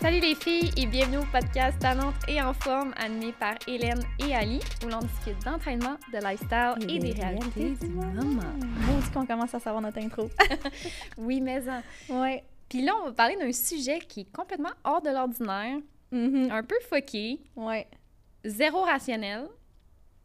Salut 0.00 0.20
les 0.20 0.34
filles 0.34 0.70
et 0.76 0.86
bienvenue 0.86 1.18
au 1.18 1.24
podcast 1.32 1.78
Talente 1.80 2.14
et 2.28 2.40
en 2.40 2.52
forme 2.52 2.92
animé 2.96 3.32
par 3.32 3.54
Hélène 3.66 4.02
et 4.18 4.34
Ali 4.34 4.60
où 4.84 4.88
l'on 4.88 5.00
discute 5.00 5.42
d'entraînement, 5.44 5.96
de 6.12 6.18
lifestyle 6.18 6.90
et, 6.90 6.98
des 6.98 7.12
réalités 7.12 7.70
du 7.70 7.88
moment. 7.88 8.22
Bon, 8.22 8.98
dit 9.00 9.10
qu'on 9.12 9.26
commence 9.26 9.54
à 9.54 9.60
savoir 9.60 9.82
notre 9.82 9.98
intro. 9.98 10.28
Oui, 11.18 11.40
mais 11.40 11.62
en- 11.68 12.20
ouais. 12.20 12.44
Puis 12.68 12.82
là, 12.82 12.92
on 13.02 13.06
va 13.06 13.12
parler 13.12 13.36
d'un 13.36 13.52
sujet 13.52 13.98
qui 14.00 14.20
est 14.20 14.32
complètement 14.32 14.72
hors 14.84 15.00
de 15.02 15.10
l'ordinaire, 15.10 15.78
Mhm. 16.12 16.50
un 16.52 16.62
peu 16.62 16.76
fucké, 16.88 17.40
Ouais, 17.56 17.88
zéro 18.44 18.82
rationnel. 18.82 19.46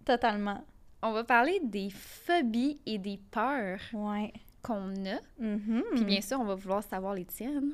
totalement. 0.05 0.63
On 1.03 1.11
va 1.11 1.23
parler 1.23 1.59
des 1.63 1.89
phobies 1.89 2.79
et 2.85 2.97
des 2.99 3.19
peurs 3.31 3.79
Ouais. 3.93 4.31
qu'on 4.61 4.91
a. 5.05 5.19
Mhm. 5.39 5.83
Puis 5.95 6.03
bien 6.05 6.21
sûr, 6.21 6.39
on 6.39 6.43
va 6.45 6.55
vouloir 6.55 6.83
savoir 6.83 7.13
les 7.15 7.25
tiennes. 7.25 7.71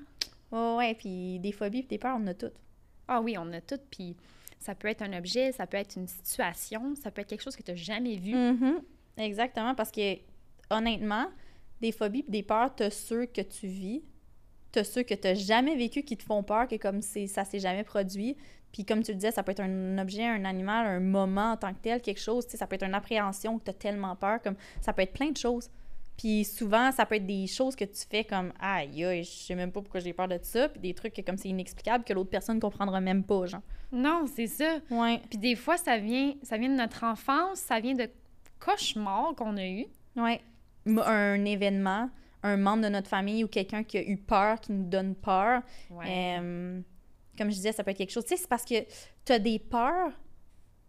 Ouais, 0.52 0.76
ouais, 0.78 0.94
puis 0.96 1.40
des 1.40 1.52
phobies 1.52 1.82
puis 1.82 1.90
des 1.90 1.98
peurs, 1.98 2.16
on 2.18 2.24
en 2.24 2.28
a 2.28 2.34
toutes. 2.34 2.56
Ah 3.08 3.22
oui, 3.22 3.36
on 3.38 3.52
a 3.54 3.62
tout. 3.62 3.80
Puis 3.90 4.16
ça 4.60 4.76
peut 4.76 4.88
être 4.88 5.02
un 5.02 5.18
objet, 5.18 5.52
ça 5.52 5.68
peut 5.68 5.78
être 5.78 5.96
une 5.96 6.08
situation, 6.08 6.96
ça 6.96 7.12
peut 7.12 7.22
être 7.22 7.28
quelque 7.28 7.44
chose 7.44 7.56
que 7.56 7.64
tu 7.64 7.72
n'as 7.72 7.78
jamais 7.78 8.16
vu. 8.18 8.36
Mhm. 8.36 8.82
Exactement, 9.18 9.76
parce 9.76 9.92
que 9.92 10.18
honnêtement, 10.70 11.28
des 11.82 11.92
phobies 11.92 12.24
puis 12.24 12.32
des 12.32 12.44
peurs, 12.44 12.74
t'as 12.76 12.90
ceux 12.90 13.26
que 13.26 13.42
tu 13.42 13.68
vis, 13.68 14.04
t'as 14.72 14.84
ceux 14.84 15.04
que 15.04 15.14
t'as 15.14 15.34
jamais 15.34 15.76
vécu 15.76 16.04
qui 16.04 16.18
te 16.18 16.24
font 16.24 16.44
peur, 16.44 16.68
que 16.68 16.76
comme 16.76 17.02
ça 17.02 17.46
s'est 17.46 17.60
jamais 17.60 17.84
produit. 17.84 18.36
Puis 18.72 18.86
comme 18.86 19.02
tu 19.02 19.12
le 19.12 19.16
disais, 19.16 19.32
ça 19.32 19.44
peut 19.44 19.54
être 19.54 19.62
un 19.62 19.98
objet, 19.98 20.26
un 20.26 20.46
animal, 20.46 20.86
un 20.86 21.00
moment 21.00 21.54
en 21.54 21.58
tant 21.58 21.74
que 21.74 21.80
tel, 21.80 22.02
quelque 22.02 22.20
chose, 22.20 22.46
tu 22.46 22.52
sais, 22.52 22.58
ça 22.58 22.68
peut 22.68 22.76
être 22.76 22.84
une 22.84 22.94
appréhension 22.94 23.58
que 23.58 23.64
t'as 23.64 23.74
tellement 23.74 24.16
peur, 24.16 24.42
comme 24.42 24.56
ça 24.82 24.94
peut 24.94 25.02
être 25.02 25.14
plein 25.14 25.32
de 25.32 25.38
choses. 25.38 25.70
Puis 26.18 26.44
souvent, 26.46 26.92
ça 26.92 27.06
peut 27.06 27.16
être 27.16 27.28
des 27.28 27.46
choses 27.46 27.76
que 27.76 27.86
tu 27.86 28.04
fais 28.10 28.24
comme 28.24 28.52
aïe, 28.60 29.06
aïe, 29.06 29.24
je 29.24 29.30
sais 29.30 29.56
même 29.56 29.72
pas 29.72 29.82
pourquoi 29.82 30.00
j'ai 30.00 30.14
peur 30.14 30.28
de 30.28 30.40
ça, 30.42 30.68
puis 30.68 30.80
des 30.80 30.94
trucs 30.96 31.14
que 31.14 31.22
comme 31.22 31.38
c'est 31.38 31.50
inexplicable 31.50 32.04
que 32.04 32.14
l'autre 32.14 32.32
personne 32.32 32.60
comprendra 32.60 33.00
même 33.00 33.24
pas, 33.24 33.46
genre. 33.46 33.62
Non, 33.92 34.26
c'est 34.28 34.48
ça. 34.48 34.80
Ouais. 34.90 35.22
Puis 35.30 35.38
des 35.38 35.56
fois, 35.56 35.78
ça 35.78 35.98
vient, 35.98 36.34
ça 36.42 36.58
vient 36.58 36.70
de 36.70 36.76
notre 36.76 37.04
enfance, 37.04 37.60
ça 37.60 37.80
vient 37.80 37.94
de 37.94 38.10
cauchemars 38.60 39.36
qu'on 39.36 39.58
a 39.58 39.66
eus. 39.66 39.86
Ouais. 40.16 40.42
Un 40.88 41.46
événement, 41.46 42.10
un 42.42 42.58
membre 42.58 42.84
de 42.84 42.90
notre 42.90 43.08
famille 43.08 43.44
ou 43.44 43.48
quelqu'un 43.48 43.84
qui 43.84 43.98
a 44.00 44.02
eu 44.02 44.18
peur, 44.18 44.60
qui 44.60 44.72
nous 44.72 44.86
donne 44.86 45.14
peur. 45.14 45.62
Euh, 45.92 46.82
comme 47.38 47.50
je 47.50 47.56
disais, 47.56 47.72
ça 47.72 47.84
peut 47.84 47.92
être 47.92 47.98
quelque 47.98 48.12
chose. 48.12 48.26
Tu 48.26 48.30
sais, 48.30 48.38
c'est 48.38 48.50
parce 48.50 48.66
que 48.66 48.84
tu 49.24 49.32
as 49.34 49.40
des 49.40 49.60
peurs 49.60 50.12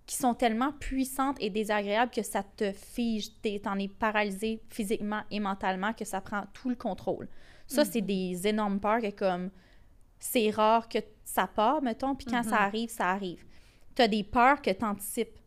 qui 0.09 0.17
sont 0.17 0.33
tellement 0.33 0.73
puissantes 0.73 1.37
et 1.39 1.51
désagréables 1.51 2.11
que 2.11 2.23
ça 2.23 2.43
te 2.43 2.73
fige. 2.73 3.29
T'en 3.63 3.79
es 3.79 3.89
paralysé 3.89 4.63
physiquement 4.71 5.21
et 5.31 5.39
mentalement, 5.39 5.93
que 5.93 6.07
ça 6.07 6.23
prend 6.23 6.45
tout 6.55 6.71
le 6.71 6.77
contrôle. 6.77 7.29
Ça, 7.67 7.85
c'est 7.85 8.01
des 8.01 8.47
énormes 8.47 8.81
peurs 8.81 9.03
que 9.03 9.11
comme 9.11 9.51
c'est 10.19 10.49
rare 10.49 10.89
que 10.89 10.99
ça 11.25 11.47
part, 11.47 11.83
mettons, 11.83 12.15
puis 12.15 12.27
quand 12.27 12.43
ça 12.43 12.57
arrive, 12.57 12.89
ça 12.89 13.11
arrive. 13.11 13.45
Tu 13.95 14.01
as 14.01 14.09
des 14.09 14.25
peurs 14.25 14.63
que 14.63 14.71
tu 14.71 14.83
anticipes. 14.83 15.39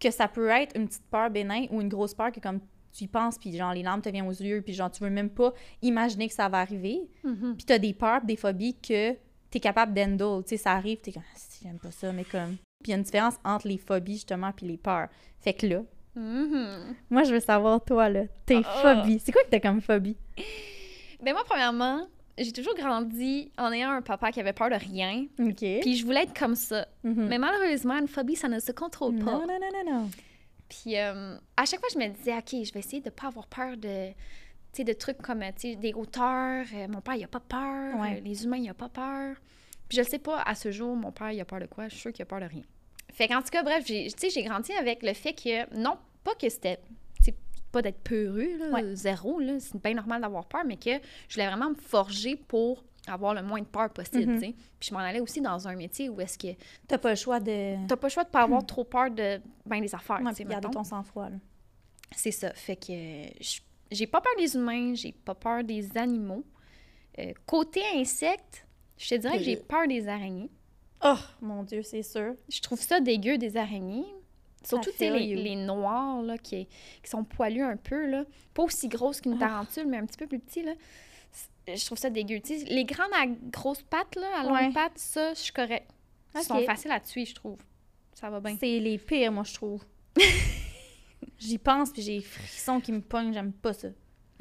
Que 0.00 0.10
ça 0.10 0.28
peut 0.28 0.48
être 0.48 0.74
une 0.74 0.88
petite 0.88 1.06
peur 1.10 1.28
bénin 1.28 1.66
ou 1.70 1.82
une 1.82 1.90
grosse 1.90 2.14
peur 2.14 2.32
que 2.32 2.40
comme 2.40 2.60
tu 2.92 3.04
y 3.04 3.08
penses, 3.08 3.36
puis 3.36 3.54
genre 3.54 3.74
les 3.74 3.82
larmes 3.82 4.00
te 4.00 4.08
viennent 4.08 4.28
aux 4.28 4.30
yeux, 4.30 4.62
puis 4.62 4.72
genre 4.72 4.90
tu 4.90 5.02
veux 5.02 5.10
même 5.10 5.28
pas 5.28 5.52
imaginer 5.82 6.28
que 6.28 6.34
ça 6.34 6.48
va 6.48 6.60
arriver. 6.60 7.10
Mhm. 7.22 7.56
Puis 7.56 7.66
t'as 7.66 7.78
des 7.78 7.92
peurs, 7.92 8.24
des 8.24 8.36
phobies 8.36 8.78
que 8.78 9.14
t'es 9.50 9.60
capable 9.60 9.92
d'handle. 9.92 10.42
Tu 10.44 10.50
sais, 10.50 10.56
ça 10.56 10.72
arrive, 10.72 11.00
t'es 11.00 11.12
comme, 11.12 11.24
ah, 11.26 11.36
si, 11.36 11.64
j'aime 11.64 11.78
pas 11.78 11.90
ça, 11.90 12.12
mais 12.12 12.24
comme. 12.24 12.56
Puis 12.82 12.90
il 12.90 12.90
y 12.90 12.94
a 12.94 12.96
une 12.96 13.02
différence 13.02 13.34
entre 13.44 13.66
les 13.66 13.78
phobies, 13.78 14.14
justement, 14.14 14.52
puis 14.52 14.66
les 14.66 14.76
peurs. 14.76 15.08
Fait 15.40 15.52
que 15.52 15.66
là, 15.66 15.82
Mhm. 16.14 16.94
moi, 17.10 17.24
je 17.24 17.32
veux 17.32 17.40
savoir, 17.40 17.84
toi, 17.84 18.08
là, 18.08 18.24
tes 18.46 18.62
Ah. 18.64 18.82
phobies. 19.02 19.18
C'est 19.20 19.32
quoi 19.32 19.42
que 19.44 19.48
t'as 19.50 19.60
comme 19.60 19.80
phobie? 19.80 20.16
Ben 21.22 21.32
moi, 21.32 21.42
premièrement, 21.44 22.06
j'ai 22.36 22.52
toujours 22.52 22.74
grandi 22.76 23.50
en 23.58 23.72
ayant 23.72 23.90
un 23.90 24.02
papa 24.02 24.30
qui 24.30 24.40
avait 24.40 24.52
peur 24.52 24.70
de 24.70 24.76
rien. 24.76 25.26
OK. 25.40 25.80
Puis 25.80 25.96
je 25.96 26.04
voulais 26.04 26.22
être 26.22 26.38
comme 26.38 26.54
ça. 26.54 26.86
Mhm. 27.02 27.26
Mais 27.28 27.38
malheureusement, 27.38 27.98
une 27.98 28.08
phobie, 28.08 28.36
ça 28.36 28.48
ne 28.48 28.60
se 28.60 28.70
contrôle 28.72 29.16
pas. 29.16 29.32
Non, 29.32 29.40
non, 29.46 29.58
non, 29.60 29.84
non, 29.84 29.92
non. 30.00 30.10
Puis 30.68 30.96
euh, 30.98 31.36
à 31.56 31.64
chaque 31.64 31.80
fois, 31.80 31.88
je 31.92 31.98
me 31.98 32.06
disais, 32.08 32.36
OK, 32.36 32.64
je 32.64 32.72
vais 32.72 32.80
essayer 32.80 33.00
de 33.02 33.10
pas 33.10 33.26
avoir 33.28 33.46
peur 33.48 33.76
de, 33.76 34.08
tu 34.10 34.14
sais, 34.72 34.84
de 34.84 34.92
trucs 34.92 35.18
comme 35.22 35.40
tu 35.56 35.70
sais, 35.70 35.76
des 35.76 35.92
hauteurs. 35.94 36.64
Euh, 36.74 36.86
mon 36.88 37.00
père, 37.00 37.14
il 37.14 37.24
a 37.24 37.28
pas 37.28 37.40
peur. 37.40 37.98
Ouais. 38.00 38.18
Euh, 38.18 38.20
les 38.24 38.44
humains, 38.44 38.58
il 38.58 38.68
a 38.70 38.74
pas 38.74 38.88
peur. 38.88 39.36
Puis 39.88 39.96
je 39.96 40.02
le 40.02 40.06
sais 40.08 40.18
pas, 40.18 40.42
à 40.42 40.54
ce 40.54 40.70
jour, 40.70 40.94
mon 40.96 41.12
père, 41.12 41.32
il 41.32 41.40
a 41.40 41.44
peur 41.44 41.60
de 41.60 41.66
quoi? 41.66 41.84
Je 41.88 41.94
suis 41.94 42.00
sûre 42.00 42.12
qu'il 42.12 42.22
a 42.22 42.26
peur 42.26 42.40
de 42.40 42.44
rien. 42.46 42.62
Fait 43.12 43.26
qu'en 43.28 43.40
tout 43.42 43.48
cas, 43.50 43.62
bref, 43.62 43.84
j'ai- 43.86 44.42
grandi 44.44 44.72
avec 44.72 45.02
le 45.02 45.12
fait 45.14 45.32
que, 45.32 45.74
non, 45.74 45.96
pas 46.24 46.34
que 46.34 46.48
c'était, 46.48 46.78
pas 47.72 47.82
d'être 47.82 47.98
peureux, 48.02 48.56
là, 48.58 48.70
Ouais. 48.70 48.94
zéro, 48.94 49.38
là, 49.40 49.58
c'est 49.60 49.82
bien 49.82 49.92
normal 49.94 50.22
d'avoir 50.22 50.46
peur, 50.46 50.62
mais 50.66 50.76
que 50.76 50.90
je 51.28 51.34
voulais 51.34 51.46
vraiment 51.48 51.70
me 51.70 51.74
forger 51.74 52.34
pour 52.36 52.82
avoir 53.06 53.34
le 53.34 53.42
moins 53.42 53.60
de 53.60 53.66
peur 53.66 53.90
possible, 53.90 54.32
Mhm. 54.32 54.40
Puis 54.40 54.88
je 54.88 54.94
m'en 54.94 55.00
allais 55.00 55.20
aussi 55.20 55.40
dans 55.42 55.68
un 55.68 55.74
métier 55.76 56.08
où 56.08 56.18
est-ce 56.20 56.38
que 56.38 56.48
T'as 56.86 56.96
pas 56.98 57.10
le 57.10 57.16
choix 57.16 57.40
de. 57.40 57.86
t'as 57.86 57.96
pas 57.96 58.06
le 58.06 58.12
choix 58.12 58.24
de 58.24 58.28
pas 58.30 58.42
avoir 58.42 58.64
trop 58.66 58.84
peur 58.84 59.10
de 59.10 59.40
ben 59.66 59.80
des 59.80 59.94
affaires, 59.94 60.20
Ouais, 60.22 60.32
tu 60.34 60.44
sais, 60.48 60.60
ton 60.72 60.84
sang-froid, 60.84 61.28
là. 61.30 61.36
C'est 62.16 62.30
ça. 62.30 62.52
Fait 62.54 62.76
que 62.76 62.92
j'ai 63.90 64.06
pas 64.06 64.20
peur 64.22 64.32
des 64.38 64.54
humains, 64.56 64.94
j'ai 64.94 65.12
pas 65.12 65.34
peur 65.34 65.62
des 65.64 65.96
animaux. 65.98 66.44
Euh, 67.18 67.32
côté 67.46 67.82
insectes, 67.96 68.66
je 68.98 69.08
te 69.08 69.14
dirais 69.14 69.38
que 69.38 69.44
j'ai 69.44 69.56
peur 69.56 69.86
des 69.88 70.08
araignées. 70.08 70.50
Oh, 71.04 71.14
mon 71.40 71.62
Dieu, 71.62 71.82
c'est 71.82 72.02
sûr. 72.02 72.34
Je 72.48 72.60
trouve 72.60 72.80
ça 72.80 73.00
dégueu 73.00 73.38
des 73.38 73.56
araignées. 73.56 74.04
Surtout, 74.64 74.90
tu 74.90 75.04
les, 75.04 75.36
les 75.36 75.54
noirs, 75.56 76.20
là, 76.22 76.36
qui, 76.36 76.66
qui 76.66 77.08
sont 77.10 77.22
poilus 77.22 77.62
un 77.62 77.76
peu, 77.76 78.06
là. 78.06 78.24
Pas 78.52 78.64
aussi 78.64 78.88
grosses 78.88 79.20
qu'une 79.20 79.34
Oh. 79.34 79.38
tarentule, 79.38 79.86
mais 79.86 79.98
un 79.98 80.04
petit 80.06 80.18
peu 80.18 80.26
plus 80.26 80.40
petits, 80.40 80.62
là. 80.64 80.72
Je 81.68 81.84
trouve 81.86 81.98
ça 81.98 82.10
dégueu. 82.10 82.40
Les 82.66 82.84
grandes 82.84 83.12
à 83.14 83.26
grosses 83.26 83.82
pattes, 83.82 84.16
là, 84.16 84.26
à 84.36 84.42
longues 84.42 84.52
Ouais. 84.52 84.72
pattes, 84.72 84.98
ça, 84.98 85.32
je 85.34 85.38
suis 85.38 85.52
correct. 85.52 85.88
Ils 86.34 86.42
sont 86.42 86.60
faciles 86.64 86.90
à 86.90 86.98
tuer, 87.00 87.24
je 87.24 87.34
trouve. 87.34 87.58
Ça 88.14 88.28
va 88.30 88.40
bien. 88.40 88.56
C'est 88.58 88.80
les 88.80 88.98
pires, 88.98 89.30
moi, 89.30 89.44
je 89.44 89.54
trouve. 89.54 89.84
J'y 91.38 91.58
pense, 91.58 91.90
puis 91.92 92.02
j'ai 92.02 92.20
frissons 92.20 92.80
qui 92.80 92.90
me 92.92 93.00
pognent, 93.00 93.32
j'aime 93.32 93.52
pas 93.52 93.72
ça. 93.72 93.88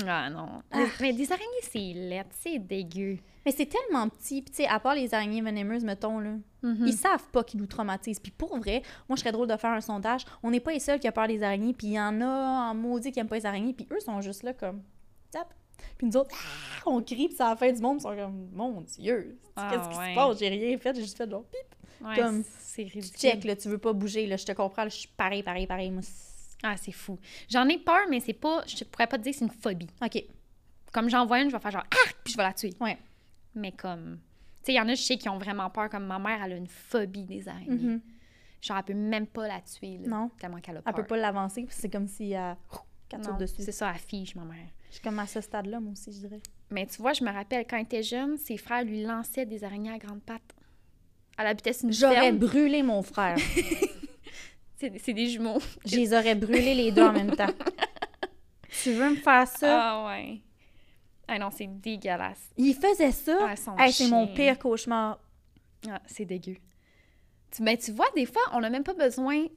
Ah 0.06 0.30
non. 0.30 0.62
Ah. 0.72 0.84
Mais 1.02 1.14
des 1.14 1.32
araignées, 1.32 1.48
c'est 1.64 1.80
laid, 1.80 2.26
c'est 2.32 2.60
dégueu. 2.60 3.18
Mais 3.46 3.52
c'est 3.52 3.66
tellement 3.66 4.08
petit, 4.10 4.42
puis 4.42 4.52
tu 4.52 4.58
sais, 4.58 4.68
à 4.68 4.80
part 4.80 4.94
les 4.94 5.14
araignées 5.14 5.42
venimeuses, 5.42 5.84
mettons, 5.84 6.20
là, 6.20 6.32
Mhm. 6.64 6.86
ils 6.86 6.94
savent 6.94 7.28
pas 7.32 7.44
qu'ils 7.44 7.60
nous 7.60 7.66
traumatisent. 7.66 8.20
Puis 8.20 8.32
pour 8.32 8.58
vrai, 8.58 8.82
moi, 9.08 9.16
je 9.16 9.22
serais 9.22 9.32
drôle 9.32 9.48
de 9.48 9.56
faire 9.58 9.72
un 9.72 9.82
sondage. 9.82 10.26
On 10.44 10.52
n'est 10.52 10.60
pas 10.60 10.72
les 10.74 10.80
seuls 10.80 11.00
qui 11.00 11.08
ont 11.08 11.12
peur 11.14 11.28
des 11.28 11.42
araignées, 11.42 11.74
puis 11.74 11.88
il 11.88 11.94
y 11.94 12.00
en 12.00 12.20
a 12.22 12.70
en 12.72 12.76
maudit 12.76 13.12
qui 13.12 13.20
aiment 13.20 13.28
pas 13.30 13.38
les 13.38 13.46
araignées, 13.46 13.74
puis 13.74 13.88
eux 13.92 14.00
sont 14.00 14.20
juste 14.22 14.44
là 14.44 14.54
comme, 14.54 14.84
tap. 15.32 15.54
Puis 15.98 16.08
nous 16.08 16.18
autres, 16.18 16.32
ah, 16.34 16.36
on 16.88 17.02
crie, 17.02 17.28
puis 17.28 17.36
c'est 17.38 17.44
la 17.44 17.56
fin 17.56 17.72
du 17.72 17.82
monde, 17.82 17.98
ils 18.00 18.02
sont 18.02 18.16
comme, 18.16 18.50
mon 18.54 18.82
Dieu, 18.82 19.40
Ah, 19.56 19.70
qu'est-ce 19.72 19.90
qui 19.90 19.98
ouais. 19.98 20.10
se 20.12 20.16
passe? 20.16 20.40
J'ai 20.40 20.50
rien 20.50 20.78
fait, 20.78 20.94
j'ai 20.96 21.02
juste 21.02 21.18
fait 21.18 21.30
genre, 21.30 21.44
pip. 21.46 22.06
Ouais, 22.08 22.16
comme- 22.16 22.44
c'est 22.60 22.86
Tu 22.86 23.00
ridicule. 23.00 23.20
check, 23.20 23.44
là, 23.46 23.56
tu 23.56 23.70
veux 23.70 23.78
pas 23.80 23.94
bouger, 23.94 24.28
là, 24.28 24.38
je 24.38 24.46
te 24.46 24.52
comprends, 24.52 24.84
là, 24.84 24.90
je 24.90 24.98
suis 24.98 25.08
pareil, 25.18 25.42
pareil, 25.42 25.66
pareil. 25.66 25.90
Moi, 25.90 26.02
Ah, 26.64 26.76
c'est 26.78 26.92
fou. 26.92 27.20
J'en 27.50 27.68
ai 27.68 27.78
peur, 27.78 28.02
mais 28.10 28.20
c'est 28.20 28.34
pas. 28.34 28.64
Je 28.66 28.84
pourrais 28.84 29.08
pas 29.08 29.18
te 29.18 29.24
dire 29.24 29.32
que 29.34 29.38
c'est 29.40 29.46
une 29.46 29.52
phobie. 29.52 29.88
ok, 30.04 30.24
Comme 30.92 31.10
j'en 31.10 31.26
vois 31.26 31.42
une, 31.42 31.50
je 31.50 31.56
vais 31.56 31.62
faire 31.62 31.72
genre 31.72 31.86
ah, 31.92 32.12
puis 32.24 32.34
je 32.34 32.38
vais 32.38 32.44
la 32.44 32.54
tuer. 32.54 32.74
Ouais. 32.80 32.98
Mais 33.56 33.72
comme. 33.72 34.20
Tu 34.64 34.68
sais, 34.68 34.74
il 34.74 34.76
y 34.76 34.82
en 34.82 34.88
a, 34.90 34.96
je 34.96 35.02
sais, 35.02 35.18
qui 35.18 35.30
ont 35.30 35.38
vraiment 35.38 35.70
peur. 35.70 35.90
Comme 35.90 36.06
ma 36.06 36.20
mère, 36.20 36.42
elle 36.44 36.54
a 36.54 36.58
une 36.58 36.68
phobie 36.68 37.24
des 37.24 37.48
araignées. 37.48 37.72
Mhm. 37.94 38.02
Genre, 38.62 38.78
elle 38.78 38.84
peut 38.84 38.94
même 38.94 39.28
pas 39.28 39.48
la 39.48 39.62
tuer. 39.62 39.98
Là, 40.00 40.08
Non. 40.08 40.30
Tellement 40.40 40.60
qu'elle 40.60 40.78
a 40.78 40.82
elle 40.86 40.94
peut 40.94 41.04
pas 41.06 41.18
l'avancer, 41.18 41.64
puis 41.64 41.76
c'est 41.78 41.90
comme 41.90 42.08
si 42.08 42.32
elle 42.32 42.56
qu'elle 43.08 43.22
Non, 43.22 43.38
dessus. 43.38 43.62
C'est 43.62 43.72
ça, 43.72 43.92
elle 43.94 44.00
fige, 44.00 44.36
ma 44.36 44.44
mère. 44.44 44.66
Je 44.90 44.96
suis 44.96 45.02
comme 45.04 45.20
à 45.20 45.28
ce 45.28 45.42
stade-là, 45.42 45.80
moi 45.80 45.92
aussi, 45.92 46.12
je 46.12 46.20
dirais. 46.20 46.42
Mais 46.72 46.86
tu 46.88 47.02
vois, 47.02 47.14
je 47.14 47.24
me 47.24 47.32
rappelle, 47.32 47.66
quand 47.70 47.78
elle 47.78 47.84
était 47.84 48.04
jeune, 48.04 48.38
ses 48.38 48.58
frères 48.58 48.84
lui 48.84 49.04
lançaient 49.04 49.46
des 49.46 49.64
araignées 49.64 49.92
à 49.92 49.98
grandes 49.98 50.22
pattes. 50.24 50.56
Elle 51.38 51.48
habitait 51.48 51.72
une 51.72 51.94
J'aurais 51.94 52.32
brûlé 52.32 52.82
mon 52.84 53.04
frère. 53.04 53.38
C'est 54.80 55.14
des 55.14 55.28
jumeaux. 55.30 55.58
Je 55.86 55.96
les 55.96 56.14
aurais 56.14 56.36
brûlés 56.36 56.76
les 56.76 56.92
deux 56.92 57.02
en 57.04 57.12
même 57.14 57.36
temps. 57.36 57.48
Tu 58.84 58.92
veux 58.94 59.10
me 59.10 59.16
faire 59.16 59.48
ça? 59.48 59.82
Ah 59.82 60.08
ouais. 60.08 60.40
Ah 61.28 61.40
non, 61.40 61.50
c'est 61.52 61.68
dégueulasse. 61.68 62.50
Il 62.58 62.76
faisait 62.76 63.12
ça? 63.12 63.38
Ah, 63.78 63.86
Hey, 63.86 63.92
c'est 63.92 64.08
mon 64.08 64.28
pire 64.28 64.58
cauchemar. 64.60 65.20
Ah, 65.90 66.00
c'est 66.06 66.26
dégueu. 66.26 66.56
Tu, 67.52 67.64
ben, 67.64 67.76
tu 67.78 67.92
vois, 67.92 68.06
des 68.16 68.26
fois, 68.26 68.42
on 68.54 68.60
n'a 68.60 68.70
même 68.70 68.84
pas 68.84 68.94
besoin. 68.94 69.46
Tu 69.46 69.50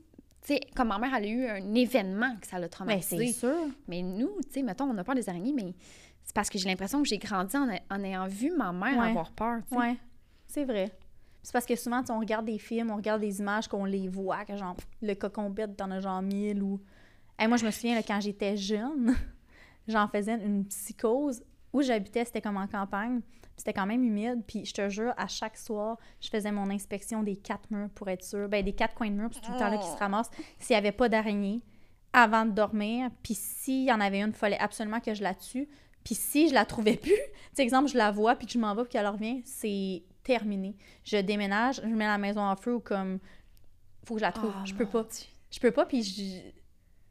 sais, 0.54 0.60
comme 0.74 0.88
ma 0.88 0.98
mère, 0.98 1.12
elle 1.14 1.24
a 1.24 1.28
eu 1.28 1.46
un 1.46 1.74
événement 1.74 2.34
que 2.40 2.46
ça 2.46 2.58
l'a 2.58 2.68
traumatisé. 2.68 3.16
Ben, 3.18 3.26
c'est 3.26 3.32
sûr. 3.32 3.66
Mais 3.88 4.00
nous, 4.02 4.30
tu 4.46 4.52
sais, 4.54 4.62
mettons, 4.62 4.84
on 4.86 4.96
a 4.96 5.04
peur 5.04 5.14
des 5.14 5.28
araignées, 5.28 5.52
mais 5.52 5.74
c'est 6.24 6.34
parce 6.34 6.48
que 6.48 6.58
j'ai 6.58 6.68
l'impression 6.68 7.02
que 7.02 7.08
j'ai 7.08 7.18
grandi 7.18 7.56
en, 7.56 7.68
en 7.90 8.04
ayant 8.04 8.26
vu 8.26 8.50
ma 8.56 8.72
mère 8.72 8.96
Ouais. 8.98 9.10
avoir 9.10 9.30
peur. 9.32 9.60
Ouais, 9.70 9.96
c'est 10.46 10.64
vrai. 10.64 10.90
C'est 11.42 11.52
parce 11.52 11.66
que 11.66 11.76
souvent, 11.76 12.02
on 12.10 12.18
regarde 12.18 12.46
des 12.46 12.58
films, 12.58 12.90
on 12.90 12.96
regarde 12.96 13.20
des 13.20 13.40
images, 13.40 13.68
qu'on 13.68 13.84
les 13.84 14.08
voit, 14.08 14.44
que 14.44 14.56
genre, 14.56 14.76
le 15.02 15.14
cocon 15.14 15.50
bête, 15.50 15.76
t'en 15.76 15.90
as 15.90 16.00
genre 16.00 16.22
mille 16.22 16.62
ou... 16.62 16.80
Hey, 17.38 17.48
moi, 17.48 17.56
je 17.56 17.64
me 17.64 17.70
souviens, 17.70 17.94
là, 17.94 18.02
quand 18.02 18.20
j'étais 18.20 18.56
jeune, 18.56 19.16
j'en 19.88 20.06
faisais 20.08 20.34
une 20.34 20.66
psychose. 20.66 21.42
Où 21.72 21.82
j'habitais, 21.82 22.24
c'était 22.24 22.40
comme 22.40 22.56
en 22.56 22.66
campagne. 22.66 23.20
C'était 23.56 23.72
quand 23.72 23.86
même 23.86 24.02
humide. 24.02 24.42
Puis 24.46 24.64
je 24.64 24.74
te 24.74 24.88
jure, 24.88 25.14
à 25.16 25.28
chaque 25.28 25.56
soir, 25.56 25.98
je 26.20 26.28
faisais 26.28 26.50
mon 26.50 26.68
inspection 26.68 27.22
des 27.22 27.36
quatre 27.36 27.70
murs 27.70 27.90
pour 27.90 28.08
être 28.08 28.24
sûre. 28.24 28.48
Ben, 28.48 28.64
des 28.64 28.72
quatre 28.72 28.94
coins 28.94 29.10
de 29.10 29.14
murs, 29.14 29.30
c'est 29.32 29.40
tout 29.40 29.52
le 29.52 29.58
temps 29.58 29.70
là 29.70 29.78
qui 29.78 29.86
se 29.86 29.96
ramasse. 29.96 30.30
S'il 30.58 30.74
n'y 30.74 30.78
avait 30.78 30.92
pas 30.92 31.08
d'araignée 31.08 31.62
avant 32.12 32.44
de 32.44 32.50
dormir. 32.50 33.10
Puis 33.22 33.34
s'il 33.34 33.84
y 33.84 33.92
en 33.92 34.00
avait 34.00 34.20
une, 34.20 34.28
il 34.28 34.34
fallait 34.34 34.58
absolument 34.58 35.00
que 35.00 35.14
je 35.14 35.22
la 35.22 35.34
tue. 35.34 35.68
Puis 36.04 36.14
si 36.14 36.48
je 36.48 36.54
la 36.54 36.64
trouvais 36.64 36.96
plus, 37.02 37.12
tu 37.54 37.62
exemple, 37.62 37.88
je 37.88 37.96
la 37.96 38.10
vois, 38.10 38.34
puis 38.36 38.46
que 38.46 38.52
je 38.52 38.58
m'en 38.58 38.74
vais, 38.74 38.82
puis 38.82 38.92
qu'elle 38.92 39.06
revient, 39.06 39.42
c'est 39.44 40.02
terminé. 40.32 40.76
Je 41.04 41.16
déménage, 41.18 41.80
je 41.82 41.88
mets 41.88 42.06
la 42.06 42.18
maison 42.18 42.40
en 42.42 42.56
feu 42.56 42.74
ou 42.74 42.80
comme. 42.80 43.18
Faut 44.06 44.14
que 44.14 44.20
je 44.20 44.24
la 44.24 44.32
trouve. 44.32 44.52
Oh, 44.56 44.64
je 44.66 44.74
peux 44.74 44.86
pas. 44.86 45.02
Dieu. 45.04 45.26
Je 45.50 45.58
peux 45.60 45.70
pas, 45.72 45.84
puis 45.86 46.02
je- 46.02 46.40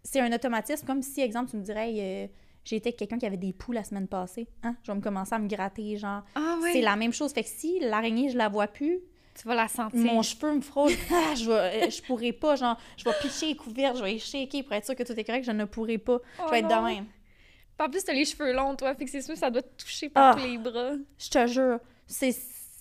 c'est 0.04 0.19
un 0.21 0.31
automatisme. 0.33 0.86
Comme 0.88 1.01
si, 1.01 1.21
exemple, 1.21 1.51
tu 1.51 1.57
me 1.57 1.62
dirais, 1.63 1.92
Hey, 1.92 2.01
euh, 2.01 2.27
avec 2.71 2.98
quelqu'un 2.98 3.18
qui 3.18 3.25
avait 3.25 3.38
des 3.38 3.51
poux 3.54 3.71
la 3.71 3.83
semaine 3.83 4.07
passée. 4.07 4.48
Hein? 4.63 4.75
Je 4.83 4.92
vais 4.92 4.98
me 4.98 5.01
commencer 5.01 5.33
à 5.33 5.39
me 5.39 5.48
gratter, 5.48 5.98
genre. 5.98 6.24
Ah 6.36 6.57
ouais. 6.62 6.71
C'est 6.74 6.81
la 6.81 6.95
même 6.95 7.12
chose. 7.13 7.33
Fait 7.33 7.44
que 7.44 7.50
si 7.50 7.80
l'araignée, 7.80 8.30
je 8.30 8.38
la 8.38 8.48
vois 8.48 8.68
plus, 8.68 9.00
Tu 9.39 9.48
vas 9.48 9.56
la 9.56 9.68
sentir. 9.68 10.00
mon 10.00 10.22
cheveu 10.22 10.54
me 10.56 10.62
frôle, 10.62 10.92
ah, 11.12 11.33
je, 11.36 11.45
vais, 11.45 11.86
euh, 11.88 11.89
je 11.89 12.01
pourrais 12.04 12.31
pas, 12.33 12.56
genre, 12.56 12.77
je 12.98 13.04
vais 13.06 13.12
picher 13.22 13.48
les 13.48 13.56
couvertes, 13.56 13.98
je 13.98 14.04
vais 14.04 14.12
les 14.13 14.19
shaker 14.19 14.63
pour 14.63 14.74
être 14.74 14.86
sûr 14.86 14.95
que 14.95 15.04
tout 15.04 15.13
est 15.13 15.24
correct, 15.24 15.44
je 15.45 15.51
ne 15.51 15.65
pourrais 15.65 15.98
pas. 15.98 16.19
Oh 16.39 16.44
je 16.48 16.51
vais 16.51 16.60
être 16.60 16.69
non. 16.69 16.81
de 16.81 16.86
même. 16.88 17.06
Puis 17.77 17.88
En 17.88 17.89
plus, 17.89 18.04
t'as 18.04 18.13
les 18.13 18.25
cheveux 18.25 18.54
longs, 18.54 18.75
toi. 18.75 18.94
Fait 18.94 19.06
que 19.06 19.12
c'est 19.12 19.22
sûr 19.22 19.36
ça 19.38 19.50
doit 19.50 19.62
te 19.63 19.81
toucher 19.83 20.10
par 20.10 20.31
Ah. 20.31 20.36
tous 20.39 20.45
les 20.45 20.57
bras. 20.57 20.92
Je 21.18 21.30
te 21.30 21.48
jure, 21.48 21.80
c'est 22.06 22.36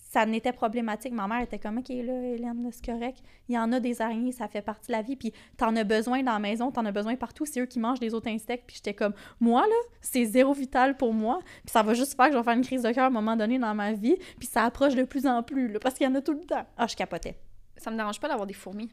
ça 0.08 0.24
n'était 0.24 0.52
problématique. 0.52 1.12
Ma 1.12 1.28
mère 1.28 1.42
était 1.42 1.58
comme, 1.58 1.78
OK, 1.78 1.88
là, 1.90 2.22
Hélène, 2.22 2.68
c'est 2.72 2.84
correct. 2.84 3.18
Il 3.48 3.54
y 3.54 3.58
en 3.58 3.70
a 3.72 3.78
des 3.78 4.00
araignées, 4.00 4.32
ça 4.32 4.48
fait 4.48 4.62
partie 4.62 4.88
de 4.88 4.92
la 4.92 5.02
vie. 5.02 5.16
Puis 5.16 5.32
t'en 5.56 5.76
as 5.76 5.84
besoin 5.84 6.22
dans 6.22 6.32
la 6.32 6.38
maison, 6.38 6.70
t'en 6.72 6.84
as 6.86 6.92
besoin 6.92 7.14
partout. 7.16 7.44
C'est 7.44 7.60
eux 7.60 7.66
qui 7.66 7.78
mangent 7.78 8.00
les 8.00 8.14
autres 8.14 8.28
insectes. 8.28 8.64
Puis 8.66 8.76
j'étais 8.76 8.94
comme, 8.94 9.12
moi, 9.38 9.62
là, 9.62 9.76
c'est 10.00 10.24
zéro 10.24 10.54
vital 10.54 10.96
pour 10.96 11.12
moi. 11.12 11.40
Puis 11.62 11.72
ça 11.72 11.82
va 11.82 11.92
juste 11.92 12.16
faire 12.16 12.26
que 12.26 12.32
je 12.32 12.38
vais 12.38 12.44
faire 12.44 12.54
une 12.54 12.64
crise 12.64 12.82
de 12.82 12.90
cœur 12.90 13.04
à 13.04 13.08
un 13.08 13.10
moment 13.10 13.36
donné 13.36 13.58
dans 13.58 13.74
ma 13.74 13.92
vie. 13.92 14.16
Puis 14.38 14.48
ça 14.48 14.64
approche 14.64 14.94
de 14.94 15.04
plus 15.04 15.26
en 15.26 15.42
plus, 15.42 15.68
là, 15.68 15.78
parce 15.78 15.94
qu'il 15.94 16.06
y 16.06 16.10
en 16.10 16.14
a 16.14 16.22
tout 16.22 16.32
le 16.32 16.40
temps. 16.40 16.66
Ah, 16.78 16.86
je 16.86 16.96
capotais. 16.96 17.38
Ça 17.76 17.90
me 17.90 17.96
dérange 17.96 18.18
pas 18.18 18.28
d'avoir 18.28 18.46
des 18.46 18.54
fourmis. 18.54 18.90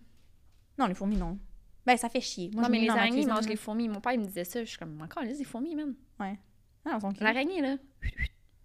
Non, 0.77 0.85
les 0.85 0.93
fourmis, 0.93 1.15
non. 1.15 1.39
Ben, 1.85 1.95
ça 1.95 2.09
fait 2.09 2.19
chier. 2.19 2.51
Moi, 2.53 2.63
non, 2.63 2.67
je 2.67 2.71
mais 2.71 2.79
les 2.79 2.89
araignées 2.89 3.21
ils 3.21 3.27
mangent 3.27 3.47
les 3.47 3.55
fourmis. 3.55 3.87
Mon 3.87 4.01
père, 4.01 4.13
il 4.13 4.19
me 4.19 4.25
disait 4.25 4.43
ça. 4.43 4.63
Je 4.63 4.69
suis 4.69 4.77
comme, 4.77 5.01
encore, 5.01 5.23
les 5.23 5.43
fourmis. 5.45 5.77
Ah, 6.19 6.33
elles 6.85 7.01
sont 7.01 7.11
cute. 7.11 7.21
L'araignée, 7.21 7.61
là. 7.61 7.77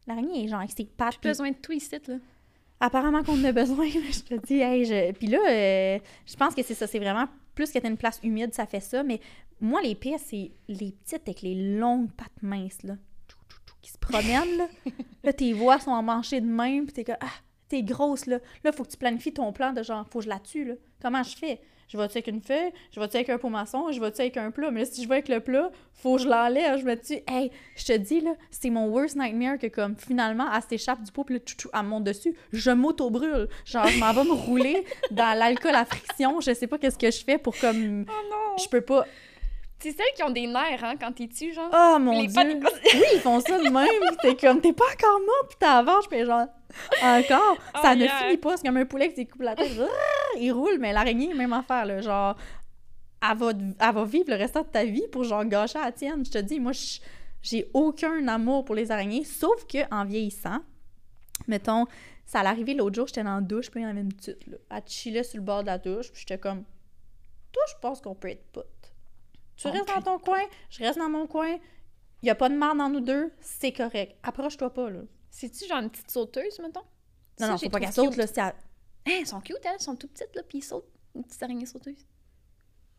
L'araignée 0.07 0.49
genre 0.49 0.59
avec 0.59 0.73
ses 0.73 0.85
pattes. 0.85 1.19
J'ai 1.23 1.29
besoin 1.29 1.51
de 1.51 1.57
tout 1.57 1.73
ici, 1.73 1.95
là. 2.09 2.17
Apparemment 2.81 3.23
qu'on 3.23 3.39
en 3.39 3.45
a 3.45 3.53
besoin, 3.53 3.87
je 3.89 4.21
te 4.21 4.47
dis. 4.47 4.61
Hey, 4.61 4.85
je... 4.87 5.13
Puis 5.13 5.27
là, 5.27 5.39
euh, 5.49 5.99
je 6.27 6.37
pense 6.37 6.55
que 6.55 6.63
c'est 6.63 6.75
ça. 6.75 6.87
C'est 6.87 6.99
vraiment 6.99 7.27
plus 7.55 7.71
que 7.71 7.79
t'as 7.79 7.89
une 7.89 7.99
place 7.99 8.19
humide, 8.23 8.55
ça 8.55 8.67
fait 8.67 8.81
ça. 8.81 9.03
Mais 9.03 9.21
moi, 9.61 9.83
les 9.83 9.95
pires, 9.95 10.19
c'est 10.19 10.51
les 10.69 10.93
petites 10.93 11.29
avec 11.29 11.43
les 11.43 11.77
longues 11.79 12.11
pattes 12.13 12.43
minces, 12.43 12.83
là. 12.83 12.95
Qui 13.83 13.91
se 13.91 13.99
promènent, 13.99 14.57
là. 14.57 14.69
Là, 15.23 15.35
tes 15.35 15.53
voix 15.53 15.79
sont 15.79 15.91
emmanchées 15.91 16.41
de 16.41 16.47
même. 16.47 16.87
Puis 16.87 16.95
t'es 16.95 17.05
comme, 17.05 17.17
ah, 17.21 17.27
t'es 17.69 17.83
grosse, 17.83 18.25
là. 18.25 18.39
Là, 18.65 18.73
faut 18.73 18.85
que 18.85 18.91
tu 18.91 18.97
planifies 18.97 19.35
ton 19.35 19.53
plan 19.53 19.73
de 19.73 19.83
genre, 19.83 20.07
faut 20.11 20.21
que 20.21 20.25
je 20.25 20.31
la 20.31 20.39
tue, 20.39 20.65
là. 20.65 20.75
Comment 21.03 21.23
je 21.23 21.37
fais? 21.37 21.61
Je 21.91 21.99
vais-tu 21.99 22.19
avec 22.19 22.29
une 22.29 22.41
feuille? 22.41 22.71
Je 22.93 23.01
vais-tu 23.01 23.17
avec 23.17 23.31
un 23.31 23.39
pot 23.39 23.49
maçon? 23.49 23.91
Je 23.91 24.01
vais-tu 24.01 24.21
avec 24.21 24.37
un 24.37 24.53
plat? 24.53 24.71
Mais 24.71 24.81
là, 24.81 24.87
si 24.87 25.03
je 25.03 25.09
vais 25.09 25.17
avec 25.17 25.29
le 25.29 25.41
plat, 25.41 25.73
faut 25.93 26.17
que 26.17 26.23
je 26.23 26.29
l'enlève. 26.29 26.79
Je 26.79 26.85
me 26.85 26.95
dis, 26.95 27.21
hey, 27.27 27.51
je 27.75 27.85
te 27.85 27.97
dis, 27.97 28.21
là, 28.21 28.31
c'est 28.53 28.71
mon 28.71 28.87
worst 28.87 29.17
nightmare 29.17 29.59
que, 29.59 29.67
comme, 29.67 29.97
finalement, 29.97 30.47
elle 30.55 30.63
s'échappe 30.63 31.03
du 31.03 31.11
pot, 31.11 31.25
puis 31.25 31.35
là, 31.35 31.41
tchou, 31.41 31.57
tchou, 31.57 31.69
elle 31.75 31.83
me 31.83 31.89
monte 31.89 32.05
dessus. 32.05 32.37
Je 32.53 32.71
m'auto-brûle. 32.71 33.49
Genre, 33.65 33.89
je 33.89 33.99
m'en 33.99 34.13
vais 34.13 34.23
me 34.23 34.33
rouler 34.33 34.85
dans 35.11 35.37
l'alcool 35.37 35.75
à 35.75 35.85
friction. 35.85 36.41
Je 36.41 36.55
sais 36.55 36.69
pas 36.69 36.79
qu'est-ce 36.79 36.99
que 36.99 37.11
je 37.11 37.25
fais 37.25 37.39
pour, 37.39 37.59
comme, 37.59 38.05
Oh 38.09 38.13
non! 38.31 38.57
je 38.63 38.69
peux 38.69 38.83
pas. 38.83 39.05
C'est 39.83 39.93
celles 39.93 40.13
qui 40.15 40.23
ont 40.23 40.31
des 40.31 40.47
nerfs, 40.47 40.85
hein, 40.85 40.95
quand 41.01 41.13
t'es 41.13 41.27
dessus, 41.27 41.53
genre. 41.55 41.71
Oh 41.73 41.99
mon 41.99 42.21
les 42.21 42.27
dieu! 42.27 42.43
Oui, 42.43 43.05
ils 43.15 43.21
font 43.21 43.41
ça 43.41 43.59
de 43.59 43.69
même. 43.71 44.17
T'es 44.21 44.37
comme, 44.37 44.61
t'es 44.61 44.73
pas 44.75 44.85
encore 44.93 45.21
mort, 45.21 45.49
puis 45.49 45.57
t'avances, 45.59 46.07
puis 46.07 46.25
genre, 46.25 46.47
encore. 47.03 47.57
Ça 47.83 47.93
Oh, 47.93 47.95
ne 47.97 48.03
yeah. 48.03 48.17
finit 48.25 48.37
pas. 48.37 48.57
C'est 48.59 48.67
comme 48.67 48.77
un 48.77 48.85
poulet 48.85 49.09
qui 49.09 49.17
s'écoupe 49.17 49.41
la 49.43 49.55
tête. 49.57 49.73
Il 50.39 50.53
roule, 50.53 50.79
mais 50.79 50.93
l'araignée, 50.93 51.33
même 51.35 51.53
affaire, 51.55 51.87
là. 51.87 52.01
Genre, 52.03 52.37
elle 53.23 53.37
va, 53.39 53.51
elle 53.51 53.95
va 53.95 54.05
vivre 54.05 54.29
le 54.29 54.37
restant 54.37 54.63
de 54.63 54.69
ta 54.69 54.85
vie 54.85 55.07
pour, 55.11 55.25
genre, 55.25 55.45
gâcher 55.47 55.79
la 55.79 55.93
tienne. 55.93 56.25
Je 56.27 56.31
te 56.31 56.39
dis, 56.39 56.61
moi, 56.61 56.73
j'ai 57.43 57.71
aucun 57.73 58.29
amour 58.29 58.65
pour 58.67 58.75
les 58.75 58.91
araignées, 58.91 59.25
sauf 59.25 59.67
que 59.67 59.79
en 59.95 60.05
vieillissant, 60.05 60.59
mettons, 61.49 61.87
ça 62.27 62.41
allait 62.41 62.51
arriver 62.51 62.75
l'autre 62.75 62.97
jour, 62.97 63.07
j'étais 63.07 63.25
dans 63.25 63.37
la 63.37 63.41
douche, 63.41 63.71
puis 63.71 63.81
il 63.81 63.85
y 63.85 63.87
en 63.87 63.91
avait 63.91 64.01
une 64.03 64.13
petite, 64.13 64.47
là. 64.47 64.57
Elle 64.71 64.83
chillait 64.87 65.23
sur 65.23 65.39
le 65.39 65.45
bord 65.45 65.63
de 65.63 65.67
la 65.69 65.79
douche, 65.79 66.13
puis 66.13 66.21
j'étais 66.21 66.39
comme, 66.39 66.65
toi, 67.51 67.63
je 67.69 67.75
pense 67.81 68.01
qu'on 68.03 68.15
peut 68.15 68.29
être 68.29 68.45
potes. 68.53 68.67
Tu 69.61 69.69
restes 69.69 69.89
dans 69.89 70.03
ton 70.03 70.19
coin, 70.19 70.41
je 70.71 70.79
reste 70.83 70.99
dans 70.99 71.09
mon 71.11 71.27
coin. 71.27 71.57
Il 72.23 72.27
y 72.27 72.31
a 72.31 72.35
pas 72.35 72.49
de 72.49 72.55
marde 72.55 72.79
dans 72.79 72.89
nous 72.89 73.01
deux, 73.01 73.33
c'est 73.41 73.73
correct. 73.73 74.17
Approche-toi 74.23 74.73
pas, 74.73 74.91
là. 74.91 75.01
C'est-tu 75.31 75.67
genre 75.67 75.79
une 75.79 75.91
petite 75.91 76.11
sauteuse, 76.11 76.59
mettons? 76.61 76.83
Non, 77.41 77.49
non, 77.49 77.59
faut 77.59 77.69
pas 77.71 77.81
qu'elle 77.81 77.93
saute, 77.93 78.17
là. 78.17 78.25
à- 78.37 78.49
Hein, 79.07 79.13
elles 79.21 79.27
sont 79.27 79.41
cute, 79.41 79.57
elles. 79.65 79.73
Elles 79.75 79.81
sont 79.81 79.97
tout 79.97 80.09
petites, 80.09 80.35
là, 80.35 80.43
puis 80.47 80.59
ils 80.59 80.63
sautent. 80.63 80.89
Une 81.15 81.25
petite 81.25 81.43
araignée 81.43 81.65
sauteuse. 81.67 82.07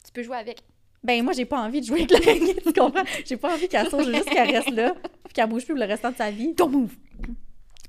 Tu 0.03 0.11
peux 0.11 0.23
jouer 0.23 0.37
avec. 0.37 0.63
Ben, 1.03 1.23
moi, 1.23 1.33
j'ai 1.33 1.45
pas 1.45 1.59
envie 1.61 1.81
de 1.81 1.85
jouer 1.85 1.99
avec 2.03 2.11
l'araignée, 2.11 2.55
tu 2.55 2.73
comprends? 2.73 3.03
J'ai 3.25 3.37
pas 3.37 3.53
envie 3.53 3.67
qu'elle 3.67 3.87
saute, 3.89 4.05
juste 4.07 4.29
qu'elle 4.29 4.49
reste 4.51 4.69
là, 4.71 4.93
puis 5.23 5.33
qu'elle 5.33 5.47
bouge 5.49 5.65
plus 5.65 5.73
pour 5.73 5.79
le 5.83 5.87
restant 5.87 6.11
de 6.11 6.15
sa 6.15 6.31
vie. 6.31 6.53
Don't 6.53 6.71
move! 6.71 6.95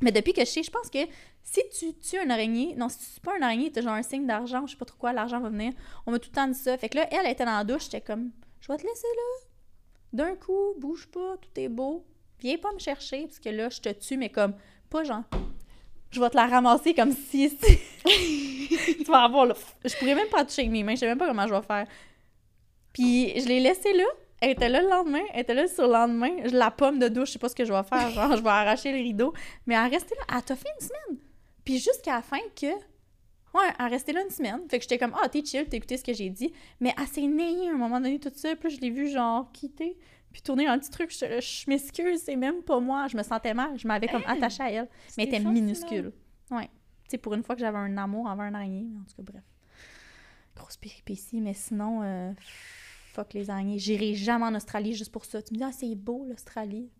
Mais 0.03 0.13
depuis 0.13 0.33
que 0.33 0.41
je 0.41 0.47
sais, 0.51 0.63
je 0.63 0.71
pense 0.71 0.91
que 0.91 0.99
si 1.43 1.61
tu 1.79 1.95
tues 1.99 2.19
un 2.19 2.29
araignée, 2.31 2.75
non, 2.77 2.89
si 2.89 2.99
tu 2.99 3.05
tues 3.15 3.21
pas 3.21 3.33
un 3.39 3.43
araignée, 3.43 3.71
t'as 3.71 3.81
genre 3.83 3.93
un 3.95 4.03
signe 4.03 4.27
d'argent, 4.27 4.67
je 4.67 4.73
sais 4.73 4.79
pas 4.79 4.85
trop 4.85 4.97
quoi, 4.99 5.13
l'argent 5.13 5.41
va 5.41 5.49
venir. 5.49 5.73
On 6.07 6.11
m'a 6.11 6.19
tout 6.19 6.31
le 6.31 6.35
temps 6.35 6.49
dit 6.49 6.59
ça. 6.59 6.77
Fait 6.79 6.89
que 6.89 6.97
là, 6.99 7.07
elle, 7.13 7.21
elle 7.25 7.33
était 7.33 7.45
dans 7.45 7.57
la 7.57 7.65
douche, 7.65 7.85
j'étais 7.85 8.01
comme, 8.01 8.31
je 8.63 8.69
vais 8.69 8.79
te 8.79 8.87
laisser 8.87 9.09
là. 9.17 9.49
D'un 10.13 10.37
coup, 10.37 10.75
bouge 10.79 11.07
pas, 11.09 11.37
tout 11.37 11.61
est 11.61 11.69
beau. 11.69 12.07
Viens 12.41 12.57
pas 12.59 12.73
me 12.73 12.79
chercher, 12.79 13.23
parce 13.23 13.39
que 13.39 13.49
là, 13.49 13.69
je 13.69 13.81
te 13.81 13.89
tue, 13.91 14.17
mais 14.17 14.31
comme, 14.31 14.55
pas 14.89 15.05
genre, 15.05 15.25
je 16.11 16.21
vais 16.21 16.31
te 16.31 16.37
la 16.37 16.47
ramasser 16.47 16.95
comme 16.95 17.13
si. 17.13 17.57
tu 18.07 19.05
vas 19.05 19.25
avoir 19.25 19.47
là. 19.47 19.55
Je 19.85 19.97
pourrais 19.97 20.15
même 20.15 20.29
pas 20.29 20.45
toucher 20.45 20.63
avec 20.63 20.73
mes 20.73 20.85
mains, 20.85 20.95
je 20.95 21.01
sais 21.01 21.07
même 21.07 21.19
pas 21.19 21.27
comment 21.27 21.47
je 21.47 21.55
vais 21.55 21.63
faire. 21.63 21.87
Puis 22.93 23.41
je 23.41 23.49
l'ai 23.49 23.61
laissée 23.61 23.93
là. 23.95 24.05
Elle 24.41 24.51
était 24.51 24.69
là 24.69 24.83
le 24.83 24.89
lendemain, 24.89 25.23
elle 25.33 25.41
était 25.41 25.55
là 25.55 25.69
sur 25.69 25.87
le 25.87 25.93
lendemain. 25.93 26.31
Je 26.45 26.57
la 26.57 26.71
pomme 26.71 26.99
de 26.99 27.09
douche, 27.09 27.29
je 27.29 27.33
sais 27.35 27.39
pas 27.39 27.49
ce 27.49 27.55
que 27.55 27.65
je 27.65 27.73
vais 27.73 27.83
faire. 27.85 28.11
Genre, 28.11 28.37
je 28.37 28.43
vais 28.43 28.51
arracher 28.51 28.93
le 28.93 28.99
rideau. 28.99 29.33
Mais 29.67 29.75
elle 29.75 29.91
restait 29.91 30.17
là. 30.17 30.37
Elle 30.37 30.43
t'a 30.43 30.57
fait 30.57 30.69
une 30.81 30.87
semaine. 30.87 31.21
Puis 31.65 31.79
jusqu'à 31.79 32.17
la 32.17 32.23
fin 32.23 32.41
que. 32.61 32.67
Ouais, 33.55 33.67
elle 33.79 33.87
restait 33.87 34.13
là 34.13 34.23
une 34.23 34.31
semaine. 34.31 34.61
Fait 34.69 34.79
que 34.79 34.83
j'étais 34.83 34.99
comme, 34.99 35.15
ah, 35.23 35.29
t'es 35.29 35.45
chill, 35.45 35.67
t'as 35.69 35.77
écouté 35.77 35.97
ce 35.97 36.05
que 36.05 36.13
j'ai 36.13 36.31
dit. 36.31 36.53
Mais 36.81 36.95
elle 36.99 37.07
s'est 37.07 37.27
nayée 37.27 37.69
à 37.69 37.75
un 37.75 37.77
moment 37.77 38.01
donné, 38.01 38.19
tout 38.19 38.33
ça. 38.35 38.57
Puis 38.57 38.71
là, 38.71 38.77
je 38.77 38.81
l'ai 38.81 38.91
vu, 38.91 39.09
genre, 39.09 39.51
quitter. 39.53 39.99
Puis 40.33 40.41
tourner 40.41 40.67
le 40.67 40.79
petit 40.79 40.91
truc. 40.91 41.11
Je, 41.11 41.41
je 41.41 41.69
m'excuse, 41.69 42.23
c'est 42.25 42.37
même 42.37 42.63
pas 42.63 42.81
moi. 42.81 43.07
Je 43.09 43.17
me 43.17 43.23
sentais 43.23 43.53
mal. 43.53 43.79
Je 43.79 43.87
m'avais 43.87 44.09
comme 44.09 44.25
attachée 44.27 44.63
à 44.63 44.71
elle. 44.71 44.89
Mais 45.17 45.25
elle 45.25 45.29
était 45.29 45.41
minuscule. 45.41 46.13
Ouais. 46.51 46.71
Tu 47.05 47.11
sais, 47.11 47.19
pour 47.19 47.35
une 47.35 47.43
fois 47.43 47.55
que 47.55 47.61
j'avais 47.61 47.79
un 47.79 47.97
amour 47.99 48.27
envers 48.27 48.47
un 48.47 48.55
araignée. 48.55 48.87
Mais 48.91 49.01
en 49.01 49.05
tout 49.05 49.17
cas, 49.17 49.33
bref. 49.33 49.43
Grosse 50.57 50.79
péripétie. 50.79 51.43
Mais 51.43 51.53
sinon, 51.53 52.01
euh, 52.03 52.33
fuck 53.13 53.35
les 53.35 53.51
araignées. 53.51 53.79
J'irai 53.79 54.15
jamais 54.15 54.47
en 54.47 54.55
Australie 54.55 54.95
juste 54.95 55.13
pour 55.13 55.27
ça. 55.27 55.43
Tu 55.43 55.53
me 55.53 55.59
dis, 55.59 55.65
ah, 55.65 55.73
c'est 55.73 55.95
beau, 55.95 56.25
l'Australie. 56.27 56.91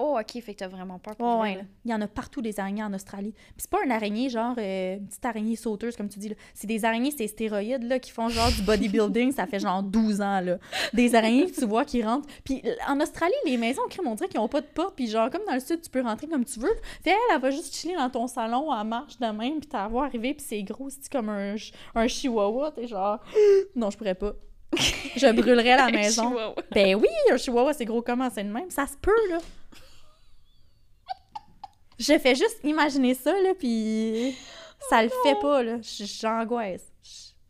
Oh, 0.00 0.16
ok, 0.18 0.40
fait 0.42 0.54
que 0.54 0.58
t'as 0.60 0.68
vraiment 0.68 0.98
peur 1.00 1.16
pour 1.16 1.38
vrai, 1.38 1.56
ouais. 1.56 1.64
Il 1.84 1.90
y 1.90 1.94
en 1.94 2.00
a 2.00 2.06
partout 2.06 2.40
des 2.40 2.60
araignées 2.60 2.84
en 2.84 2.94
Australie. 2.94 3.32
Puis 3.32 3.54
c'est 3.58 3.70
pas 3.70 3.82
une 3.84 3.90
araignée, 3.90 4.30
genre, 4.30 4.54
euh, 4.56 4.96
une 4.96 5.08
petite 5.08 5.24
araignée 5.24 5.56
sauteuse, 5.56 5.96
comme 5.96 6.08
tu 6.08 6.20
dis. 6.20 6.28
là. 6.28 6.36
C'est 6.54 6.68
des 6.68 6.84
araignées, 6.84 7.10
c'est 7.10 7.26
stéroïdes, 7.26 7.82
là, 7.82 7.98
qui 7.98 8.12
font 8.12 8.28
genre 8.28 8.50
du 8.52 8.62
bodybuilding. 8.62 9.32
ça 9.32 9.46
fait 9.48 9.58
genre 9.58 9.82
12 9.82 10.20
ans, 10.20 10.40
là. 10.40 10.58
Des 10.92 11.16
araignées 11.16 11.50
que 11.50 11.58
tu 11.58 11.66
vois 11.66 11.84
qui 11.84 12.02
rentrent. 12.02 12.28
Puis 12.44 12.62
en 12.88 13.00
Australie, 13.00 13.34
les 13.44 13.56
maisons, 13.56 13.82
crème, 13.90 14.06
on 14.06 14.14
dirait 14.14 14.28
qu'ils 14.28 14.38
ont 14.40 14.46
pas 14.48 14.60
de 14.60 14.66
porte. 14.66 14.94
Puis 14.94 15.08
genre, 15.08 15.30
comme 15.30 15.42
dans 15.46 15.54
le 15.54 15.60
sud, 15.60 15.80
tu 15.80 15.90
peux 15.90 16.00
rentrer 16.02 16.28
comme 16.28 16.44
tu 16.44 16.60
veux. 16.60 16.74
Fait 17.02 17.10
elle, 17.10 17.16
elle 17.34 17.40
va 17.40 17.50
juste 17.50 17.74
chiller 17.74 17.96
dans 17.96 18.08
ton 18.08 18.28
salon, 18.28 18.68
elle 18.72 18.86
marche 18.86 19.18
de 19.18 19.26
même, 19.26 19.58
puis 19.58 19.68
t'as 19.68 19.88
voir 19.88 20.04
arriver, 20.04 20.32
puis 20.34 20.46
c'est 20.48 20.62
gros, 20.62 20.90
c'est 20.90 21.10
comme 21.10 21.28
un, 21.28 21.56
un 21.96 22.06
chihuahua. 22.06 22.70
T'es 22.70 22.86
genre, 22.86 23.18
non, 23.74 23.90
je 23.90 23.98
pourrais 23.98 24.14
pas. 24.14 24.32
je 25.16 25.32
brûlerais 25.32 25.76
la 25.76 25.90
maison. 25.90 26.36
Ben 26.70 26.94
oui, 26.94 27.08
un 27.32 27.36
chihuahua, 27.36 27.72
c'est 27.72 27.84
gros 27.84 28.02
comment? 28.02 28.28
C'est 28.32 28.44
le 28.44 28.50
même. 28.52 28.70
Ça 28.70 28.86
se 28.86 28.96
peut, 28.96 29.10
là. 29.30 29.38
Je 31.98 32.18
fais 32.18 32.34
juste 32.34 32.58
imaginer 32.64 33.14
ça, 33.14 33.32
là, 33.32 33.54
puis 33.58 34.36
ça 34.88 35.02
le 35.02 35.08
fait 35.24 35.34
pas, 35.40 35.62
là. 35.62 35.76
J'angoisse. 35.82 36.86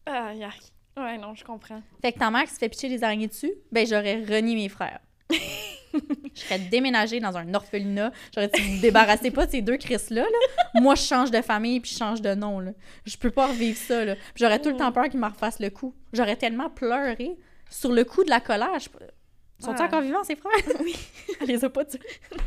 Aïe, 0.07 0.43
aïe. 0.45 0.51
Ouais, 0.97 1.19
non, 1.19 1.35
je 1.35 1.45
comprends. 1.45 1.83
Fait 2.03 2.13
que 2.13 2.19
ta 2.19 2.31
mère 2.31 2.45
qui 2.45 2.51
se 2.55 2.59
fait 2.59 2.69
pitcher 2.69 2.89
des 2.89 3.05
araignées 3.05 3.29
dessus, 3.29 3.53
ben 3.71 3.87
j'aurais 3.87 4.17
renié 4.25 4.55
mes 4.57 4.69
frères. 4.69 4.99
je 5.31 6.41
serais 6.41 6.59
déménagée 6.59 7.21
dans 7.21 7.37
un 7.37 7.53
orphelinat. 7.55 8.11
J'aurais 8.35 8.49
dit, 8.49 8.61
vous 8.61 8.81
débarrassez 8.81 9.31
pas 9.31 9.47
de 9.47 9.51
ces 9.53 9.63
deux 9.63 9.77
Chris-là, 9.77 10.23
là. 10.23 10.81
Moi, 10.81 10.95
je 10.97 11.03
change 11.03 11.31
de 11.31 11.41
famille 11.43 11.81
puis 11.81 11.93
je 11.93 11.99
change 11.99 12.21
de 12.23 12.35
nom, 12.35 12.59
là. 12.59 12.73
Je 13.05 13.17
peux 13.17 13.31
pas 13.31 13.47
revivre 13.49 13.77
ça, 13.79 14.05
là. 14.05 14.15
J'aurais 14.35 14.61
tout 14.61 14.71
le 14.71 14.77
temps 14.77 14.91
peur 14.91 15.09
qu'ils 15.09 15.21
me 15.21 15.27
refassent 15.29 15.61
le 15.61 15.71
coup. 15.71 15.95
J'aurais 16.13 16.37
tellement 16.37 16.71
pleuré 16.71 17.37
sur 17.71 17.93
le 17.93 18.05
coup 18.05 18.25
de 18.25 18.31
la 18.31 18.41
colère. 18.41 18.79
Je- 18.81 18.89
Sont-ils 19.65 19.77
Ouais. 19.81 19.83
encore 19.87 20.01
vivants, 20.01 20.25
ces 20.25 20.37
frères? 20.37 20.53
Oui. 20.81 20.97
Elle 21.41 21.49
les 21.49 21.65
a 21.65 21.69
pas 21.71 21.85
tués. 21.85 22.01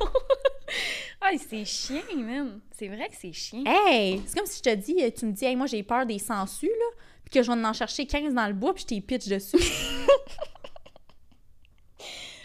Ah, 1.22 1.30
c'est 1.50 1.66
chien, 1.66 2.02
man. 2.16 2.60
C'est 2.72 2.88
vrai 2.88 3.08
que 3.10 3.16
c'est 3.20 3.34
chien. 3.34 3.64
Hey! 3.66 4.22
C'est 4.26 4.36
comme 4.38 4.48
si 4.48 4.58
je 4.58 4.64
te 4.64 4.76
dis, 4.76 4.96
tu 5.14 5.26
me 5.26 5.32
dis, 5.32 5.46
hey, 5.46 5.56
moi, 5.56 5.68
j'ai 5.68 5.84
peur 5.84 6.06
des 6.06 6.18
sangsues, 6.20 6.68
là, 6.68 7.04
puis 7.24 7.32
que 7.32 7.44
je 7.44 7.52
vais 7.52 7.66
en 7.66 7.74
chercher 7.74 8.06
15 8.06 8.34
dans 8.34 8.48
le 8.48 8.54
bois, 8.54 8.74
puis 8.74 8.82
je 8.84 8.88
t'ai 8.88 9.02
pitch 9.02 9.28
dessus. 9.28 9.58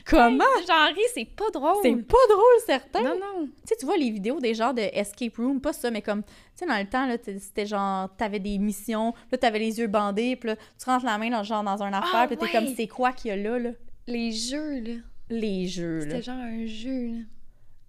Comment? 0.08 0.44
J'en 0.68 0.86
ris, 0.94 1.00
c'est 1.14 1.24
pas 1.24 1.50
drôle. 1.52 1.78
C'est 1.82 1.96
pas 1.96 2.16
drôle, 2.30 2.60
certain. 2.64 3.02
Non, 3.02 3.18
non. 3.18 3.46
Tu 3.46 3.52
sais, 3.64 3.76
tu 3.76 3.86
vois 3.86 3.96
les 3.96 4.10
vidéos 4.10 4.38
des 4.38 4.54
genres 4.54 4.72
de 4.72 4.82
escape 4.92 5.36
room, 5.36 5.60
pas 5.60 5.72
ça, 5.72 5.90
mais 5.90 6.00
comme, 6.00 6.22
tu 6.22 6.30
sais, 6.54 6.66
dans 6.66 6.78
le 6.78 6.86
temps, 6.88 7.06
là, 7.06 7.16
c'était 7.24 7.66
genre, 7.66 8.08
t'avais 8.16 8.38
des 8.38 8.58
missions, 8.58 9.14
là, 9.32 9.38
t'avais 9.38 9.58
les 9.58 9.80
yeux 9.80 9.88
bandés, 9.88 10.36
puis 10.36 10.50
là, 10.50 10.56
tu 10.56 10.84
rentres 10.84 11.04
la 11.04 11.18
main 11.18 11.30
dans, 11.30 11.42
genre, 11.42 11.64
dans 11.64 11.82
un 11.82 11.92
affaire, 11.92 12.10
Ah, 12.14 12.26
puis 12.28 12.36
t'es 12.36 12.44
ouais. 12.44 12.52
comme, 12.52 12.68
c'est 12.76 12.86
quoi 12.86 13.12
qu'il 13.12 13.30
y 13.30 13.32
a 13.32 13.36
là, 13.36 13.58
là? 13.58 13.70
Les 14.06 14.30
jeux, 14.30 14.78
là. 14.80 14.94
Les 15.28 15.66
jeux, 15.66 15.98
là. 15.98 16.04
C'était 16.04 16.22
genre 16.22 16.36
un 16.36 16.66
jeu, 16.66 17.06
là. 17.08 17.18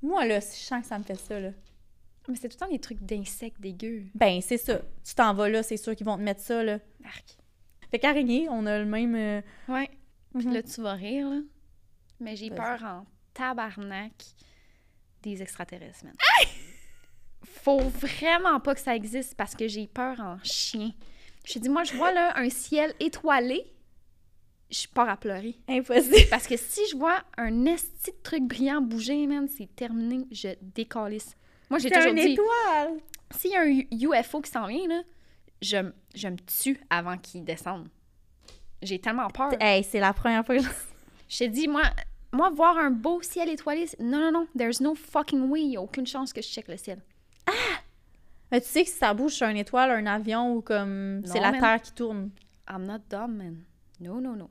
Moi, 0.02 0.26
là, 0.26 0.40
je 0.40 0.46
sens 0.46 0.82
que 0.82 0.88
ça 0.88 1.00
me 1.00 1.04
fait 1.04 1.16
ça, 1.16 1.40
là. 1.40 1.52
Mais 2.28 2.36
c'est 2.36 2.50
tout 2.50 2.58
le 2.60 2.66
temps 2.66 2.72
des 2.72 2.80
trucs 2.80 3.02
d'insectes 3.02 3.60
dégueux. 3.62 4.04
Ben, 4.14 4.42
c'est 4.42 4.58
ça. 4.58 4.82
Tu 5.06 5.16
t'en 5.16 5.34
vas 5.34 5.48
là, 5.50 5.64
c'est 5.64 5.78
sûr 5.78 5.96
qu'ils 5.96 6.06
vont 6.06 6.18
te 6.18 6.22
mettre 6.22 6.42
ça, 6.42 6.62
là. 6.64 6.80
Arc. 7.06 7.38
Fait 7.90 8.00
qu'araignée, 8.00 8.48
on 8.50 8.66
a 8.66 8.80
le 8.80 8.86
même... 8.86 9.16
euh, 9.16 9.42
Ouais. 9.70 9.90
Puis 10.38 10.48
mhm. 10.48 10.54
là, 10.54 10.64
tu 10.64 10.82
vas 10.82 10.94
rire, 10.94 11.30
là. 11.30 11.40
Mais 12.20 12.36
j'ai 12.36 12.50
peur 12.50 12.84
en 12.84 13.06
tabarnak 13.34 14.12
des 15.24 15.42
extraterrestres, 15.42 16.04
man. 16.04 16.16
Faut 17.44 17.80
vraiment 17.80 18.60
pas 18.60 18.76
que 18.76 18.82
ça 18.82 18.96
existe 18.96 19.36
parce 19.36 19.56
que 19.56 19.68
j'ai 19.68 19.88
peur 19.88 20.20
en 20.20 20.38
chien. 20.44 20.92
Je 21.46 21.54
te 21.54 21.60
dis, 21.60 21.70
moi, 21.70 21.84
je 21.84 21.94
vois 21.96 22.12
là 22.12 22.38
un 22.38 22.50
ciel 22.50 22.94
étoilé, 23.00 23.72
je 24.70 24.88
pars 24.88 25.10
à 25.10 25.18
pleurer. 25.18 25.56
Impossible. 25.68 26.28
Parce 26.30 26.48
que 26.48 26.58
si 26.58 26.82
je 26.92 26.98
vois 26.98 27.24
un 27.38 27.66
esti 27.66 28.12
de 28.12 28.18
truc 28.24 28.44
brillant 28.44 28.82
bouger, 28.82 29.28
man, 29.28 29.48
c'est 29.48 29.74
terminé, 29.76 30.26
je 30.32 30.50
décalisse. 30.62 31.36
Moi, 31.70 31.80
j'ai 31.80 31.90
toujours 31.90 32.12
une 32.12 32.16
dit, 32.16 32.34
étoile! 32.34 33.00
s'il 33.32 33.52
y 33.52 33.56
a 33.56 33.62
un 33.62 34.20
UFO 34.22 34.42
qui 34.42 34.52
s'en 34.52 34.68
vient, 34.68 34.88
là, 34.88 35.02
je, 35.62 35.78
je 36.16 36.28
me 36.28 36.38
tue 36.38 36.80
avant 36.90 37.18
qu'il 37.18 37.44
descende. 37.44 37.88
J'ai 38.82 39.00
tellement 39.00 39.28
peur. 39.30 39.52
Hey, 39.60 39.84
c'est 39.84 40.00
la 40.00 40.14
première 40.14 40.46
fois 40.46 40.58
que 40.58 40.64
je... 40.64 40.70
Je 41.30 41.40
te 41.40 41.44
dis, 41.50 41.68
moi, 41.68 41.82
moi, 42.32 42.50
voir 42.52 42.78
un 42.78 42.90
beau 42.90 43.22
ciel 43.22 43.50
étoilé, 43.50 43.86
non, 44.00 44.20
non, 44.20 44.32
non, 44.32 44.48
there's 44.58 44.80
no 44.80 44.96
fucking 44.96 45.50
way, 45.50 45.60
il 45.60 45.68
n'y 45.72 45.76
a 45.76 45.82
aucune 45.82 46.08
chance 46.08 46.32
que 46.32 46.42
je 46.42 46.48
check 46.48 46.70
le 46.70 46.78
ciel. 46.78 47.02
Mais 48.50 48.62
tu 48.62 48.68
sais 48.68 48.84
que 48.84 48.90
si 48.90 48.96
ça 48.96 49.14
bouge 49.14 49.34
sur 49.34 49.48
une 49.48 49.58
étoile, 49.58 49.92
un 49.92 50.06
avion 50.06 50.54
ou 50.56 50.62
comme... 50.62 51.22
C'est 51.26 51.36
Non, 51.36 51.42
la 51.42 51.52
man. 51.52 51.60
Terre 51.60 51.82
qui 51.82 51.92
tourne. 51.92 52.30
I'm 52.70 52.86
not 52.86 53.00
dumb, 53.10 53.36
man. 53.36 53.58
No, 54.00 54.22
no, 54.22 54.38
no. 54.38 54.50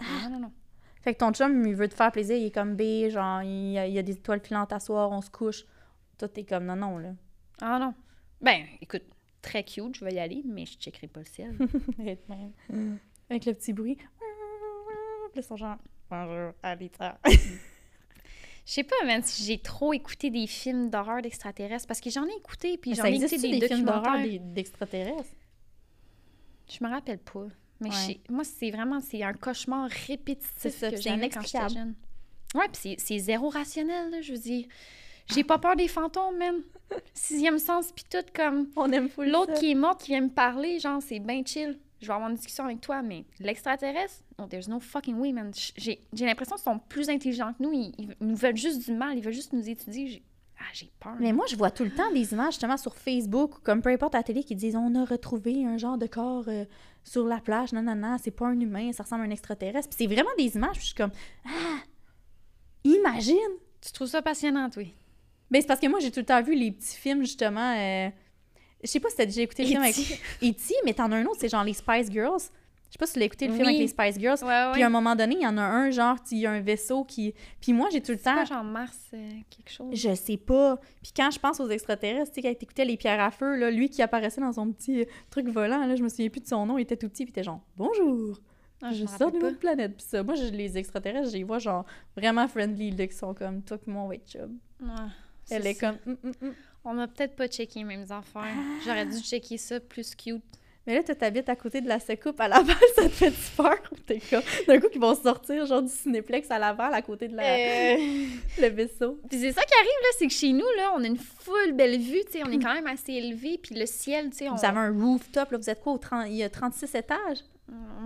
Non, 0.00 0.30
non, 0.30 0.38
non. 0.40 0.52
Fait 1.00 1.14
que 1.14 1.18
ton 1.18 1.32
chum, 1.32 1.66
il 1.66 1.74
veut 1.74 1.88
te 1.88 1.94
faire 1.94 2.12
plaisir, 2.12 2.36
il 2.36 2.46
est 2.46 2.54
comme 2.54 2.76
B, 2.76 3.08
genre, 3.08 3.42
il 3.42 3.72
y 3.72 3.78
a, 3.78 3.86
il 3.86 3.94
y 3.94 3.98
a 3.98 4.02
des 4.02 4.12
étoiles 4.12 4.40
filantes 4.40 4.72
à 4.72 4.80
soir, 4.80 5.10
on 5.10 5.20
se 5.20 5.30
couche. 5.30 5.64
Toi, 6.18 6.28
t'es 6.28 6.44
comme 6.44 6.66
non, 6.66 6.76
non, 6.76 6.98
là. 6.98 7.14
Ah 7.60 7.78
non. 7.78 7.94
Ben, 8.40 8.64
écoute, 8.80 9.04
très 9.42 9.64
cute, 9.64 9.96
je 9.96 10.04
vais 10.04 10.14
y 10.14 10.18
aller, 10.18 10.42
mais 10.44 10.66
je 10.66 10.78
checkerai 10.78 11.06
pas 11.06 11.20
le 11.20 11.26
ciel. 11.26 11.56
Même. 12.28 12.98
Avec 13.30 13.44
le 13.46 13.54
petit 13.54 13.72
bruit. 13.72 13.98
Ils 15.34 15.42
sont 15.42 15.56
genre, 15.56 15.76
bonjour, 16.10 16.52
ça. 16.98 17.18
Je 17.24 18.74
sais 18.74 18.84
pas, 18.84 18.96
man, 19.06 19.22
si 19.22 19.44
j'ai 19.44 19.58
trop 19.58 19.92
écouté 19.92 20.30
des 20.30 20.46
films 20.46 20.90
d'horreur 20.90 21.22
d'extraterrestres, 21.22 21.86
parce 21.86 22.00
que 22.00 22.10
j'en 22.10 22.26
ai 22.26 22.36
écouté, 22.36 22.76
puis 22.76 22.90
Mais 22.90 22.96
j'en 22.96 23.04
ai 23.04 23.14
écouté 23.14 23.38
des, 23.38 23.60
des, 23.60 23.66
films 23.66 23.84
d'horreur 23.84 24.18
d'extraterrestres? 24.40 25.30
Je 26.68 26.84
me 26.84 26.90
rappelle 26.90 27.18
pas. 27.18 27.46
Mais 27.80 27.90
Ouais. 27.90 28.20
moi, 28.28 28.44
c'est 28.44 28.70
vraiment 28.70 29.00
c'est 29.00 29.22
un 29.22 29.32
cauchemar 29.32 29.88
répétitif 30.08 30.52
C'est 30.56 30.70
ça, 30.70 30.90
que 30.90 30.96
c'est 30.96 31.02
j'avais 31.02 31.28
quand 31.28 31.42
j'étais 31.42 31.68
jeune. 31.68 31.94
Ouais, 32.54 32.66
puis 32.68 32.80
c'est- 32.80 32.96
c'est 32.98 33.18
zéro 33.18 33.48
rationnel, 33.50 34.10
là, 34.10 34.20
je 34.20 34.32
veux 34.32 34.38
dire. 34.38 34.66
J'ai 35.34 35.44
pas 35.44 35.58
peur 35.58 35.76
des 35.76 35.88
fantômes, 35.88 36.38
même. 36.38 36.62
Sixième 37.12 37.58
sens, 37.58 37.92
puis 37.92 38.04
tout, 38.10 38.24
comme... 38.34 38.68
On 38.76 38.90
aime 38.92 39.10
full 39.10 39.28
L'autre 39.28 39.52
qui 39.54 39.70
est 39.70 39.74
morte, 39.74 40.02
qui 40.02 40.12
vient 40.12 40.22
me 40.22 40.30
parler, 40.30 40.78
genre, 40.78 41.02
c'est 41.02 41.18
bien 41.18 41.42
chill. 41.44 41.78
Je 42.00 42.06
vais 42.06 42.12
avoir 42.14 42.30
une 42.30 42.36
discussion 42.36 42.64
avec 42.64 42.80
toi, 42.80 43.02
mais 43.02 43.24
l'extraterrestre, 43.40 44.22
no, 44.38 44.46
there's 44.46 44.68
no 44.68 44.80
fucking 44.80 45.16
way, 45.18 45.32
man. 45.32 45.50
J'ai 45.76 46.00
j'ai 46.14 46.24
l'impression 46.26 46.56
qu'ils 46.56 46.62
sont 46.64 46.78
plus 46.78 47.08
intelligents 47.10 47.52
que 47.52 47.62
nous. 47.62 47.72
Ils, 47.72 47.92
ils 47.98 48.08
nous 48.20 48.36
veulent 48.36 48.56
juste 48.56 48.84
du 48.86 48.92
mal, 48.92 49.18
ils 49.18 49.22
veulent 49.22 49.32
juste 49.34 49.52
nous 49.52 49.68
étudier. 49.68 50.06
J'ai- 50.06 50.22
Ah, 50.60 50.64
j'ai 50.72 50.90
peur. 50.98 51.14
Mais 51.20 51.32
moi, 51.32 51.44
je 51.48 51.56
vois 51.56 51.70
tout 51.70 51.84
le 51.84 51.90
temps 51.94 52.10
des 52.12 52.32
images, 52.32 52.54
justement, 52.54 52.76
sur 52.76 52.94
Facebook 52.96 53.58
ou 53.58 53.60
comme 53.60 53.80
peu 53.82 53.90
importe 53.90 54.14
à 54.14 54.18
la 54.18 54.24
télé, 54.24 54.42
qui 54.42 54.54
disent 54.56 54.76
on 54.76 54.94
a 54.94 55.04
retrouvé 55.04 55.64
un 55.66 55.76
genre 55.76 55.98
de 55.98 56.06
corps 56.06 56.44
euh, 56.48 56.64
sur 57.08 57.26
la 57.26 57.38
plage. 57.40 57.72
Non, 57.72 57.82
non, 57.82 57.94
non, 57.94 58.16
c'est 58.22 58.30
pas 58.30 58.46
un 58.46 58.58
humain, 58.60 58.92
ça 58.92 59.02
ressemble 59.02 59.22
à 59.22 59.26
un 59.26 59.30
extraterrestre. 59.30 59.88
Puis 59.88 59.96
c'est 60.06 60.12
vraiment 60.14 60.30
des 60.38 60.54
images, 60.56 60.72
puis 60.72 60.80
je 60.80 60.86
suis 60.86 60.94
comme 60.94 61.12
Ah 61.46 61.78
Imagine 62.84 63.36
Tu 63.80 63.92
trouves 63.92 64.08
ça 64.08 64.22
passionnant, 64.22 64.68
oui? 64.76 64.94
Ben, 65.50 65.60
c'est 65.60 65.66
parce 65.66 65.80
que 65.80 65.86
moi, 65.88 65.98
j'ai 66.00 66.10
tout 66.10 66.20
le 66.20 66.26
temps 66.26 66.42
vu 66.42 66.54
les 66.54 66.72
petits 66.72 66.96
films, 66.96 67.20
justement. 67.20 67.74
euh, 67.76 68.08
Je 68.82 68.88
sais 68.88 69.00
pas 69.00 69.08
si 69.10 69.16
t'as 69.16 69.24
déjà 69.26 69.42
écouté 69.42 69.62
le 69.62 69.68
film 69.70 69.82
avec 69.82 69.96
E.T.. 69.96 70.20
E.T., 70.48 70.74
mais 70.84 70.94
t'en 70.94 71.10
as 71.12 71.16
un 71.16 71.24
autre, 71.24 71.38
c'est 71.40 71.48
genre 71.48 71.64
les 71.64 71.72
Spice 71.74 72.10
Girls. 72.10 72.42
Je 72.88 72.92
sais 72.94 72.98
pas 72.98 73.06
si 73.06 73.12
tu 73.14 73.18
l'as 73.18 73.26
écouté 73.26 73.46
le 73.46 73.52
film 73.52 73.66
Oui. 73.66 73.74
avec 73.74 73.80
les 73.82 73.88
Spice 73.88 74.18
Girls. 74.18 74.38
Ouais, 74.42 74.72
Puis 74.72 74.82
à 74.82 74.86
un 74.86 74.90
moment 74.90 75.14
donné, 75.14 75.34
il 75.36 75.42
y 75.42 75.46
en 75.46 75.58
a 75.58 75.62
un, 75.62 75.90
genre, 75.90 76.16
il 76.30 76.38
y 76.38 76.46
a 76.46 76.50
un 76.52 76.60
vaisseau 76.60 77.04
qui. 77.04 77.34
Puis 77.60 77.72
moi, 77.74 77.88
j'ai 77.92 78.00
tout 78.00 78.12
le 78.12 78.18
temps. 78.18 78.34
pas 78.34 78.44
genre 78.46 78.64
Mars, 78.64 78.98
euh, 79.12 79.30
quelque 79.50 79.70
chose? 79.70 79.88
Je 79.92 80.14
sais 80.14 80.38
pas. 80.38 80.78
Puis 81.02 81.12
quand 81.14 81.30
je 81.30 81.38
pense 81.38 81.60
aux 81.60 81.68
extraterrestres, 81.68 82.32
tu 82.32 82.40
sais, 82.40 82.48
quand 82.48 82.54
t'écoutais 82.58 82.86
les 82.86 82.96
pierres 82.96 83.20
à 83.20 83.30
feu, 83.30 83.56
là, 83.56 83.70
lui 83.70 83.90
qui 83.90 84.00
apparaissait 84.00 84.40
dans 84.40 84.52
son 84.52 84.72
petit 84.72 85.02
euh, 85.02 85.04
truc 85.30 85.48
volant, 85.48 85.84
là, 85.86 85.96
je 85.96 86.02
me 86.02 86.08
souviens 86.08 86.30
plus 86.30 86.40
de 86.40 86.46
son 86.46 86.64
nom, 86.64 86.78
il 86.78 86.82
était 86.82 86.96
tout 86.96 87.08
petit, 87.10 87.24
puis 87.24 87.30
il 87.34 87.38
était 87.38 87.42
genre 87.44 87.60
Bonjour, 87.76 88.38
Ah, 88.80 88.90
je 88.92 89.04
sors 89.04 89.12
rappelle 89.18 89.32
d'une 89.32 89.40
pas. 89.42 89.46
autre 89.48 89.58
planète. 89.58 89.96
Puis 89.96 90.06
ça, 90.08 90.22
moi, 90.22 90.34
je- 90.34 90.44
les 90.44 90.78
extraterrestres, 90.78 91.28
je 91.30 91.36
les 91.36 91.44
vois 91.44 91.58
genre 91.58 91.84
vraiment 92.16 92.48
friendly, 92.48 92.90
là, 92.92 93.06
qui 93.06 93.14
sont 93.16 93.34
comme 93.34 93.60
toi, 93.62 93.76
puis 93.76 93.90
moi, 93.92 94.02
on 94.04 94.08
va 94.08 94.14
être 94.14 94.30
chum. 94.30 94.56
Ouais, 94.80 94.88
Elle 95.50 95.66
est 95.66 95.74
comme. 95.74 95.96
Hum, 96.06 96.16
hum, 96.24 96.32
hum. 96.42 96.54
On 96.84 96.96
a 96.98 97.06
peut-être 97.06 97.36
pas 97.36 97.48
checké 97.48 97.80
les 97.80 97.84
mêmes 97.84 98.04
affaires. 98.10 98.44
Ah. 98.46 98.78
J'aurais 98.86 99.04
dû 99.04 99.18
checker 99.18 99.58
ça 99.58 99.78
plus 99.78 100.14
cute. 100.14 100.42
Mais 100.88 100.94
là, 100.94 101.02
toi, 101.02 101.14
t'habites 101.14 101.50
à 101.50 101.54
côté 101.54 101.82
de 101.82 101.86
la 101.86 102.00
secoupe 102.00 102.40
à 102.40 102.48
Laval, 102.48 102.74
ça 102.96 103.02
te 103.02 103.08
fait 103.10 103.34
peur? 103.54 103.76
T'es 104.06 104.20
comme. 104.20 104.40
D'un 104.66 104.80
coup, 104.80 104.86
ils 104.94 104.98
vont 104.98 105.14
sortir, 105.14 105.66
genre, 105.66 105.82
du 105.82 105.90
cinéplex 105.90 106.50
à 106.50 106.58
Laval, 106.58 106.94
à 106.94 107.02
côté 107.02 107.28
de 107.28 107.36
la... 107.36 107.42
Euh, 107.42 107.96
le 108.58 108.68
vaisseau. 108.68 109.20
Puis 109.28 109.38
c'est 109.38 109.52
ça 109.52 109.62
qui 109.64 109.74
arrive, 109.74 110.00
là, 110.00 110.08
c'est 110.18 110.26
que 110.26 110.32
chez 110.32 110.50
nous, 110.54 110.64
là, 110.78 110.94
on 110.96 111.04
a 111.04 111.06
une 111.06 111.18
full 111.18 111.72
belle 111.72 111.98
vue, 112.00 112.22
tu 112.24 112.38
sais, 112.38 112.42
on 112.42 112.50
est 112.50 112.58
quand 112.58 112.72
même 112.72 112.86
assez 112.86 113.12
élevé, 113.12 113.60
puis 113.62 113.74
le 113.74 113.84
ciel, 113.84 114.30
tu 114.30 114.38
sais, 114.38 114.48
on... 114.48 114.54
Vous 114.54 114.64
avez 114.64 114.78
un 114.78 114.92
rooftop, 114.98 115.50
là, 115.50 115.58
vous 115.58 115.68
êtes 115.68 115.82
quoi? 115.82 115.92
Au 115.92 115.98
30... 115.98 116.28
Il 116.28 116.36
y 116.36 116.42
a 116.42 116.48
36 116.48 116.94
étages? 116.94 117.44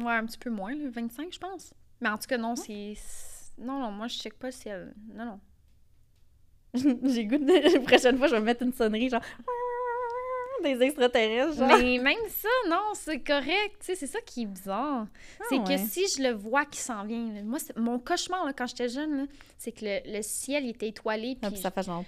Ouais, 0.05 0.15
un 0.15 0.27
petit 0.27 0.39
peu 0.39 0.51
moins, 0.51 0.75
là, 0.75 0.91
25, 0.91 1.33
je 1.33 1.39
pense. 1.39 1.73
Mais 2.01 2.09
en 2.09 2.19
tout 2.19 2.27
cas, 2.27 2.37
non, 2.37 2.57
c'est... 2.57 2.95
Non, 3.59 3.79
non, 3.79 3.93
moi, 3.93 4.09
je 4.09 4.17
check 4.17 4.35
pas 4.35 4.49
le 4.49 4.53
ciel. 4.53 4.93
Non, 5.15 5.25
non. 5.25 5.41
J'ai 7.05 7.27
goût 7.27 7.39
de... 7.39 7.75
La 7.75 7.81
prochaine 7.81 8.19
fois, 8.19 8.27
je 8.27 8.35
vais 8.35 8.41
mettre 8.41 8.65
une 8.65 8.73
sonnerie, 8.73 9.09
genre... 9.09 9.23
Des 10.63 10.83
extraterrestres, 10.83 11.59
genre. 11.59 11.69
Mais 11.79 11.99
même 11.99 12.17
ça, 12.29 12.49
non, 12.69 12.93
c'est 12.95 13.21
correct, 13.21 13.77
tu 13.81 13.87
sais, 13.87 13.95
c'est 13.95 14.07
ça 14.07 14.21
qui 14.21 14.43
est 14.43 14.47
bizarre. 14.47 15.07
c'est 15.49 15.57
Ah 15.59 15.63
ouais. 15.63 15.77
que 15.77 15.81
si 15.83 16.07
je 16.17 16.23
le 16.23 16.31
vois 16.33 16.65
qui 16.65 16.79
s'en 16.81 17.05
vient, 17.05 17.33
là, 17.33 17.43
moi, 17.43 17.59
c'est- 17.59 17.77
mon 17.77 17.99
cauchemar, 17.99 18.45
là, 18.47 18.53
quand 18.53 18.67
j'étais 18.67 18.89
jeune, 18.89 19.17
là, 19.19 19.25
c'est 19.59 19.73
que 19.73 19.85
le, 19.85 20.01
le 20.17 20.23
ciel, 20.23 20.69
était 20.69 20.89
étoilé, 20.89 21.37
Ah, 21.43 21.51
puis... 21.51 21.61
ça 21.61 21.71
fait 21.71 21.83
genre... 21.83 22.05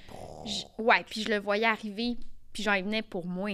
je- 0.47 0.83
ouais, 0.83 1.05
puis 1.09 1.23
je 1.23 1.29
le 1.31 1.39
voyais 1.39 1.67
arriver, 1.67 2.17
puis 2.53 2.63
genre, 2.63 2.77
il 2.77 2.85
venait 2.85 3.03
pour 3.03 3.27
moi. 3.27 3.51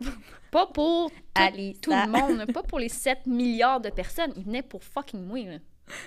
pas 0.50 0.66
pour 0.66 1.10
tout, 1.10 1.42
tout 1.82 1.90
le 1.90 2.10
monde, 2.10 2.52
pas 2.52 2.62
pour 2.62 2.78
les 2.78 2.88
7 2.88 3.26
milliards 3.26 3.80
de 3.80 3.90
personnes, 3.90 4.32
il 4.36 4.44
venait 4.44 4.62
pour 4.62 4.82
fucking 4.84 5.24
moi, 5.24 5.38
là. 5.40 5.58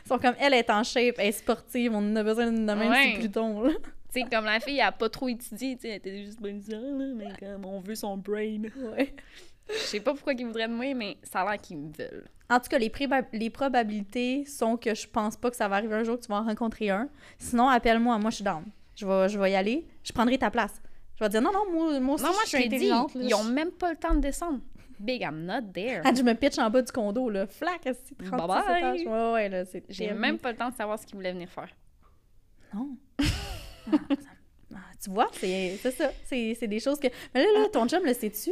Ils 0.05 0.07
sont 0.07 0.17
comme, 0.17 0.33
elle 0.39 0.53
est 0.55 0.69
en 0.71 0.83
shape, 0.83 1.15
elle 1.19 1.27
est 1.27 1.31
sportive, 1.33 1.91
on 1.93 1.97
en 1.99 2.15
a 2.15 2.23
besoin 2.23 2.49
d'une 2.51 2.65
même 2.65 2.89
Ouais. 2.89 3.11
c'est 3.13 3.19
Pluton, 3.19 3.61
là. 3.61 3.73
Tu 4.13 4.21
sais, 4.21 4.27
comme 4.31 4.45
la 4.45 4.59
fille, 4.59 4.77
elle 4.79 4.85
a 4.87 4.91
pas 4.91 5.09
trop 5.09 5.27
étudié, 5.27 5.75
tu 5.75 5.81
sais, 5.81 5.89
elle 5.89 5.95
était 5.97 6.23
juste 6.23 6.39
bonne 6.41 6.61
là, 6.69 7.13
mais 7.15 7.27
comme 7.39 7.65
on 7.65 7.79
veut 7.81 7.95
son 7.95 8.17
brain. 8.17 8.61
Ouais. 8.93 9.13
Je 9.69 9.73
sais 9.79 9.99
pas 9.99 10.13
pourquoi 10.13 10.31
ils 10.33 10.45
voudraient 10.45 10.69
de 10.69 10.73
moi, 10.73 10.93
mais 10.93 11.17
ça 11.23 11.41
a 11.41 11.51
l'air 11.51 11.61
qu'ils 11.61 11.77
me 11.77 11.91
veulent. 11.91 12.25
En 12.49 12.57
tout 12.59 12.69
cas, 12.69 12.77
les, 12.77 12.89
les 13.33 13.49
probabilités 13.49 14.45
sont 14.45 14.77
que 14.77 14.95
je 14.95 15.05
pense 15.07 15.35
pas 15.35 15.49
que 15.49 15.57
ça 15.57 15.67
va 15.67 15.75
arriver 15.75 15.93
un 15.95 16.03
jour 16.03 16.15
que 16.17 16.21
tu 16.23 16.29
vas 16.29 16.37
en 16.37 16.45
rencontrer 16.45 16.89
un. 16.89 17.09
Sinon, 17.37 17.67
appelle-moi, 17.67 18.17
moi 18.17 18.29
je 18.29 18.35
suis 18.35 18.43
down. 18.45 18.63
Je 18.95 19.05
vais, 19.05 19.27
je 19.27 19.37
vais 19.37 19.51
y 19.51 19.55
aller, 19.55 19.85
je 20.03 20.13
prendrai 20.13 20.37
ta 20.37 20.49
place. 20.49 20.81
Je 21.19 21.23
vais 21.25 21.29
dire 21.29 21.41
non, 21.41 21.51
non, 21.51 21.69
moi, 21.69 21.99
moi 21.99 22.15
aussi 22.15 22.23
Non, 22.23 22.31
moi, 22.31 22.41
je 22.45 22.49
suis 22.49 22.69
dit, 22.69 22.75
intelligente. 22.75 23.13
là. 23.15 23.21
ils 23.25 23.35
ont 23.35 23.43
même 23.43 23.71
pas 23.71 23.91
le 23.91 23.97
temps 23.97 24.15
de 24.15 24.19
descendre. 24.21 24.59
Big, 24.99 25.21
I'm 25.21 25.43
not 25.45 25.61
there. 25.73 26.01
Ah, 26.05 26.11
je 26.15 26.23
me 26.23 26.33
pitch 26.33 26.57
en 26.57 26.69
bas 26.69 26.81
du 26.81 26.91
condo, 26.91 27.29
là. 27.29 27.45
Flac, 27.45 27.81
c'est 27.83 28.17
36 28.17 28.31
Bye 28.31 28.47
bye. 28.47 28.77
étages? 28.77 28.99
Ouais, 29.05 29.33
ouais, 29.33 29.49
là, 29.49 29.65
c'est 29.65 29.83
J'ai 29.89 30.13
même 30.13 30.39
pas 30.39 30.51
le 30.53 30.57
temps 30.57 30.69
de 30.69 30.75
savoir 30.75 30.97
ce 30.97 31.05
qu'ils 31.05 31.15
voulaient 31.15 31.33
venir 31.33 31.49
faire. 31.49 31.69
Non. 32.73 32.95
Ah, 33.91 33.97
ah, 34.75 34.77
tu 35.01 35.09
vois, 35.09 35.29
c'est 35.33 35.77
c'est 35.81 35.91
ça. 35.91 36.11
C'est 36.25 36.55
c'est 36.59 36.67
des 36.67 36.79
choses 36.79 36.99
que... 36.99 37.07
Mais 37.33 37.43
là, 37.43 37.59
là, 37.61 37.69
ton 37.69 37.87
chum, 37.87 38.03
le 38.05 38.13
sais-tu? 38.13 38.51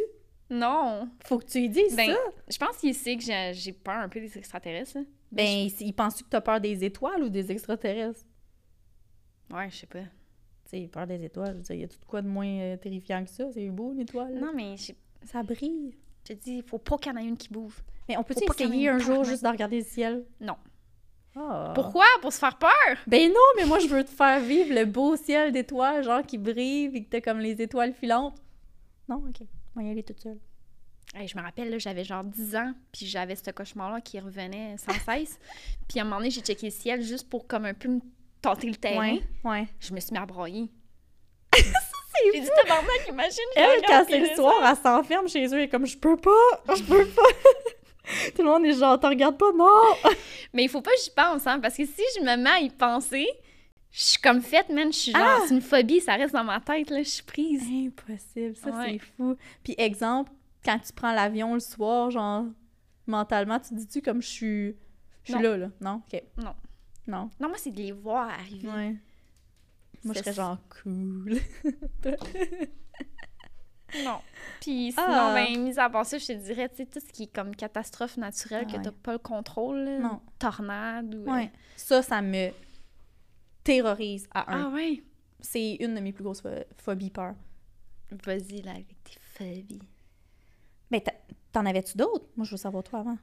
Non. 0.50 1.10
Faut 1.26 1.40
que 1.40 1.46
tu 1.46 1.60
lui 1.60 1.70
dises 1.70 1.96
Ben, 1.96 2.12
ça. 2.12 2.18
je 2.50 2.58
pense 2.58 2.78
qu'il 2.78 2.94
sait 2.96 3.18
que 3.18 3.24
j'ai 3.24 3.52
j'ai 3.54 3.72
peur 3.74 3.96
un 3.98 4.10
peu 4.10 4.20
des 4.20 4.38
extraterrestres. 4.38 4.98
là. 4.98 5.04
Ben, 5.32 5.46
il, 5.48 5.74
il 5.82 5.94
pense-tu 5.94 6.24
que 6.24 6.30
t'as 6.30 6.42
peur 6.42 6.62
des 6.62 6.84
étoiles 6.84 7.24
ou 7.24 7.30
des 7.30 7.52
extraterrestres? 7.52 8.22
Ouais, 9.52 9.70
je 9.70 9.76
sais 9.78 9.88
pas. 9.88 10.00
Tu 10.00 10.08
sais, 10.72 10.80
il 10.82 10.90
peur 10.90 11.06
des 11.08 11.24
étoiles. 11.24 11.60
Dire, 11.62 11.76
y 11.76 11.84
a 11.84 11.88
tout 11.88 11.98
quoi 12.08 12.22
de 12.22 12.28
moins 12.28 12.48
euh, 12.48 12.78
terrifiant 12.78 13.24
que 13.24 13.30
ça? 13.30 13.46
C'est 13.54 13.70
beau, 13.70 13.92
une 13.94 14.02
étoile. 14.02 14.34
là. 14.36 14.40
Non, 14.42 14.52
mais 14.56 14.76
Ça 15.24 15.44
brille. 15.44 15.96
je 16.28 16.34
te 16.34 16.40
dis, 16.40 16.58
il 16.58 16.64
faut 16.64 16.78
pas 16.80 16.98
qu'il 16.98 17.12
y 17.12 17.16
en 17.16 17.20
ait 17.20 17.26
une 17.26 17.38
qui 17.38 17.50
bouge. 17.50 17.76
Mais 18.08 18.18
on 18.18 18.22
ait 18.24 18.46
essayer 18.64 18.90
un 18.90 19.00
jour 19.00 19.24
juste 19.24 19.44
de 19.44 19.50
regarder 19.50 19.80
le 19.80 19.86
ciel? 19.86 20.26
Non. 20.40 20.56
Ah. 21.36 21.72
Pourquoi? 21.76 22.06
Pour 22.22 22.32
se 22.32 22.40
faire 22.40 22.58
peur? 22.58 22.70
Ben 23.08 23.30
non, 23.30 23.40
mais 23.58 23.66
moi, 23.66 23.80
je 23.80 23.88
veux 23.88 24.04
te 24.04 24.10
faire 24.10 24.40
vivre 24.40 24.74
le 24.74 24.86
beau 24.86 25.16
ciel 25.18 25.52
d'étoiles, 25.52 26.04
genre 26.04 26.22
qui 26.26 26.38
brille, 26.38 26.92
et 26.94 27.04
que 27.04 27.10
t'as 27.10 27.22
comme 27.22 27.40
les 27.40 27.62
étoiles 27.62 27.94
filantes. 27.94 28.38
Non? 29.10 29.18
OK. 29.18 29.46
Va 29.76 29.84
y 29.84 29.90
aller 29.92 30.04
toute 30.04 30.20
seule. 30.22 30.40
Hey, 31.14 31.28
je 31.28 31.38
me 31.38 31.44
rappelle, 31.44 31.70
là, 31.70 31.78
j'avais 31.78 32.04
genre 32.04 32.24
10 32.24 32.56
ans, 32.56 32.74
puis 32.92 33.06
j'avais 33.06 33.36
ce 33.36 33.52
cauchemar-là 33.52 34.02
qui 34.02 34.20
revenait 34.20 34.76
sans 34.78 34.94
cesse. 35.06 35.40
puis 35.88 36.00
à 36.00 36.02
un 36.02 36.06
moment 36.06 36.18
donné, 36.18 36.30
j'ai 36.32 36.42
checké 36.42 36.68
le 36.68 36.72
ciel 36.72 37.02
juste 37.02 37.30
pour 37.30 37.48
comme 37.48 37.66
un 37.66 37.74
peu 37.74 37.90
me 37.90 38.00
tenter 38.42 38.68
le 38.68 38.76
terrain. 38.76 39.16
Ouais, 39.16 39.22
ouais. 39.44 39.68
Je 39.80 39.94
me 39.94 40.00
suis 40.00 40.12
mis 40.14 40.18
à 40.20 40.26
broyer. 40.26 40.70
C'est 41.56 42.32
J'ai 42.34 42.40
dit, 42.42 42.50
tabarnak, 42.62 43.08
imagine, 43.10 43.44
Elle, 43.58 43.82
quand 43.86 44.06
c'est 44.08 44.20
le 44.20 44.36
soir, 44.36 44.54
elle 44.66 44.78
s'enferme 44.78 45.28
chez 45.28 45.46
eux, 45.54 45.60
est 45.60 45.68
comme, 45.68 45.86
je 45.86 45.98
peux 45.98 46.16
pas, 46.16 46.32
je 46.74 46.82
peux 46.84 47.06
pas. 47.08 47.22
Tout 48.36 48.42
le 48.44 48.50
monde 48.50 48.66
est 48.66 48.74
genre, 48.74 49.00
t'en 49.00 49.10
regardes 49.10 49.38
pas, 49.38 49.52
non! 49.54 49.68
Mais 50.54 50.64
il 50.64 50.70
faut 50.70 50.82
pas 50.82 50.92
que 50.92 51.02
j'y 51.04 51.12
pense, 51.12 51.46
hein, 51.48 51.60
parce 51.60 51.76
que 51.78 51.86
si 51.86 52.02
je 52.18 52.22
me 52.22 52.36
mets 52.38 52.50
à 52.50 52.60
y 52.60 52.70
penser, 52.70 53.28
Je 53.92 54.02
suis 54.02 54.22
comme 54.22 54.42
faite, 54.42 54.70
man. 54.70 54.92
Je 54.92 54.98
suis 54.98 55.12
genre, 55.14 55.22
Ah! 55.24 55.40
c'est 55.48 55.54
une 55.56 55.62
phobie, 55.62 56.02
ça 56.02 56.16
reste 56.16 56.34
dans 56.34 56.44
ma 56.44 56.60
tête, 56.60 56.90
là. 56.90 57.02
Je 57.02 57.08
suis 57.10 57.24
prise. 57.24 57.64
Impossible, 57.64 58.56
ça 58.58 58.70
Ouais. 58.72 58.92
c'est 58.94 59.00
fou. 59.00 59.38
Puis 59.64 59.74
exemple, 59.78 60.32
quand 60.66 60.78
tu 60.80 60.92
prends 60.94 61.14
l'avion 61.14 61.54
le 61.54 61.60
soir, 61.62 62.12
genre 62.12 62.46
mentalement, 63.08 63.60
tu 63.60 63.74
dis-tu 63.74 64.02
comme 64.02 64.22
je 64.22 64.28
suis 64.28 64.76
je 65.24 65.34
suis 65.34 65.42
là 65.42 65.56
là, 65.58 65.70
non? 65.82 66.02
OK. 66.12 66.22
Non. 66.38 66.54
Non. 67.08 67.30
Non, 67.40 67.48
moi, 67.48 67.58
c'est 67.58 67.72
de 67.72 67.78
les 67.78 67.92
voir 67.94 68.28
arriver. 68.30 68.68
Ouais. 68.68 68.96
Moi 70.04 70.14
je 70.14 70.20
serais 70.20 70.34
genre 70.34 70.58
cool. 70.84 71.38
Puis 74.66 74.92
sinon, 74.94 75.06
Ah. 75.08 75.34
ben, 75.36 75.62
mis 75.64 75.78
à 75.78 75.90
part 75.90 76.06
ça, 76.06 76.18
je 76.18 76.26
te 76.26 76.32
dirais, 76.34 76.68
tu 76.70 76.78
sais, 76.78 76.86
tout 76.88 77.00
ce 77.00 77.12
qui 77.14 77.24
est 77.24 77.34
comme 77.36 77.56
catastrophe 77.56 78.18
naturelle, 78.18 78.66
Ah 78.68 78.72
que 78.72 78.78
ouais. 78.78 78.84
t'as 78.84 78.92
pas 78.92 79.12
le 79.14 79.20
contrôle, 79.20 79.78
là, 79.80 80.00
Non. 80.00 80.22
tornade 80.40 81.14
ou... 81.14 81.20
euh, 81.30 81.34
Ouais. 81.34 81.52
Ça 81.76 82.02
ça 82.02 82.22
me 82.22 82.50
terrorise 83.64 84.28
à 84.34 84.52
un. 84.54 84.66
Ah 84.66 84.70
ouais? 84.74 85.04
C'est 85.40 85.76
une 85.76 85.94
de 85.96 86.00
mes 86.00 86.12
plus 86.14 86.24
grosses 86.24 86.42
pho- 86.42 86.64
phobies 86.78 87.12
peur. 87.12 87.36
Vas-y, 88.26 88.62
là, 88.62 88.72
avec 88.72 88.88
tes 89.04 89.18
phobies. 89.20 89.82
Mais 90.92 91.04
t'en 91.52 91.66
avais-tu 91.66 91.98
d'autres? 91.98 92.26
Moi 92.36 92.46
je 92.46 92.52
veux 92.52 92.58
savoir 92.58 92.84
toi 92.84 93.00
avant. 93.00 93.18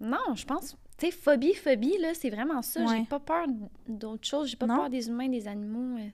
Non, 0.00 0.34
je 0.34 0.44
pense... 0.44 0.76
Tu 0.98 1.06
sais, 1.06 1.12
phobie, 1.12 1.54
phobie, 1.54 1.96
là, 1.98 2.12
c'est 2.14 2.30
vraiment 2.30 2.60
ça. 2.62 2.84
Ouais. 2.84 2.98
J'ai 2.98 3.04
pas 3.06 3.20
peur 3.20 3.46
d'autre 3.88 4.26
chose. 4.26 4.48
J'ai 4.48 4.56
pas 4.56 4.66
Non? 4.66 4.76
peur 4.76 4.90
des 4.90 5.08
humains, 5.08 5.28
des 5.28 5.46
animaux, 5.48 5.98
euh, 5.98 6.08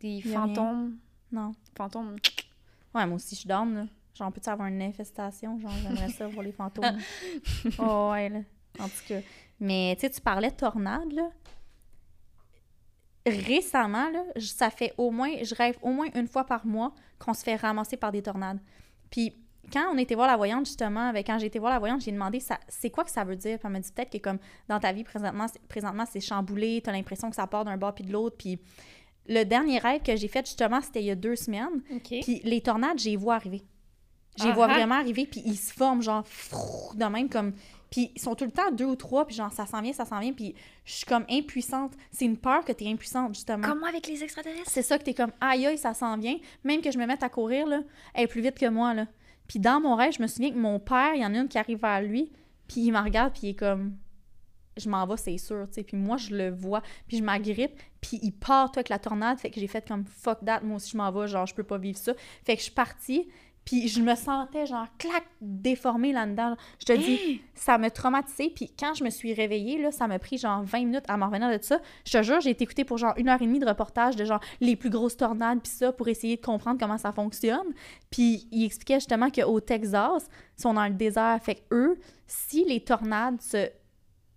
des 0.00 0.18
rien. 0.20 0.32
fantômes. 0.46 0.98
Non. 1.30 1.52
Fantômes. 1.76 2.16
Ouais, 2.94 3.06
moi 3.06 3.16
aussi 3.16 3.34
je 3.34 3.40
suis 3.40 3.48
down 3.48 3.74
là. 3.74 3.86
Genre 4.14 4.32
peux-tu 4.32 4.48
avoir 4.48 4.68
une 4.68 4.82
infestation, 4.82 5.58
genre 5.60 5.70
j'aimerais 5.82 6.08
ça 6.10 6.26
voir 6.28 6.42
les 6.44 6.52
fantômes. 6.52 6.84
oh 7.78 8.10
ouais 8.12 8.28
là. 8.28 8.40
En 8.80 8.84
tout 8.88 9.02
cas, 9.08 9.20
mais 9.60 9.94
tu 9.96 10.02
sais 10.02 10.10
tu 10.10 10.20
parlais 10.20 10.50
de 10.50 10.56
tornade 10.56 11.12
là. 11.12 11.30
Récemment 13.26 14.08
là, 14.10 14.22
ça 14.38 14.70
fait 14.70 14.94
au 14.96 15.10
moins 15.10 15.30
je 15.42 15.54
rêve 15.54 15.76
au 15.82 15.90
moins 15.90 16.06
une 16.14 16.26
fois 16.28 16.44
par 16.44 16.64
mois 16.64 16.94
qu'on 17.18 17.34
se 17.34 17.42
fait 17.42 17.56
ramasser 17.56 17.96
par 17.96 18.10
des 18.10 18.22
tornades. 18.22 18.58
Puis 19.10 19.34
quand 19.70 19.84
on 19.92 19.98
était 19.98 20.14
voir 20.14 20.28
la 20.28 20.36
voyante, 20.38 20.64
justement, 20.64 21.08
avec, 21.10 21.26
quand 21.26 21.38
j'ai 21.38 21.44
été 21.48 21.58
voir 21.58 21.70
la 21.70 21.78
voyante, 21.78 22.00
j'ai 22.00 22.10
demandé 22.12 22.40
ça, 22.40 22.58
c'est 22.68 22.88
quoi 22.88 23.04
que 23.04 23.10
ça 23.10 23.22
veut 23.24 23.36
dire? 23.36 23.58
Puis 23.58 23.66
elle 23.66 23.72
m'a 23.72 23.80
dit 23.80 23.92
peut-être 23.92 24.10
que 24.10 24.16
comme 24.16 24.38
dans 24.66 24.80
ta 24.80 24.92
vie 24.92 25.04
présentement, 25.04 25.46
c'est- 25.46 25.60
présentement 25.68 26.04
c'est 26.10 26.20
chamboulé, 26.20 26.80
t'as 26.82 26.92
l'impression 26.92 27.28
que 27.28 27.36
ça 27.36 27.46
part 27.46 27.66
d'un 27.66 27.76
bord 27.76 27.94
puis 27.94 28.04
de 28.04 28.10
l'autre. 28.12 28.36
Puis 28.38 28.58
le 29.28 29.44
dernier 29.44 29.78
rêve 29.78 30.02
que 30.02 30.16
j'ai 30.16 30.28
fait 30.28 30.46
justement, 30.46 30.80
c'était 30.80 31.00
il 31.00 31.06
y 31.06 31.10
a 31.10 31.14
deux 31.14 31.36
semaines. 31.36 31.82
Puis 32.04 32.40
les 32.44 32.60
tornades, 32.60 32.98
j'ai 32.98 33.10
les 33.10 33.16
vois 33.16 33.34
arriver. 33.34 33.62
J'ai 34.36 34.44
les 34.44 34.50
Ah 34.50 34.54
vois 34.54 34.66
ah. 34.66 34.74
vraiment 34.74 34.94
arriver, 34.94 35.26
puis 35.26 35.42
ils 35.44 35.56
se 35.56 35.72
forment 35.72 36.02
genre 36.02 36.26
frou, 36.26 36.94
de 36.94 37.04
même 37.04 37.28
comme. 37.28 37.52
Puis 37.90 38.12
ils 38.14 38.20
sont 38.20 38.34
tout 38.34 38.44
le 38.44 38.50
temps 38.50 38.70
deux 38.70 38.84
ou 38.84 38.96
trois, 38.96 39.26
puis 39.26 39.34
genre 39.34 39.52
ça 39.52 39.66
s'en 39.66 39.80
vient, 39.80 39.92
ça 39.92 40.04
s'en 40.04 40.20
vient, 40.20 40.32
puis 40.32 40.54
je 40.84 40.92
suis 40.92 41.06
comme 41.06 41.24
impuissante. 41.30 41.92
C'est 42.12 42.26
une 42.26 42.36
peur 42.36 42.64
que 42.64 42.72
t'es 42.72 42.86
impuissante, 42.86 43.34
justement. 43.34 43.66
Comme 43.66 43.80
moi 43.80 43.88
avec 43.88 44.06
les 44.06 44.22
extraterrestres. 44.22 44.70
C'est 44.70 44.82
ça 44.82 44.98
que 44.98 45.04
t'es 45.04 45.14
comme 45.14 45.32
aïe 45.40 45.66
aïe, 45.66 45.78
ça 45.78 45.94
s'en 45.94 46.16
vient. 46.16 46.36
Même 46.64 46.82
que 46.82 46.90
je 46.90 46.98
me 46.98 47.06
mette 47.06 47.22
à 47.22 47.28
courir, 47.28 47.66
là, 47.66 47.80
elle 48.14 48.24
est 48.24 48.26
plus 48.28 48.42
vite 48.42 48.58
que 48.58 48.68
moi, 48.68 48.94
là. 48.94 49.06
Puis 49.46 49.58
dans 49.58 49.80
mon 49.80 49.96
rêve, 49.96 50.12
je 50.12 50.22
me 50.22 50.26
souviens 50.26 50.50
que 50.50 50.58
mon 50.58 50.78
père, 50.78 51.14
il 51.14 51.22
y 51.22 51.26
en 51.26 51.34
a 51.34 51.38
une 51.38 51.48
qui 51.48 51.58
arrive 51.58 51.80
vers 51.80 52.02
lui, 52.02 52.30
puis 52.68 52.82
il 52.82 52.92
me 52.92 52.98
regarde, 52.98 53.32
puis 53.32 53.48
il 53.48 53.50
est 53.50 53.54
comme 53.54 53.96
je 54.78 54.88
m'en 54.88 55.06
vais, 55.06 55.16
c'est 55.16 55.38
sûr, 55.38 55.66
tu 55.68 55.74
sais. 55.74 55.82
Puis 55.82 55.96
moi, 55.96 56.16
je 56.16 56.34
le 56.34 56.50
vois, 56.50 56.82
puis 57.06 57.18
je 57.18 57.22
m'agrippe, 57.22 57.72
puis 58.00 58.18
il 58.22 58.32
part, 58.32 58.70
toi, 58.70 58.80
avec 58.80 58.88
la 58.88 58.98
tornade. 58.98 59.38
Fait 59.38 59.50
que 59.50 59.60
j'ai 59.60 59.66
fait 59.66 59.86
comme 59.86 60.04
fuck 60.04 60.44
that, 60.44 60.60
moi 60.62 60.76
aussi, 60.76 60.90
je 60.90 60.96
m'en 60.96 61.10
vais, 61.10 61.28
genre, 61.28 61.46
je 61.46 61.54
peux 61.54 61.64
pas 61.64 61.78
vivre 61.78 61.98
ça. 61.98 62.12
Fait 62.44 62.54
que 62.54 62.60
je 62.60 62.64
suis 62.64 62.74
partie, 62.74 63.28
puis 63.68 63.86
je 63.86 64.00
me 64.00 64.14
sentais, 64.14 64.64
genre, 64.64 64.86
clac, 64.96 65.24
déformée 65.42 66.10
là-dedans. 66.10 66.56
Je 66.80 66.86
te 66.86 66.92
dis, 66.94 67.42
ça 67.52 67.76
m'a 67.76 67.90
traumatisée. 67.90 68.48
Puis 68.48 68.72
quand 68.78 68.94
je 68.94 69.04
me 69.04 69.10
suis 69.10 69.34
réveillée, 69.34 69.76
là, 69.78 69.92
ça 69.92 70.06
m'a 70.06 70.18
pris 70.18 70.38
genre 70.38 70.62
20 70.62 70.78
minutes 70.78 71.04
à 71.06 71.18
m'en 71.18 71.26
revenir 71.26 71.50
de 71.50 71.62
ça. 71.62 71.78
Je 72.06 72.16
te 72.16 72.22
jure, 72.22 72.40
j'ai 72.40 72.48
été 72.48 72.64
écoutée 72.64 72.84
pour 72.84 72.96
genre 72.96 73.12
une 73.18 73.28
heure 73.28 73.42
et 73.42 73.44
demie 73.44 73.58
de 73.58 73.66
reportage 73.66 74.16
de 74.16 74.24
genre 74.24 74.40
les 74.62 74.74
plus 74.74 74.88
grosses 74.88 75.18
tornades, 75.18 75.60
puis 75.62 75.70
ça, 75.70 75.92
pour 75.92 76.08
essayer 76.08 76.36
de 76.36 76.40
comprendre 76.40 76.80
comment 76.80 76.96
ça 76.96 77.12
fonctionne. 77.12 77.74
Puis 78.08 78.48
il 78.50 78.64
expliquait 78.64 79.00
justement 79.00 79.28
qu'au 79.30 79.60
Texas, 79.60 80.30
ils 80.58 80.62
sont 80.62 80.72
dans 80.72 80.86
le 80.86 80.94
désert. 80.94 81.38
Fait 81.42 81.56
que 81.56 81.60
eux, 81.72 82.00
si 82.26 82.64
les 82.64 82.80
tornades 82.80 83.42
se 83.42 83.68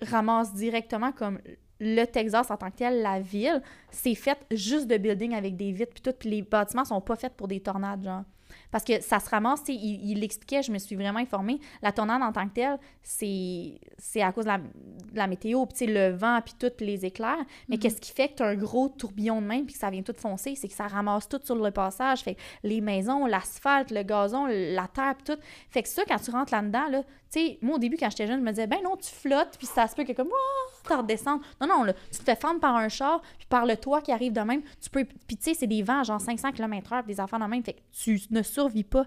ramassent 0.02 0.54
directement 0.54 1.12
comme 1.12 1.40
le 1.82 2.06
Texas 2.06 2.52
en 2.52 2.58
tant 2.58 2.70
que 2.70 2.78
tel, 2.78 3.02
la 3.02 3.20
ville, 3.20 3.62
c'est 3.90 4.16
fait 4.16 4.38
juste 4.52 4.88
de 4.88 4.98
buildings 4.98 5.34
avec 5.34 5.58
des 5.58 5.72
vitres 5.72 5.94
puis 5.94 6.02
tout, 6.02 6.14
puis 6.18 6.30
les 6.30 6.42
bâtiments 6.44 6.86
sont 6.86 7.02
pas 7.02 7.16
faits 7.16 7.34
pour 7.36 7.48
des 7.48 7.60
tornades, 7.60 8.04
genre. 8.04 8.24
Parce 8.70 8.84
que 8.84 9.02
ça 9.02 9.20
se 9.20 9.30
ramasse, 9.30 9.62
il 9.68 10.12
il 10.12 10.20
l'expliquait, 10.20 10.62
je 10.62 10.72
me 10.72 10.78
suis 10.78 10.96
vraiment 10.96 11.20
informée. 11.20 11.60
La 11.82 11.92
tornade 11.92 12.22
en 12.22 12.32
tant 12.32 12.48
que 12.48 12.54
telle, 12.54 12.78
c'est 13.02 14.22
à 14.22 14.32
cause 14.32 14.46
de 14.46 14.50
la, 14.50 14.58
de 14.58 14.66
la 15.14 15.28
météo, 15.28 15.66
puis 15.66 15.88
le 15.88 16.12
vent, 16.12 16.40
puis 16.44 16.54
tous 16.60 16.84
les 16.84 17.06
éclairs. 17.06 17.44
Mais 17.70 17.78
qu'est-ce 17.78 18.00
qui 18.00 18.12
fait 18.12 18.30
que 18.30 18.36
tu 18.36 18.44
as 18.44 18.48
un 18.48 18.56
gros 18.56 18.90
tourbillon 18.90 19.42
de 19.42 19.48
même, 19.48 19.66
puis 19.66 19.74
que 19.74 19.80
ça 19.80 19.90
vient 19.90 20.04
tout 20.04 20.16
foncer? 20.16 20.56
C'est 20.56 20.68
que 20.68 20.74
ça 20.74 20.88
ramasse 20.88 21.28
tout 21.28 21.40
sur 21.44 21.56
le 21.56 21.72
passage. 21.72 22.22
Fait 22.22 22.36
que 22.36 22.42
les 22.64 22.82
maisons, 22.82 23.26
l'asphalte, 23.26 23.92
le 23.92 24.04
gazon, 24.04 24.46
la 24.48 24.88
terre, 24.88 25.16
puis 25.16 25.34
tout. 25.34 25.42
Fait 25.70 25.84
que 25.84 25.90
ça, 25.90 26.04
quand 26.08 26.20
tu 26.20 26.32
rentres 26.32 26.54
là-dedans, 26.54 26.88
là, 26.90 27.04
tu 27.32 27.40
sais, 27.40 27.60
moi, 27.62 27.76
au 27.76 27.80
début, 27.80 27.96
quand 27.98 28.10
j'étais 28.10 28.28
jeune, 28.28 28.40
je 28.40 28.46
me 28.46 28.50
disais, 28.50 28.68
ben 28.68 28.80
non, 28.84 28.98
tu 28.98 29.10
flottes, 29.10 29.56
puis 29.58 29.68
ça 29.68 29.88
se 29.88 29.96
peut 29.96 30.04
que 30.04 30.12
comme, 30.12 30.30
oh, 30.32 30.81
tu 30.88 30.94
redescendes. 30.94 31.42
Non, 31.60 31.68
non, 31.68 31.84
là, 31.84 31.94
tu 32.12 32.20
te 32.20 32.24
fais 32.24 32.36
fendre 32.36 32.60
par 32.60 32.76
un 32.76 32.90
char, 32.90 33.22
puis 33.38 33.48
par 33.48 33.66
le 33.66 33.76
toit 33.78 34.02
qui 34.02 34.12
arrive 34.12 34.34
de 34.34 34.42
même. 34.42 34.62
Tu 34.82 34.90
peux, 34.90 35.06
puis 35.06 35.38
tu 35.38 35.44
sais, 35.44 35.54
c'est 35.54 35.68
des 35.68 35.84
vents, 35.84 36.04
genre 36.04 36.20
500 36.22 36.52
km/h, 36.52 37.06
des 37.06 37.20
enfants 37.20 37.40
de 37.40 37.46
même. 37.46 37.64
Fait 37.64 37.74
que 37.74 37.80
tu 38.04 38.20
ne 38.32 38.42
survis 38.44 38.84
pas. 38.84 39.06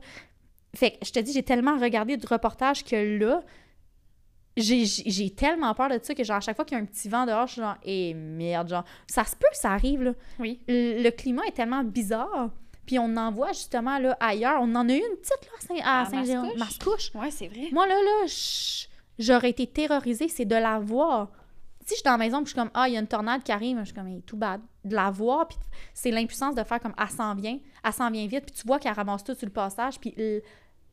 Fait 0.74 0.92
que 0.92 1.04
je 1.06 1.12
te 1.12 1.18
dis, 1.20 1.32
j'ai 1.32 1.42
tellement 1.42 1.76
regardé 1.78 2.16
de 2.16 2.26
reportages 2.26 2.82
que 2.84 3.18
là, 3.18 3.42
j'ai- 4.56 5.30
tellement 5.30 5.74
peur 5.74 5.88
de 5.88 5.98
ça 6.02 6.14
que, 6.14 6.22
genre, 6.22 6.36
à 6.36 6.40
chaque 6.40 6.56
fois 6.56 6.64
qu'il 6.64 6.76
y 6.76 6.80
a 6.80 6.82
un 6.82 6.86
petit 6.86 7.08
vent 7.08 7.26
dehors, 7.26 7.46
je 7.48 7.52
suis 7.54 7.60
genre, 7.62 7.76
eh 7.84 8.14
merde, 8.14 8.68
genre, 8.68 8.84
ça 9.06 9.24
se 9.24 9.34
peut 9.34 9.46
que 9.50 9.56
ça 9.58 9.72
arrive, 9.72 10.02
là. 10.02 10.12
Oui. 10.38 10.60
Le, 10.68 11.02
le 11.02 11.10
climat 11.10 11.42
est 11.48 11.52
tellement 11.52 11.82
bizarre. 11.82 12.50
Puis 12.86 12.98
on 12.98 13.16
en 13.16 13.30
voit 13.32 13.48
justement 13.52 13.98
là 13.98 14.14
ailleurs. 14.20 14.58
On 14.60 14.74
en 14.74 14.86
a 14.88 14.92
eu 14.92 14.98
une 14.98 15.16
petite 15.16 15.46
là 15.46 15.52
à 15.56 15.60
Saint- 15.60 15.84
à 15.84 16.00
À 16.02 16.04
Saint-Jérôme. 16.04 16.58
Mascouche. 16.58 17.10
Ouais, 17.14 17.30
c'est 17.30 17.48
vrai. 17.48 17.68
Moi, 17.72 17.86
là, 17.86 17.94
là, 17.94 18.26
j'aurais 19.18 19.50
été 19.50 19.66
terrorisée, 19.66 20.28
c'est 20.28 20.44
de 20.44 20.54
la 20.54 20.78
voir. 20.80 21.30
Si 21.84 21.90
je 21.90 21.94
suis 21.96 22.02
dans 22.02 22.12
la 22.12 22.18
maison, 22.18 22.38
puis 22.38 22.46
je 22.46 22.50
suis 22.50 22.58
comme, 22.58 22.70
ah, 22.72 22.88
il 22.88 22.94
y 22.94 22.96
a 22.96 23.00
une 23.00 23.06
tornade 23.06 23.42
qui 23.42 23.52
arrive, 23.52 23.78
je 23.80 23.84
suis 23.84 23.94
comme, 23.94 24.22
tout 24.22 24.36
bad. 24.38 24.60
De 24.84 24.94
la 24.94 25.10
voir, 25.10 25.46
puis 25.46 25.58
c'est 25.92 26.10
l'impuissance 26.10 26.54
de 26.54 26.64
faire 26.64 26.80
comme, 26.80 26.94
elle 26.98 27.10
s'en 27.10 27.34
vient, 27.34 27.58
elle 27.84 27.92
s'en 27.92 28.10
vient 28.10 28.26
vite, 28.26 28.46
puis 28.46 28.54
tu 28.54 28.66
vois 28.66 28.78
qu'elle 28.78 28.94
ramasse 28.94 29.22
tout 29.22 29.34
sur 29.34 29.46
le 29.46 29.52
passage, 29.52 30.00
puis 30.00 30.14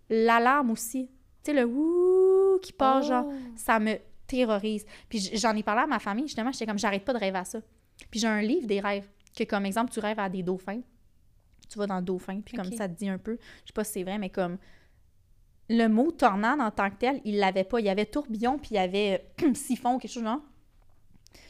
l'alarme 0.10 0.71
aussi. 0.71 1.10
Tu 1.43 1.51
sais, 1.51 1.54
le 1.54 1.65
ouh 1.65 2.60
qui 2.62 2.73
part, 2.73 3.01
genre, 3.01 3.25
Oh. 3.27 3.34
ça 3.56 3.80
me 3.80 3.95
terrorise. 4.27 4.86
Puis 5.10 5.32
j'en 5.34 5.56
ai 5.56 5.63
parlé 5.63 5.82
à 5.84 5.88
ma 5.88 5.99
famille, 5.99 6.27
justement, 6.27 6.51
j'étais 6.51 6.65
comme, 6.65 6.77
j'arrête 6.80 7.06
pas 7.06 7.13
de 7.13 7.19
rêver 7.19 7.38
à 7.39 7.45
ça. 7.45 7.60
Puis 8.10 8.19
j'ai 8.19 8.27
un 8.27 8.41
livre 8.41 8.67
des 8.67 8.80
rêves, 8.80 9.08
que 9.36 9.43
comme 9.45 9.65
exemple, 9.65 9.91
tu 9.91 9.99
rêves 9.99 10.19
à 10.19 10.30
des 10.30 10.43
dauphins. 10.43 10.82
Tu 11.69 11.77
vas 11.77 11.88
dans 11.88 11.97
le 11.97 12.01
dauphin, 12.04 12.41
puis 12.41 12.58
comme 12.58 12.69
ça 12.73 12.89
te 12.89 12.93
dit 12.93 13.08
un 13.08 13.17
peu, 13.17 13.38
je 13.63 13.67
sais 13.67 13.73
pas 13.73 13.86
si 13.86 13.93
c'est 13.93 14.04
vrai, 14.04 14.17
mais 14.17 14.30
comme 14.30 14.58
le 15.69 15.88
mot 15.88 16.12
tornade 16.12 16.60
en 16.60 16.69
tant 16.69 16.89
que 16.89 16.95
tel, 16.95 17.21
il 17.23 17.38
l'avait 17.38 17.63
pas. 17.63 17.80
Il 17.80 17.86
y 17.86 17.89
avait 17.89 18.06
tourbillon, 18.06 18.58
puis 18.58 18.71
il 18.71 18.75
y 18.75 18.80
avait 18.80 19.32
siphon, 19.54 19.97
quelque 19.97 20.12
chose 20.12 20.23
genre. 20.23 20.41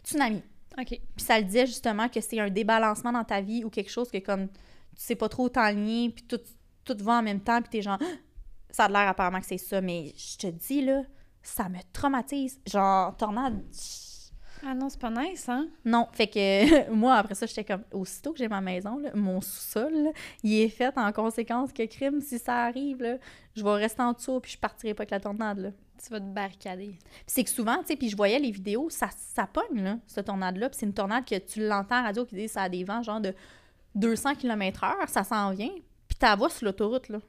Tsunami. 0.04 0.42
OK. 0.78 0.88
Puis 0.88 1.02
ça 1.18 1.40
le 1.40 1.46
disait 1.46 1.66
justement 1.66 2.08
que 2.10 2.22
c'est 2.22 2.40
un 2.40 2.50
débalancement 2.50 3.12
dans 3.12 3.24
ta 3.24 3.42
vie 3.42 3.64
ou 3.64 3.70
quelque 3.70 3.92
chose 3.92 4.10
que 4.10 4.20
comme 4.20 4.48
tu 4.48 5.04
sais 5.04 5.16
pas 5.16 5.30
trop 5.30 5.50
t'enligner, 5.50 6.10
puis 6.10 6.24
tout, 6.26 6.40
tout 6.84 6.98
va 7.00 7.20
en 7.20 7.22
même 7.22 7.42
temps, 7.42 7.62
puis 7.62 7.70
t'es 7.70 7.82
genre, 7.82 8.00
ça 8.70 8.86
a 8.86 8.90
l'air 8.90 9.08
apparemment 9.08 9.40
que 9.40 9.46
c'est 9.46 9.58
ça, 9.58 9.82
mais 9.82 10.14
je 10.16 10.38
te 10.38 10.48
dis 10.48 10.82
là, 10.82 11.04
ça 11.44 11.70
me 11.70 11.80
traumatise. 11.94 12.60
Genre, 12.68 13.16
tornade. 13.18 13.62
Ah 14.64 14.76
non, 14.76 14.90
c'est 14.90 15.00
pas 15.00 15.10
nice, 15.10 15.50
hein? 15.50 15.68
Non, 15.86 16.08
fait 16.12 16.28
que 16.28 16.90
moi, 16.92 17.16
après 17.16 17.36
ça, 17.36 17.46
j'étais 17.46 17.64
comme, 17.64 17.84
aussitôt 17.92 18.32
que 18.32 18.38
j'ai 18.38 18.48
ma 18.48 18.62
maison, 18.62 18.98
là, 18.98 19.10
mon 19.16 19.42
sous-sol, 19.42 20.12
il 20.44 20.54
est 20.62 20.70
fait 20.70 20.96
en 20.98 21.12
conséquence 21.12 21.74
que 21.74 21.84
crime, 21.86 22.22
si 22.22 22.38
ça 22.38 22.66
arrive, 22.66 23.02
là, 23.02 23.18
je 23.56 23.64
vais 23.64 23.72
rester 23.72 24.02
en 24.02 24.14
dessous, 24.14 24.40
puis 24.40 24.52
je 24.52 24.58
partirai 24.58 24.94
pas 24.94 25.02
avec 25.02 25.12
la 25.12 25.20
tornade, 25.20 25.58
là. 25.60 25.70
Tu 26.04 26.10
vas 26.10 26.20
te 26.20 26.26
barricader. 26.26 26.98
Puis 27.00 27.24
c'est 27.28 27.44
que 27.44 27.50
souvent, 27.50 27.78
tu 27.80 27.88
sais, 27.88 27.96
puis 27.96 28.10
je 28.10 28.18
voyais 28.18 28.40
les 28.40 28.52
vidéos, 28.52 28.90
ça, 28.90 29.10
ça 29.16 29.46
pogne, 29.46 29.84
là, 29.84 29.98
cette 30.08 30.26
tornade-là. 30.26 30.70
Puis 30.70 30.80
c'est 30.80 30.86
une 30.88 30.94
tornade 30.94 31.26
que 31.26 31.38
tu 31.38 31.68
l'entends 31.68 31.96
à 31.96 32.02
la 32.02 32.08
radio 32.08 32.26
qui 32.26 32.36
dit 32.36 32.48
ça 32.48 32.64
a 32.64 32.70
des 32.70 32.84
vents 32.84 33.04
genre 33.04 33.22
de 33.22 33.36
200 33.96 34.36
km/h, 34.36 35.08
ça 35.08 35.24
s'en 35.24 35.52
vient. 35.52 35.70
Puis 36.08 36.18
ta 36.18 36.36
voix 36.36 36.50
sur 36.50 36.66
l'autoroute, 36.66 37.10
là. 37.10 37.20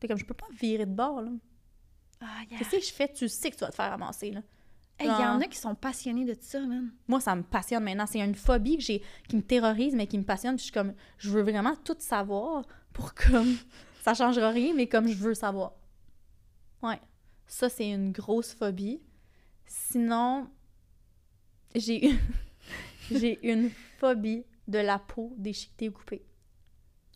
T'es 0.00 0.08
comme, 0.08 0.18
je 0.18 0.24
peux 0.24 0.34
pas 0.34 0.46
virer 0.60 0.86
de 0.86 0.92
bord, 0.92 1.22
là. 1.22 1.30
Ah, 2.20 2.26
yeah. 2.50 2.58
Qu'est-ce 2.58 2.70
que 2.70 2.80
je 2.80 2.92
fais? 2.92 3.12
Tu 3.12 3.28
sais 3.28 3.50
que 3.50 3.56
tu 3.56 3.60
vas 3.60 3.70
te 3.70 3.76
faire 3.76 3.90
ramasser, 3.90 4.32
là. 4.32 4.40
Il 5.00 5.06
y 5.06 5.10
en 5.10 5.40
a 5.40 5.46
qui 5.46 5.58
sont 5.58 5.74
passionnés 5.74 6.24
de 6.24 6.36
ça, 6.40 6.58
man. 6.60 6.90
Moi, 7.06 7.20
ça 7.20 7.34
me 7.34 7.42
passionne 7.42 7.84
maintenant. 7.84 8.06
C'est 8.06 8.20
une 8.20 8.34
phobie 8.34 8.78
que 8.78 8.82
j'ai, 8.82 9.02
qui 9.28 9.36
me 9.36 9.42
terrorise, 9.42 9.94
mais 9.94 10.06
qui 10.06 10.16
me 10.18 10.24
passionne. 10.24 10.56
Puis 10.56 10.60
je 10.60 10.64
suis 10.64 10.72
comme, 10.72 10.94
je 11.18 11.30
veux 11.30 11.42
vraiment 11.42 11.74
tout 11.84 11.96
savoir 11.98 12.64
pour 12.94 13.14
comme, 13.14 13.56
ça 14.02 14.14
changera 14.14 14.50
rien, 14.50 14.72
mais 14.74 14.86
comme 14.88 15.06
je 15.06 15.14
veux 15.14 15.34
savoir. 15.34 15.72
Ouais. 16.82 17.00
Ça, 17.46 17.68
c'est 17.68 17.90
une 17.90 18.10
grosse 18.12 18.54
phobie. 18.54 19.00
Sinon, 19.66 20.48
j'ai, 21.74 22.10
j'ai 23.10 23.38
une 23.48 23.70
phobie 23.98 24.44
de 24.66 24.78
la 24.78 24.98
peau 24.98 25.34
déchiquetée 25.36 25.90
ou 25.90 25.92
coupée. 25.92 26.24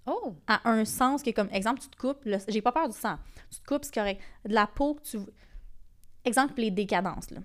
Oh! 0.06 0.34
À 0.46 0.68
un 0.70 0.84
sens 0.84 1.22
que, 1.22 1.30
comme, 1.30 1.48
exemple, 1.50 1.80
tu 1.80 1.88
te 1.88 1.96
coupes, 1.96 2.24
le- 2.24 2.38
j'ai 2.48 2.62
pas 2.62 2.72
peur 2.72 2.88
du 2.88 2.96
sang. 2.96 3.18
Tu 3.50 3.60
te 3.60 3.64
coupes, 3.66 3.84
c'est 3.84 3.94
correct. 3.94 4.20
De 4.44 4.52
la 4.54 4.66
peau 4.66 4.94
que 4.94 5.02
tu. 5.02 5.18
Exemple, 6.24 6.54
les 6.60 6.70
décadences, 6.70 7.30
là. 7.30 7.40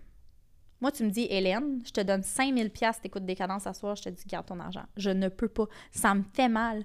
Moi, 0.86 0.92
tu 0.92 1.04
me 1.04 1.10
dis, 1.10 1.26
Hélène, 1.32 1.82
je 1.84 1.90
te 1.90 2.02
donne 2.02 2.22
5000 2.22 2.70
pièces 2.70 3.02
t'écoutes 3.02 3.26
des 3.26 3.34
cadences 3.34 3.66
à 3.66 3.74
soir, 3.74 3.96
je 3.96 4.04
te 4.04 4.10
dis, 4.10 4.24
garde 4.28 4.46
ton 4.46 4.60
argent. 4.60 4.84
Je 4.98 5.10
ne 5.10 5.30
peux 5.30 5.48
pas. 5.48 5.66
Ça 5.90 6.14
me 6.14 6.22
fait 6.36 6.48
mal. 6.48 6.84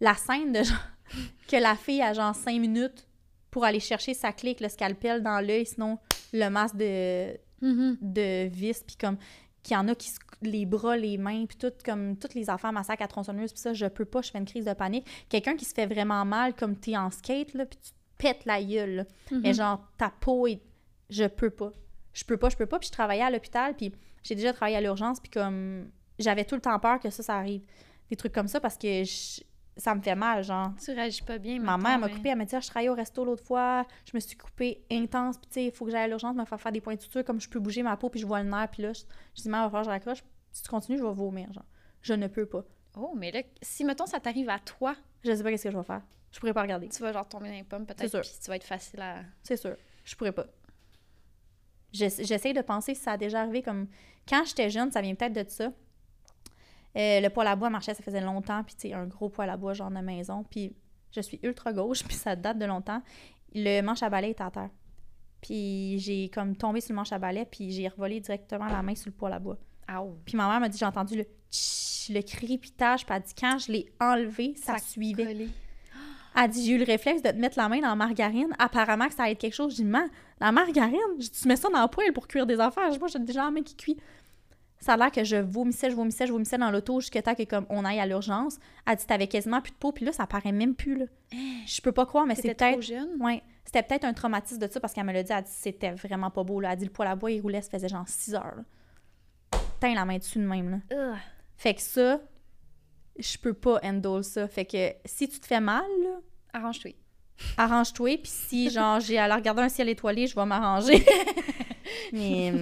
La 0.00 0.14
scène 0.14 0.50
de 0.50 0.64
genre, 0.64 0.76
que 1.48 1.54
la 1.54 1.76
fille 1.76 2.02
a 2.02 2.12
genre 2.12 2.34
5 2.34 2.58
minutes 2.60 3.06
pour 3.52 3.64
aller 3.64 3.78
chercher 3.78 4.14
sa 4.14 4.32
clé 4.32 4.48
avec 4.50 4.60
le 4.62 4.68
scalpel 4.68 5.22
dans 5.22 5.38
l'œil, 5.38 5.64
sinon 5.64 5.98
le 6.32 6.48
masque 6.48 6.74
de, 6.74 7.38
Mhm. 7.62 7.98
de 8.00 8.48
vis, 8.48 8.82
puis 8.84 8.96
comme 8.96 9.16
qu'il 9.62 9.74
y 9.74 9.78
en 9.78 9.86
a 9.86 9.94
qui 9.94 10.08
se 10.10 10.18
les 10.42 10.66
bras, 10.66 10.96
les 10.96 11.16
mains, 11.16 11.46
puis 11.46 11.56
tout, 11.56 11.70
comme 11.84 12.16
toutes 12.16 12.34
les 12.34 12.50
affaires 12.50 12.72
massacres 12.72 13.04
à 13.04 13.06
tronçonneuse, 13.06 13.52
puis 13.52 13.60
ça, 13.60 13.74
je 13.74 13.86
peux 13.86 14.06
pas, 14.06 14.22
je 14.22 14.32
fais 14.32 14.38
une 14.38 14.44
crise 14.44 14.64
de 14.64 14.72
panique. 14.72 15.06
Quelqu'un 15.28 15.54
qui 15.54 15.66
se 15.66 15.72
fait 15.74 15.86
vraiment 15.86 16.24
mal, 16.24 16.52
comme 16.56 16.74
t'es 16.74 16.96
en 16.96 17.12
skate, 17.12 17.54
là, 17.54 17.64
puis 17.64 17.78
tu 17.80 17.90
te 17.92 17.96
pètes 18.18 18.44
la 18.44 18.60
gueule, 18.60 18.94
là. 18.96 19.04
Mhm. 19.30 19.40
mais 19.42 19.54
genre, 19.54 19.86
ta 19.98 20.10
peau 20.20 20.48
est... 20.48 20.60
Je 21.10 21.26
peux 21.26 21.50
pas. 21.50 21.72
Je 22.12 22.24
peux 22.24 22.36
pas, 22.36 22.48
je 22.48 22.56
peux 22.56 22.66
pas, 22.66 22.78
puis 22.78 22.86
je 22.88 22.92
travaillais 22.92 23.22
à 23.22 23.30
l'hôpital, 23.30 23.74
puis 23.76 23.92
j'ai 24.22 24.34
déjà 24.34 24.52
travaillé 24.52 24.76
à 24.76 24.80
l'urgence, 24.80 25.20
puis 25.20 25.30
comme, 25.30 25.90
j'avais 26.18 26.44
tout 26.44 26.54
le 26.54 26.60
temps 26.60 26.78
peur 26.78 26.98
que 27.00 27.10
ça, 27.10 27.22
ça 27.22 27.36
arrive. 27.36 27.62
Des 28.08 28.16
trucs 28.16 28.32
comme 28.32 28.48
ça, 28.48 28.60
parce 28.60 28.76
que 28.76 29.04
je- 29.04 29.40
ça 29.76 29.94
me 29.94 30.02
fait 30.02 30.14
mal, 30.16 30.42
genre. 30.44 30.72
Tu 30.84 30.90
réagis 30.92 31.22
pas 31.22 31.38
bien. 31.38 31.58
Ma 31.60 31.78
mère 31.78 31.98
m'a 31.98 32.08
coupé, 32.16 32.28
elle 32.30 32.36
m'a 32.38 32.44
dit 32.44 32.54
Ah, 32.56 32.60
je 32.60 32.66
travaillais 32.68 32.88
au 32.90 32.94
resto 32.94 33.24
l'autre 33.24 33.44
fois, 33.44 33.86
je 34.04 34.10
me 34.14 34.20
suis 34.20 34.36
coupée 34.36 34.84
intense, 34.90 35.38
puis 35.38 35.46
tu 35.46 35.54
sais, 35.54 35.64
il 35.66 35.72
faut 35.72 35.84
que 35.86 35.90
j'aille 35.92 36.02
à 36.02 36.08
l'urgence 36.08 36.34
me 36.36 36.44
faire 36.44 36.60
faire 36.60 36.72
des 36.72 36.80
points 36.80 36.96
de 36.96 37.00
suture, 37.00 37.24
comme 37.24 37.40
je 37.40 37.48
peux 37.48 37.60
bouger 37.60 37.82
ma 37.82 37.96
peau, 37.96 38.10
puis 38.10 38.20
je 38.20 38.26
vois 38.26 38.42
le 38.42 38.50
nerf, 38.50 38.68
puis 38.70 38.82
là, 38.82 38.92
je, 38.92 39.00
je 39.36 39.42
dis 39.42 39.48
il 39.48 39.50
va 39.52 39.64
falloir 39.64 39.82
que 39.82 39.86
je 39.86 39.90
raccroche. 39.90 40.24
Si 40.52 40.62
tu 40.64 40.68
continues, 40.68 40.98
je 40.98 41.04
vais 41.04 41.12
vomir, 41.14 41.52
genre. 41.52 41.64
Je 42.02 42.12
ne 42.14 42.26
peux 42.26 42.44
pas. 42.46 42.64
Oh, 42.96 43.14
mais 43.16 43.30
là, 43.30 43.42
si, 43.62 43.84
mettons, 43.84 44.06
ça 44.06 44.18
t'arrive 44.18 44.48
à 44.50 44.58
toi, 44.58 44.96
Je 45.24 45.32
sais 45.34 45.42
pas 45.44 45.50
qu'est-ce 45.50 45.64
que 45.64 45.70
je 45.70 45.76
vais 45.78 45.84
faire. 45.84 46.02
Je 46.32 46.40
pourrais 46.40 46.52
pas 46.52 46.62
regarder. 46.62 46.88
tu 46.88 47.00
vas 47.02 47.12
genre 47.12 47.28
tomber 47.28 47.48
dans 47.48 47.54
les 47.54 47.62
pommes 47.64 47.84
C'est 47.88 47.94
peut-être, 47.96 48.10
sûr. 48.10 48.20
puis 48.20 48.30
tu 48.42 48.48
vas 48.50 48.56
être 48.56 48.64
facile 48.64 49.00
à... 49.00 49.18
C'est 49.42 49.56
sûr. 49.56 49.76
Je 50.04 50.16
pourrais 50.16 50.32
pas. 50.32 50.46
J'ess- 51.92 52.22
J'essaye 52.24 52.52
de 52.52 52.60
penser 52.62 52.94
si 52.94 53.02
ça 53.02 53.12
a 53.12 53.16
déjà 53.16 53.40
arrivé 53.42 53.62
comme. 53.62 53.86
Quand 54.28 54.44
j'étais 54.46 54.70
jeune, 54.70 54.90
ça 54.92 55.00
vient 55.00 55.14
peut-être 55.14 55.32
de 55.44 55.48
ça. 55.50 55.72
Euh, 56.96 57.20
le 57.20 57.28
poêle 57.28 57.48
à 57.48 57.56
bois 57.56 57.70
marchait, 57.70 57.94
ça 57.94 58.02
faisait 58.02 58.20
longtemps, 58.20 58.62
puis 58.64 58.74
tu 58.74 58.88
sais, 58.88 58.94
un 58.94 59.06
gros 59.06 59.28
poêle 59.28 59.50
à 59.50 59.56
bois, 59.56 59.74
genre 59.74 59.90
de 59.90 59.98
maison. 60.00 60.44
Puis 60.50 60.74
je 61.12 61.20
suis 61.20 61.38
ultra 61.42 61.72
gauche, 61.72 62.02
puis 62.08 62.16
ça 62.16 62.34
date 62.36 62.58
de 62.58 62.64
longtemps. 62.66 63.02
Le 63.54 63.80
manche 63.82 64.02
à 64.02 64.10
balai 64.10 64.30
est 64.30 64.40
à 64.40 64.50
terre. 64.50 64.70
Puis 65.40 65.98
j'ai 65.98 66.28
comme 66.28 66.56
tombé 66.56 66.80
sur 66.80 66.92
le 66.92 66.96
manche 66.96 67.12
à 67.12 67.18
balai, 67.18 67.44
puis 67.46 67.70
j'ai 67.70 67.88
revolé 67.88 68.20
directement 68.20 68.66
la 68.66 68.82
main 68.82 68.94
sur 68.94 69.08
le 69.10 69.14
poêle 69.16 69.32
à 69.32 69.38
bois. 69.38 69.56
Ow. 69.92 70.18
Puis 70.24 70.36
ma 70.36 70.48
mère 70.48 70.60
m'a 70.60 70.68
dit, 70.68 70.78
j'ai 70.78 70.84
entendu 70.84 71.16
le 71.16 71.24
tch, 71.50 72.10
le 72.10 72.20
crépitage, 72.22 73.06
puis 73.06 73.14
elle 73.14 73.22
a 73.22 73.26
dit, 73.26 73.34
quand 73.38 73.58
je 73.58 73.72
l'ai 73.72 73.92
enlevé, 74.00 74.54
ça, 74.56 74.78
suivait. 74.78 75.24
Collé. 75.26 75.48
Elle 76.36 76.50
dit, 76.50 76.64
j'ai 76.64 76.72
eu 76.72 76.78
le 76.78 76.84
réflexe 76.84 77.22
de 77.22 77.30
te 77.30 77.36
mettre 77.36 77.58
la 77.58 77.68
main 77.68 77.80
dans 77.80 77.88
la 77.88 77.96
margarine. 77.96 78.54
Apparemment 78.58 79.08
que 79.08 79.14
ça 79.14 79.24
allait 79.24 79.32
être 79.32 79.40
quelque 79.40 79.54
chose. 79.54 79.72
Je 79.72 79.76
dis, 79.76 79.84
man, 79.84 80.08
la 80.40 80.52
margarine, 80.52 80.98
tu 81.18 81.48
mets 81.48 81.56
ça 81.56 81.68
dans 81.68 81.82
le 81.82 81.88
poêle 81.88 82.12
pour 82.12 82.28
cuire 82.28 82.46
des 82.46 82.60
affaires. 82.60 82.88
Moi, 82.98 83.08
j'ai 83.08 83.18
déjà 83.18 83.44
la 83.44 83.50
main 83.50 83.62
qui 83.62 83.76
cuit. 83.76 83.96
Ça 84.78 84.94
a 84.94 84.96
l'air 84.96 85.12
que 85.12 85.24
je 85.24 85.36
vomissais, 85.36 85.90
je 85.90 85.96
vomissais, 85.96 86.26
je 86.26 86.32
vomissais 86.32 86.56
dans 86.56 86.70
l'auto 86.70 87.00
jusqu'à 87.00 87.20
temps 87.20 87.34
que 87.34 87.42
comme 87.42 87.66
on 87.68 87.84
aille 87.84 88.00
à 88.00 88.06
l'urgence. 88.06 88.58
Elle 88.86 88.96
dit, 88.96 89.06
t'avais 89.06 89.26
quasiment 89.26 89.60
plus 89.60 89.72
de 89.72 89.76
peau, 89.76 89.92
puis 89.92 90.06
là, 90.06 90.12
ça 90.12 90.26
paraît 90.26 90.52
même 90.52 90.74
plus, 90.74 90.96
là. 90.96 91.04
Je 91.66 91.80
peux 91.82 91.92
pas 91.92 92.06
croire, 92.06 92.24
mais 92.24 92.34
c'est 92.34 92.54
peut-être... 92.54 92.80
jeune? 92.80 93.20
Ouais, 93.20 93.42
c'était 93.66 93.82
peut-être 93.82 94.04
un 94.04 94.14
traumatisme 94.14 94.58
de 94.58 94.72
ça 94.72 94.80
parce 94.80 94.94
qu'elle 94.94 95.04
me 95.04 95.12
l'a 95.12 95.22
dit, 95.22 95.32
elle 95.32 95.44
dit, 95.44 95.50
c'était 95.52 95.90
vraiment 95.90 96.30
pas 96.30 96.44
beau, 96.44 96.60
là. 96.60 96.72
Elle 96.72 96.78
dit, 96.78 96.84
le 96.86 96.90
poêle 96.90 97.08
à 97.08 97.14
bois, 97.14 97.30
il 97.30 97.42
roulait, 97.42 97.60
ça 97.60 97.68
faisait 97.68 97.88
genre 97.88 98.08
6 98.08 98.34
heures, 98.34 98.54
là. 98.56 99.58
Putain, 99.74 99.94
la 99.94 100.06
main 100.06 100.16
dessus 100.16 100.38
de 100.38 100.44
même, 100.44 100.70
là. 100.70 101.12
Ugh. 101.12 101.18
Fait 101.58 101.74
que 101.74 101.82
ça, 101.82 102.18
je 103.18 103.36
peux 103.38 103.54
pas 103.54 103.80
handle 103.82 104.24
ça. 104.24 104.48
Fait 104.48 104.64
que 104.64 104.92
si 105.04 105.28
tu 105.28 105.38
te 105.40 105.46
fais 105.46 105.60
mal, 105.60 105.84
Arrange-toi. 106.52 106.92
arrange-toi, 107.56 108.16
puis 108.18 108.30
si, 108.32 108.70
genre, 108.70 109.00
j'ai 109.00 109.18
à 109.18 109.28
la 109.28 109.36
regarder 109.36 109.62
un 109.62 109.68
ciel 109.68 109.88
étoilé, 109.88 110.26
je 110.26 110.34
vais 110.34 110.46
m'arranger. 110.46 111.04
Mais 112.12 112.52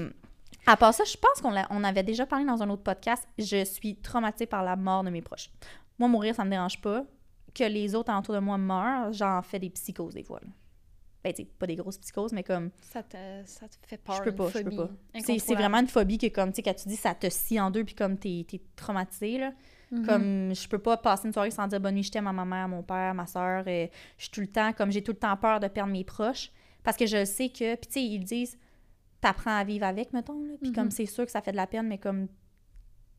à 0.67 0.77
part 0.77 0.93
ça, 0.95 1.05
je 1.05 1.17
pense 1.17 1.41
qu'on 1.41 1.55
on 1.71 1.85
avait 1.85 2.03
déjà 2.03 2.27
parlé 2.27 2.45
dans 2.45 2.63
un 2.63 2.69
autre 2.71 2.83
podcast, 2.83 3.27
je 3.39 3.65
suis 3.65 3.97
traumatisée 3.97 4.47
par 4.47 4.63
la 4.63 4.77
mort 4.77 5.03
de 5.05 5.11
mes 5.11 5.23
proches. 5.23 5.51
Moi, 5.99 6.09
mourir, 6.09 6.35
ça 6.35 6.45
me 6.45 6.51
dérange 6.51 6.81
pas. 6.81 7.05
Que 7.55 7.65
les 7.65 7.95
autres 7.95 8.13
autour 8.17 8.35
de 8.35 8.41
moi 8.41 8.59
meurent, 8.59 9.13
j'en 9.13 9.43
fais 9.43 9.59
des 9.59 9.71
psychoses 9.71 10.15
des 10.15 10.23
fois. 10.23 10.41
là. 10.43 10.49
Ben, 11.25 11.35
pas 11.59 11.67
des 11.67 11.75
grosses 11.75 11.99
psychoses, 11.99 12.33
mais 12.33 12.45
comme, 12.45 12.71
Ça 12.81 13.03
te, 13.03 13.17
ça 13.45 13.67
te 13.69 13.75
fait 13.87 13.97
peur, 13.99 14.17
je 14.17 14.23
peux 14.23 14.35
pas, 14.35 14.51
je 14.55 14.61
peux 14.61 14.77
pas. 14.77 14.89
C'est- 15.21 15.55
vraiment 15.55 15.79
une 15.81 15.89
phobie 15.89 16.17
que, 16.17 16.29
comme, 16.29 16.51
tu 16.53 16.57
sais, 16.57 16.63
quand 16.63 16.75
tu 16.75 16.89
dis 16.89 16.97
ça 16.97 17.15
te 17.15 17.29
scie 17.29 17.59
en 17.61 17.71
deux, 17.73 17.85
puis 17.85 17.95
comme 17.97 18.17
t'es 18.19 18.47
es 18.53 18.61
traumatisé, 18.77 19.39
là. 19.39 19.53
Mhm. 19.91 20.07
Comme 20.07 20.55
je 20.55 20.69
peux 20.69 20.79
pas 20.79 20.97
passer 20.99 21.27
une 21.29 21.33
soirée 21.33 21.51
sans 21.51 21.67
dire 21.67 21.81
bonne 21.81 21.95
nuit, 21.95 22.03
je 22.03 22.11
t'aime 22.11 22.27
à 22.27 22.33
ma 22.33 22.45
mère, 22.45 22.69
mon 22.69 22.83
père, 22.83 23.15
ma 23.15 23.27
soeur. 23.27 23.63
je 23.67 23.89
suis 24.19 24.31
tout 24.31 24.41
le 24.41 24.47
temps, 24.47 24.73
comme 24.73 24.91
j'ai 24.91 25.03
tout 25.03 25.13
le 25.13 25.19
temps 25.19 25.37
peur 25.37 25.61
de 25.61 25.69
perdre 25.69 25.93
mes 25.93 26.05
proches. 26.05 26.51
Parce 26.85 26.97
que 26.97 27.07
je 27.07 27.25
sais 27.25 27.49
que, 27.49 27.75
puis 27.77 27.87
tu 27.87 27.93
sais, 27.95 28.03
ils 28.05 28.25
disent, 28.25 28.59
t'apprends 29.21 29.57
à 29.57 29.65
vivre 29.65 29.85
avec, 29.87 30.13
mettons. 30.13 30.43
Là. 30.45 30.55
Puis 30.61 30.71
Mhm. 30.71 30.75
comme 30.77 30.91
c'est 30.91 31.07
sûr 31.07 31.25
que 31.25 31.31
ça 31.31 31.41
fait 31.43 31.53
de 31.53 31.57
la 31.57 31.67
peine, 31.67 31.87
mais 31.89 31.99
comme 31.99 32.29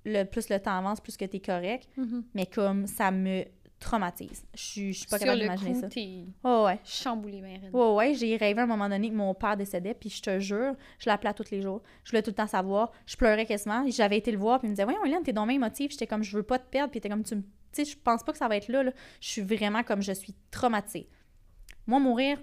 le 0.06 0.24
plus 0.24 0.50
le 0.50 0.60
temps 0.60 0.78
avance, 0.78 1.02
plus 1.02 1.18
que 1.18 1.26
t'es 1.26 1.40
correct. 1.40 1.90
Mhm. 1.98 2.24
Mais 2.34 2.46
comme 2.46 2.88
ça 2.88 3.12
me 3.12 3.44
traumatise. 3.80 4.44
Je 4.54 4.60
suis 4.62 4.94
je 4.94 5.00
suis 5.00 5.08
pas 5.08 5.18
Sur 5.18 5.26
capable 5.28 5.42
le 5.42 5.46
d'imaginer 5.48 5.80
ça. 5.82 5.88
t'es 5.88 6.26
Oh 6.44 6.64
ouais. 6.66 6.80
chamboulé, 6.84 7.42
ben 7.42 7.60
raide. 7.62 7.74
Ouais, 7.74 7.94
ouais, 7.94 8.14
j'ai 8.14 8.36
rêvé 8.38 8.60
à 8.60 8.64
un 8.64 8.68
moment 8.68 8.90
donné 8.90 9.10
que 9.10 9.16
mon 9.16 9.34
père 9.34 9.56
décédait, 9.58 9.94
puis 9.94 10.10
je 10.10 10.22
te 10.22 10.40
jure, 10.40 10.76
je 11.00 11.10
l'appelais 11.10 11.34
tous 11.34 11.50
les 11.52 11.62
jours. 11.62 11.82
Je 12.04 12.12
voulais 12.12 12.22
tout 12.22 12.30
le 12.32 12.36
temps 12.36 12.48
savoir. 12.48 12.92
Je 13.06 13.16
pleurais 13.16 13.46
quasiment. 13.46 13.86
J'avais 13.90 14.18
été 14.18 14.32
le 14.32 14.38
voir, 14.38 14.60
puis 14.60 14.68
il 14.68 14.72
me 14.72 14.76
disait 14.76 14.84
Voyons, 14.84 15.04
Hélène, 15.06 15.24
t'es 15.24 15.34
donc 15.34 15.48
bien 15.48 15.56
émotive. 15.56 15.92
J'étais 15.92 16.08
comme 16.08 16.24
Je 16.24 16.36
veux 16.36 16.44
pas 16.44 16.60
te 16.60 16.70
perdre, 16.70 16.92
puis 16.92 16.98
était 16.98 17.10
comme 17.10 17.24
Tu 17.24 17.36
me- 17.36 17.42
Tu 17.42 17.48
sais, 17.72 17.86
je 17.86 17.98
pense 17.98 18.24
pas 18.24 18.32
que 18.32 18.38
ça 18.38 18.48
va 18.48 18.58
être 18.58 18.68
là, 18.68 18.84
là. 18.84 18.92
Je 19.22 19.28
suis 19.28 19.42
vraiment 19.42 19.84
comme 19.84 20.02
je 20.02 20.12
suis 20.12 20.34
traumatisée. 20.52 21.08
Moi, 21.88 22.00
mourir, 22.00 22.38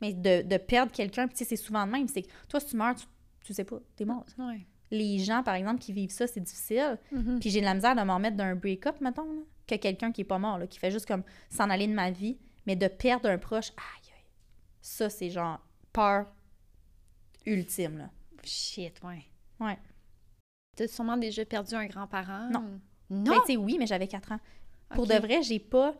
mais 0.00 0.12
de, 0.12 0.42
de 0.42 0.56
perdre 0.58 0.92
quelqu'un, 0.92 1.26
puis 1.26 1.36
c'est 1.44 1.56
souvent 1.56 1.86
de 1.86 1.92
même. 1.92 2.06
C'est 2.08 2.22
que 2.22 2.28
toi, 2.48 2.60
si 2.60 2.66
tu 2.66 2.76
meurs, 2.76 2.94
tu, 2.94 3.06
tu 3.44 3.54
sais 3.54 3.64
pas, 3.64 3.78
t'es 3.96 4.04
mort. 4.04 4.24
Ouais. 4.38 4.66
Les 4.90 5.18
gens, 5.18 5.42
par 5.42 5.54
exemple, 5.54 5.80
qui 5.80 5.92
vivent 5.92 6.10
ça, 6.10 6.26
c'est 6.26 6.40
difficile. 6.40 6.98
Mhm. 7.12 7.40
Puis 7.40 7.50
j'ai 7.50 7.60
de 7.60 7.64
la 7.64 7.74
misère 7.74 7.96
de 7.96 8.02
m'en 8.02 8.14
remettre 8.16 8.36
d'un 8.36 8.54
break-up, 8.54 9.00
mettons, 9.00 9.24
là, 9.24 9.40
que 9.66 9.74
quelqu'un 9.74 10.12
qui 10.12 10.20
est 10.22 10.24
pas 10.24 10.38
mort, 10.38 10.58
là, 10.58 10.66
qui 10.66 10.78
fait 10.78 10.90
juste 10.90 11.06
comme 11.06 11.22
s'en 11.50 11.68
aller 11.70 11.86
de 11.86 11.92
ma 11.94 12.10
vie, 12.10 12.38
mais 12.66 12.76
de 12.76 12.88
perdre 12.88 13.28
un 13.28 13.38
proche, 13.38 13.70
aïe, 13.76 14.12
aïe. 14.16 14.24
Ça, 14.80 15.10
c'est 15.10 15.30
genre 15.30 15.60
peur 15.92 16.26
ultime, 17.44 17.98
là. 17.98 18.10
Shit, 18.44 19.00
ouais. 19.02 19.24
Ouais. 19.60 19.78
T'as 20.76 20.86
sûrement 20.88 21.16
déjà 21.16 21.44
perdu 21.44 21.74
un 21.74 21.86
grand-parent? 21.86 22.48
Non. 22.50 22.80
Ben, 23.10 23.22
Non? 23.24 23.40
tu 23.40 23.52
sais, 23.52 23.56
oui, 23.56 23.76
mais 23.78 23.86
j'avais 23.86 24.08
4 24.08 24.32
ans. 24.32 24.40
Pour 24.90 25.06
de 25.06 25.14
vrai, 25.14 25.42
j'ai 25.42 25.58
pas 25.58 25.94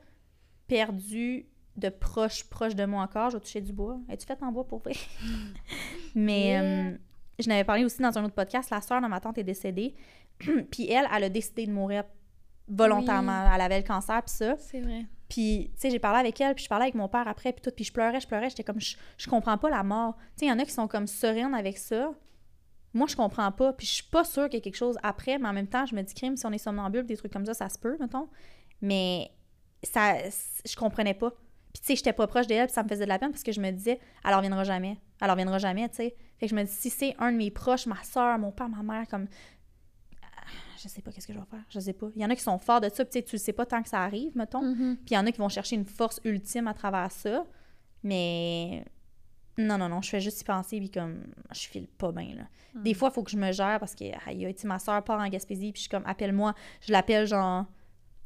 perdu 0.69 1.47
de 1.77 1.89
proches 1.89 2.45
proches 2.45 2.75
de 2.75 2.85
moi 2.85 3.03
encore. 3.03 3.31
Je 3.31 3.37
vais 3.37 3.43
toucher 3.43 3.61
du 3.61 3.73
bois. 3.73 3.99
Es-tu 4.09 4.27
faite 4.27 4.43
en 4.43 4.53
bois 4.53 4.67
pour 4.67 4.79
vrai? 4.81 4.95
mais 6.15 6.47
Yeah. 6.49 6.63
euh, 6.63 6.97
je 7.39 7.49
n'avais 7.49 7.65
parlé 7.65 7.85
aussi 7.85 8.01
dans 8.01 8.17
un 8.17 8.25
autre 8.25 8.35
podcast. 8.35 8.71
La 8.71 8.81
sœur 8.81 9.01
de 9.03 9.07
ma 9.07 9.21
tante 9.21 9.39
est 9.39 9.45
décédée. 9.45 9.95
puis 10.39 10.91
elle, 10.91 11.07
elle 11.15 11.25
a 11.25 11.29
décidé 11.29 11.67
de 11.67 11.73
mourir 11.73 12.05
volontairement. 12.69 13.51
Elle 13.55 13.61
avait 13.61 13.79
le 13.79 13.87
cancer, 13.87 14.23
puis 14.23 14.35
ça. 14.35 14.57
C'est 14.59 14.81
vrai. 14.81 15.07
Puis, 15.29 15.71
tu 15.75 15.81
sais, 15.81 15.91
j'ai 15.91 15.99
parlé 15.99 16.21
avec 16.21 16.41
elle, 16.41 16.55
puis 16.55 16.65
je 16.65 16.69
parlais 16.69 16.85
avec 16.85 16.95
mon 16.95 17.09
père 17.09 17.27
après, 17.27 17.53
puis 17.53 17.61
tout, 17.61 17.71
puis 17.75 17.85
je 17.85 17.93
pleurais, 17.93 18.21
je 18.21 18.29
pleurais, 18.29 18.49
j'étais 18.49 18.63
comme, 18.63 18.81
je, 18.81 18.97
je 19.19 19.29
comprends 19.29 19.59
pas 19.59 19.71
la 19.71 19.83
mort. 19.83 20.17
Tu 20.17 20.23
sais, 20.41 20.47
il 20.47 20.49
y 20.49 20.53
en 20.53 20.59
a 20.59 20.65
qui 20.65 20.71
sont 20.71 20.87
comme 20.87 21.07
sereines 21.07 21.55
avec 21.55 21.79
ça. 21.79 22.13
Moi, 22.95 23.07
je 23.09 23.17
comprends 23.17 23.51
pas, 23.51 23.73
puis 23.73 23.87
je 23.87 23.93
suis 23.93 24.05
pas 24.05 24.25
sûre 24.25 24.45
qu'il 24.45 24.55
y 24.55 24.63
a 24.63 24.65
quelque 24.65 24.77
chose 24.77 24.97
après, 25.03 25.39
mais 25.39 25.49
en 25.49 25.53
même 25.53 25.67
temps, 25.67 25.85
je 25.85 25.95
me 25.95 26.03
dis, 26.03 26.15
crime, 26.15 26.37
si 26.37 26.47
on 26.47 26.53
est 26.53 26.59
somnambule, 26.59 27.05
des 27.05 27.17
trucs 27.17 27.33
comme 27.33 27.45
ça, 27.45 27.55
ça 27.55 27.69
se 27.69 27.79
peut, 27.79 27.97
mettons. 28.01 28.29
Mais 28.81 29.31
ça, 29.83 30.15
je 30.65 30.77
comprenais 30.77 31.15
pas. 31.15 31.31
Puis, 31.73 31.81
tu 31.81 31.87
sais, 31.89 31.97
j'étais 31.97 32.13
pas 32.13 32.27
proche 32.27 32.47
d'elle, 32.47 32.67
puis 32.67 32.75
ça 32.75 32.83
me 32.85 32.89
faisait 32.89 33.05
de 33.05 33.09
la 33.09 33.19
peine 33.19 33.31
parce 33.31 33.43
que 33.43 33.53
je 33.53 33.61
me 33.61 33.71
disais, 33.71 34.01
elle 34.25 34.35
reviendra 34.35 34.65
jamais. 34.65 34.99
Elle 35.21 35.31
reviendra 35.31 35.59
jamais, 35.59 35.89
tu 35.89 35.97
sais. 35.97 36.17
Fait 36.39 36.47
que 36.47 36.51
je 36.51 36.55
me 36.55 36.63
dis, 36.63 36.73
si 36.73 36.89
c'est 36.89 37.15
un 37.19 37.33
de 37.33 37.37
mes 37.37 37.51
proches, 37.51 37.87
ma 37.87 38.03
soeur, 38.03 38.39
mon 38.39 38.53
père, 38.53 38.69
ma 38.69 38.83
mère, 38.83 39.09
comme. 39.09 39.27
Je 40.83 40.89
sais 40.89 41.03
pas 41.03 41.11
qu'est-ce 41.13 41.27
que 41.27 41.33
je 41.33 41.39
vais 41.39 41.45
faire. 41.45 41.65
Je 41.69 41.81
sais 41.81 41.93
pas. 41.93 42.09
Il 42.15 42.23
y 42.23 42.25
en 42.25 42.31
a 42.31 42.37
qui 42.37 42.43
sont 42.43 42.59
forts 42.59 42.81
de 42.81 42.89
ça, 42.89 43.05
puis 43.05 43.13
tu 43.13 43.19
sais, 43.19 43.23
tu 43.23 43.37
le 43.37 43.41
sais 43.41 43.53
pas 43.53 43.67
tant 43.67 43.83
que 43.83 43.89
ça 43.89 44.03
arrive, 44.03 44.37
mettons. 44.37 44.63
Mhm. 44.63 44.97
Puis 44.97 45.11
il 45.11 45.15
y 45.15 45.19
en 45.19 45.27
a 45.27 45.33
qui 45.33 45.39
vont 45.39 45.49
chercher 45.49 45.77
une 45.77 45.85
force 45.85 46.21
ultime 46.25 46.69
à 46.69 46.75
travers 46.75 47.11
ça. 47.11 47.45
Mais 48.03 48.85
non, 49.59 49.79
non, 49.79 49.89
non, 49.89 50.03
je 50.03 50.11
fais 50.11 50.21
juste 50.21 50.41
y 50.43 50.45
penser, 50.45 50.79
puis 50.79 50.91
comme, 50.91 51.25
je 51.53 51.61
file 51.69 51.89
pas 51.89 52.13
bien, 52.13 52.35
là. 52.35 52.43
Mm. 52.75 52.83
Des 52.83 52.95
fois, 52.95 53.09
il 53.11 53.15
faut 53.15 53.23
que 53.23 53.31
je 53.31 53.39
me 53.39 53.53
gère 53.53 53.79
parce 53.81 53.95
que, 53.95 54.05
aïe, 54.29 54.53
tu 54.55 54.63
sais, 54.63 54.69
ma 54.69 54.79
soeur 54.79 55.03
part 55.03 55.19
en 55.21 55.29
Gaspésie, 55.29 55.73
puis 55.73 55.79
je 55.79 55.83
suis 55.83 55.89
comme, 55.89 56.05
appelle-moi. 56.07 56.55
Je 56.83 56.93
l'appelle, 56.93 57.27
genre, 57.27 57.65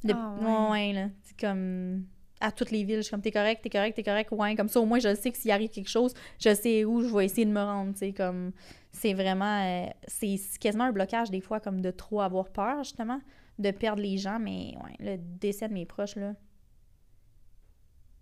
de... 0.02 0.12
Ouais. 0.12 0.44
ouais, 0.44 0.70
ouais, 0.70 0.92
là. 0.92 1.08
C'est 1.22 1.38
comme, 1.38 2.04
à 2.40 2.50
toutes 2.50 2.70
les 2.70 2.84
villes, 2.84 2.96
je 2.96 3.02
suis 3.02 3.10
comme, 3.10 3.20
t'es 3.20 3.30
correct, 3.30 3.62
t'es 3.62 3.70
correct, 3.70 3.94
t'es 3.94 4.02
correct, 4.02 4.32
ouais. 4.32 4.56
Comme 4.56 4.68
ça, 4.68 4.80
au 4.80 4.86
moins, 4.86 4.98
je 4.98 5.14
sais 5.14 5.30
que 5.30 5.36
s'il 5.36 5.50
arrive 5.50 5.70
quelque 5.70 5.90
chose, 5.90 6.14
je 6.38 6.54
sais 6.54 6.84
où 6.84 7.02
je 7.02 7.14
vais 7.14 7.26
essayer 7.26 7.44
de 7.44 7.52
me 7.52 7.60
rendre, 7.60 7.92
tu 7.92 7.98
sais, 7.98 8.12
comme, 8.12 8.52
c'est 8.92 9.12
vraiment, 9.12 9.62
euh, 9.62 9.86
c'est 10.06 10.38
quasiment 10.58 10.84
un 10.84 10.92
blocage, 10.92 11.30
des 11.30 11.40
fois, 11.40 11.60
comme 11.60 11.80
de 11.80 11.90
trop 11.90 12.20
avoir 12.22 12.48
peur, 12.48 12.82
justement, 12.82 13.20
de 13.58 13.70
perdre 13.70 14.02
les 14.02 14.16
gens, 14.16 14.38
mais, 14.38 14.74
ouais, 14.82 14.96
le 14.98 15.16
décès 15.18 15.68
de 15.68 15.74
mes 15.74 15.86
proches, 15.86 16.16
là. 16.16 16.34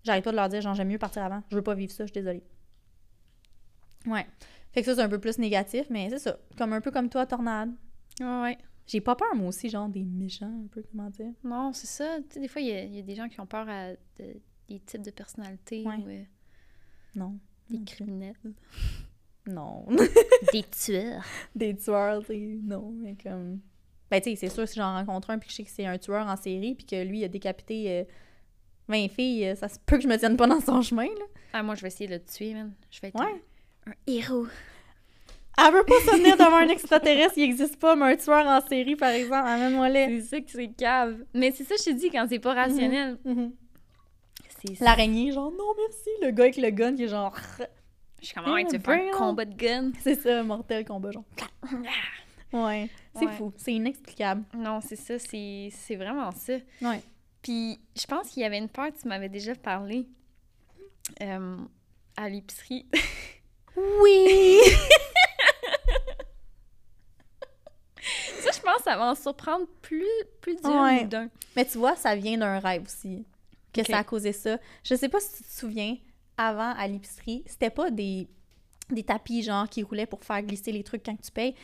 J'arrête 0.05 0.25
pas 0.25 0.31
de 0.31 0.37
leur 0.37 0.49
dire, 0.49 0.61
genre, 0.61 0.75
j'aime 0.75 0.89
mieux 0.89 0.99
partir 0.99 1.23
avant. 1.23 1.43
Je 1.51 1.57
veux 1.57 1.63
pas 1.63 1.75
vivre 1.75 1.93
ça, 1.93 2.05
je 2.05 2.13
suis 2.13 2.21
désolée. 2.21 2.43
Ouais. 4.07 4.27
Fait 4.73 4.81
que 4.81 4.87
ça, 4.87 4.95
c'est 4.95 5.03
un 5.03 5.09
peu 5.09 5.19
plus 5.19 5.39
négatif, 5.39 5.87
mais 5.91 6.09
c'est 6.11 6.19
ça. 6.19 6.39
Comme 6.57 6.73
un 6.73 6.81
peu 6.81 6.91
comme 6.91 7.09
toi, 7.09 7.27
tornade. 7.27 7.71
Ouais. 8.21 8.57
J'ai 8.89 9.01
pas 9.01 9.15
peur, 9.15 9.35
moi 9.37 9.49
aussi, 9.49 9.69
genre, 9.69 9.89
des 9.89 10.03
méchants, 10.03 10.47
un 10.65 10.67
peu, 10.69 10.83
comment 10.91 11.09
dire. 11.11 11.33
Non, 11.45 11.73
c'est 11.73 11.87
ça. 11.87 12.19
Des 12.35 12.49
fois, 12.49 12.61
il 12.63 12.69
y, 12.69 12.73
a- 12.73 12.83
il 12.85 12.97
y 12.97 12.99
a 12.99 13.03
des 13.03 13.15
gens 13.15 13.29
qui 13.29 13.39
ont 13.41 13.47
peur 13.47 13.69
à 13.69 13.91
de- 13.93 14.41
des 14.69 14.81
types 14.81 15.03
de 15.03 15.11
personnalités 15.11 15.85
Ouais. 15.87 15.97
ou 15.97 16.09
euh, 16.09 16.23
Non. 17.15 17.39
des 17.71 17.85
criminels. 17.85 18.35
non. 19.47 19.87
Des 20.53 20.63
tueurs. 20.65 21.23
Des 21.55 21.75
tueurs, 21.77 22.25
tu 22.25 22.61
non, 22.63 22.91
mais 22.93 23.15
comme... 23.23 23.61
Ben, 24.11 24.21
tu 24.23 24.31
sais, 24.31 24.37
c'est 24.37 24.49
sûr, 24.49 24.67
si 24.67 24.77
j'en 24.79 24.95
rencontre 24.95 25.31
un 25.31 25.39
puis 25.39 25.49
que 25.49 25.53
je 25.53 25.57
sais 25.59 25.65
que 25.65 25.71
c'est 25.71 25.85
un 25.87 25.99
tueur 25.99 26.27
en 26.27 26.37
série 26.37 26.75
puis 26.75 26.87
que 26.87 27.03
lui 27.05 27.25
a 27.25 27.29
décapité 27.29 27.91
euh, 28.01 28.05
20 28.89 29.09
filles, 29.09 29.49
euh, 29.49 29.55
ça 29.55 29.69
se 29.69 29.79
peut 29.79 29.97
que 29.99 30.03
je 30.03 30.09
me 30.09 30.17
tienne 30.17 30.37
pas 30.39 30.47
dans 30.47 30.61
son 30.61 30.81
chemin, 30.81 31.05
là. 31.07 31.25
Ah, 31.53 31.63
moi, 31.63 31.75
je 31.75 31.83
vais 31.83 31.89
essayer 31.89 32.09
de 32.09 32.15
le 32.15 32.25
tuer, 32.25 32.55
man. 32.55 32.73
Je 32.91 33.01
vais 33.03 33.09
être 33.09 33.21
Ouais. 33.21 33.43
un, 33.87 33.91
un 33.91 33.95
héros. 34.07 34.47
Elle 35.61 35.73
veut 35.75 35.85
pas 35.85 35.95
se 36.05 36.17
tenir 36.17 36.37
devant 36.37 36.57
un 36.57 36.69
extraterrestre, 36.69 37.35
il 37.37 37.43
existe 37.45 37.77
pas, 37.81 37.97
mais 37.97 38.13
un 38.13 38.17
tueur 38.17 38.47
en 38.47 38.61
série, 38.67 38.95
par 38.97 39.11
exemple, 39.11 39.47
amène-moi 39.49 39.89
les. 39.89 40.21
C'est 40.21 40.27
ça 40.37 40.41
que 40.41 40.51
c'est 40.51 40.69
cave. 40.69 41.25
Mais 41.35 41.51
c'est 41.51 41.65
ça 41.65 41.75
que 41.75 41.81
je 41.81 41.91
te 41.91 41.95
dis 41.97 42.11
quand 42.11 42.27
c'est 42.29 42.39
pas 42.39 42.55
rationnel. 42.55 43.19
C'est 44.63 44.81
L'araignée, 44.81 45.31
genre, 45.33 45.51
non 45.53 45.73
merci. 45.77 46.09
Le 46.23 46.31
gars 46.33 46.45
avec 46.45 46.57
le 46.57 46.71
gun 46.71 46.95
qui 46.97 47.05
est 47.05 47.09
genre, 47.09 47.37
Je 48.21 48.27
suis 48.27 48.35
comme, 48.35 48.53
ouais, 48.53 48.65
tu 48.67 48.77
veux 48.77 48.83
faire 48.83 49.15
un 49.15 49.17
combat 49.17 49.45
de 49.45 49.55
gun. 49.55 49.93
c'est 50.03 50.17
ça, 50.21 50.43
mortel 50.43 50.85
combat, 50.85 51.11
genre. 51.11 51.25
Ouais, 52.53 52.89
c'est 53.15 53.27
Ouais. 53.27 53.33
fou, 53.33 53.53
c'est 53.59 53.75
inexplicable. 53.75 54.43
Non, 54.57 54.81
c'est 54.81 54.97
ça, 54.97 55.19
c'est 55.19 55.69
c'est 55.71 55.97
vraiment 55.97 56.31
ça. 56.33 56.55
Ouais. 56.81 57.03
Puis, 57.43 57.79
je 57.95 58.07
pense 58.07 58.31
qu'il 58.31 58.43
y 58.43 58.47
avait 58.47 58.57
une 58.57 58.71
peur, 58.71 58.87
tu 58.99 59.07
m'avais 59.07 59.29
déjà 59.29 59.55
parlé 59.55 60.07
euh, 61.21 61.57
à 62.17 62.29
l'épicerie. 62.31 62.87
Oui! 63.77 64.59
ça, 68.89 68.97
va 68.97 69.11
en 69.11 69.15
surprendre 69.15 69.67
plus, 69.83 70.05
plus 70.41 70.57
Ouais. 70.65 71.05
d'un. 71.05 71.29
Mais 71.57 71.65
tu 71.65 71.79
vois, 71.79 71.97
ça 71.97 72.15
vient 72.15 72.39
d'un 72.39 72.59
rêve 72.59 72.83
aussi, 72.85 73.25
que 73.73 73.83
ça 73.85 73.99
a 73.99 74.05
causé 74.05 74.33
ça. 74.33 74.59
Je 74.85 74.95
sais 74.95 75.09
pas 75.09 75.21
si 75.21 75.37
tu 75.39 75.43
te 75.45 75.53
souviens, 75.53 75.97
avant, 76.37 76.73
à 76.77 76.87
l'épicerie, 76.87 77.43
c'était 77.47 77.71
pas 77.71 77.91
des, 77.91 78.29
des 78.91 79.03
tapis, 79.03 79.43
genre, 79.43 79.69
qui 79.69 79.83
roulaient 79.83 80.07
pour 80.07 80.25
faire 80.25 80.43
glisser 80.43 80.73
les 80.73 80.83
trucs 80.85 81.05
quand 81.05 81.17
tu 81.21 81.31
payes. 81.31 81.55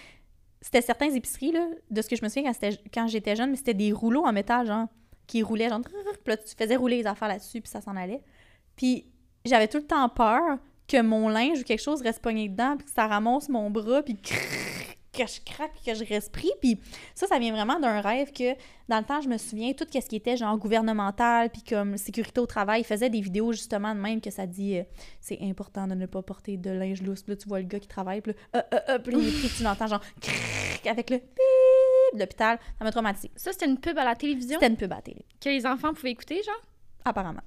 C'était 0.60 0.80
certaines 0.82 1.14
épiceries, 1.14 1.52
là, 1.52 1.66
de 1.90 2.02
ce 2.02 2.08
que 2.08 2.16
je 2.16 2.22
me 2.24 2.28
souviens 2.28 2.50
quand, 2.52 2.68
quand 2.92 3.06
j'étais 3.08 3.36
jeune, 3.36 3.50
mais 3.50 3.56
c'était 3.56 3.74
des 3.74 3.92
rouleaux 3.92 4.24
en 4.24 4.32
métal, 4.32 4.66
genre, 4.66 4.88
qui 5.26 5.42
roulaient, 5.42 5.68
genre, 5.68 5.80
puis 5.80 5.92
là, 6.26 6.36
tu 6.36 6.54
faisais 6.56 6.76
rouler 6.76 6.96
les 6.98 7.06
affaires 7.06 7.28
là-dessus, 7.28 7.60
puis 7.60 7.70
ça 7.70 7.80
s'en 7.80 7.96
allait. 7.96 8.22
Puis 8.76 9.06
j'avais 9.44 9.68
tout 9.68 9.78
le 9.78 9.86
temps 9.86 10.08
peur 10.08 10.58
que 10.88 11.00
mon 11.00 11.28
linge 11.28 11.60
ou 11.60 11.62
quelque 11.64 11.82
chose 11.82 12.02
reste 12.02 12.20
pogné 12.20 12.48
dedans, 12.48 12.76
puis 12.76 12.86
que 12.86 12.92
ça 12.92 13.06
ramasse 13.06 13.48
mon 13.48 13.70
bras, 13.70 14.02
puis 14.02 14.16
que 15.14 15.26
je 15.26 15.40
craque, 15.44 15.72
que 15.84 15.94
je 15.94 16.30
pris. 16.30 16.50
Puis 16.60 16.78
ça, 17.14 17.26
ça 17.26 17.38
vient 17.38 17.52
vraiment 17.52 17.78
d'un 17.78 18.00
rêve 18.00 18.32
que, 18.32 18.54
dans 18.88 18.98
le 18.98 19.04
temps, 19.04 19.20
je 19.20 19.28
me 19.28 19.38
souviens, 19.38 19.72
tout 19.72 19.86
ce 19.90 19.98
qui 20.06 20.16
était 20.16 20.36
genre 20.36 20.56
gouvernemental, 20.58 21.50
puis 21.50 21.62
comme 21.62 21.96
sécurité 21.96 22.40
au 22.40 22.46
travail, 22.46 22.82
il 22.82 22.84
faisait 22.84 23.10
des 23.10 23.20
vidéos 23.20 23.52
justement 23.52 23.94
de 23.94 24.00
même 24.00 24.20
que 24.20 24.30
ça 24.30 24.46
dit 24.46 24.78
euh, 24.78 24.82
c'est 25.20 25.38
important 25.42 25.86
de 25.86 25.94
ne 25.94 26.06
pas 26.06 26.22
porter 26.22 26.56
de 26.56 26.70
linge 26.70 27.02
lousse. 27.02 27.22
Puis 27.22 27.32
là, 27.32 27.36
tu 27.36 27.48
vois 27.48 27.60
le 27.60 27.66
gars 27.66 27.80
qui 27.80 27.88
travaille, 27.88 28.20
puis 28.20 28.32
là, 28.32 28.60
euh, 28.60 28.76
euh, 28.76 28.80
euh, 28.90 28.98
puis 28.98 29.14
puis 29.14 29.50
tu 29.56 29.62
l'entends 29.62 29.86
genre 29.86 30.02
crrrr 30.20 30.90
avec 30.90 31.10
le 31.10 31.16
bip 31.16 32.14
de 32.14 32.18
l'hôpital. 32.20 32.58
Ça 32.78 32.84
m'a 32.84 32.90
traumatisé. 32.90 33.30
Ça, 33.36 33.52
c'était 33.52 33.66
une 33.66 33.78
pub 33.78 33.96
à 33.98 34.04
la 34.04 34.14
télévision? 34.14 34.58
C'était 34.60 34.70
une 34.70 34.76
pub 34.76 34.92
à 34.92 34.96
la 34.96 35.02
télé, 35.02 35.24
que 35.40 35.48
les 35.48 35.66
enfants 35.66 35.94
pouvaient 35.94 36.10
écouter, 36.10 36.42
genre? 36.42 36.60
apparemment. 37.04 37.42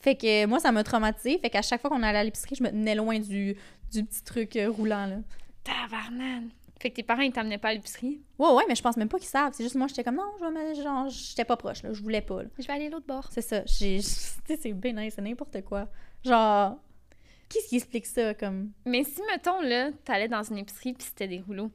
Fait 0.00 0.14
que 0.14 0.44
euh, 0.44 0.46
moi, 0.46 0.60
ça 0.60 0.72
m'a 0.72 0.82
traumatisé. 0.82 1.38
Fait 1.38 1.50
qu'à 1.50 1.62
chaque 1.62 1.80
fois 1.80 1.90
qu'on 1.90 2.02
allait 2.02 2.18
à 2.18 2.24
l'épicerie, 2.24 2.54
je 2.56 2.62
me 2.62 2.70
tenais 2.70 2.94
loin 2.94 3.18
du, 3.18 3.56
du 3.92 4.04
petit 4.04 4.22
truc 4.24 4.58
roulant, 4.76 5.06
là. 5.06 5.16
Tabarnane! 5.62 6.50
Fait 6.80 6.88
que 6.88 6.96
tes 6.96 7.02
parents, 7.02 7.20
ils 7.20 7.30
t'amenaient 7.30 7.58
pas 7.58 7.68
à 7.68 7.74
l'épicerie? 7.74 8.22
Ouais, 8.38 8.52
ouais, 8.52 8.64
mais 8.66 8.74
je 8.74 8.80
pense 8.80 8.96
même 8.96 9.08
pas 9.08 9.18
qu'ils 9.18 9.28
savent. 9.28 9.52
C'est 9.54 9.62
juste 9.62 9.74
moi, 9.74 9.86
j'étais 9.86 10.02
comme 10.02 10.16
non, 10.16 10.32
je 10.40 10.46
vais 10.46 10.82
genre, 10.82 11.10
j'étais 11.10 11.44
pas 11.44 11.58
proche, 11.58 11.82
là. 11.82 11.92
Je 11.92 12.02
voulais 12.02 12.22
pas, 12.22 12.42
là. 12.42 12.48
Je 12.58 12.66
vais 12.66 12.72
aller 12.72 12.88
l'autre 12.88 13.06
bord. 13.06 13.28
C'est 13.30 13.42
ça. 13.42 13.60
Tu 13.70 14.00
sais, 14.00 14.58
c'est 14.62 14.72
bien 14.72 14.94
nice, 14.94 15.12
c'est 15.14 15.22
n'importe 15.22 15.62
quoi. 15.62 15.88
Genre, 16.24 16.78
qu'est-ce 17.50 17.68
qui 17.68 17.76
explique 17.76 18.06
ça, 18.06 18.32
comme... 18.32 18.70
Mais 18.86 19.04
si, 19.04 19.20
mettons, 19.30 19.60
là, 19.60 19.90
t'allais 20.04 20.28
dans 20.28 20.42
une 20.42 20.56
épicerie 20.56 20.94
puis 20.94 21.04
c'était 21.04 21.28
des 21.28 21.40
rouleaux, 21.40 21.70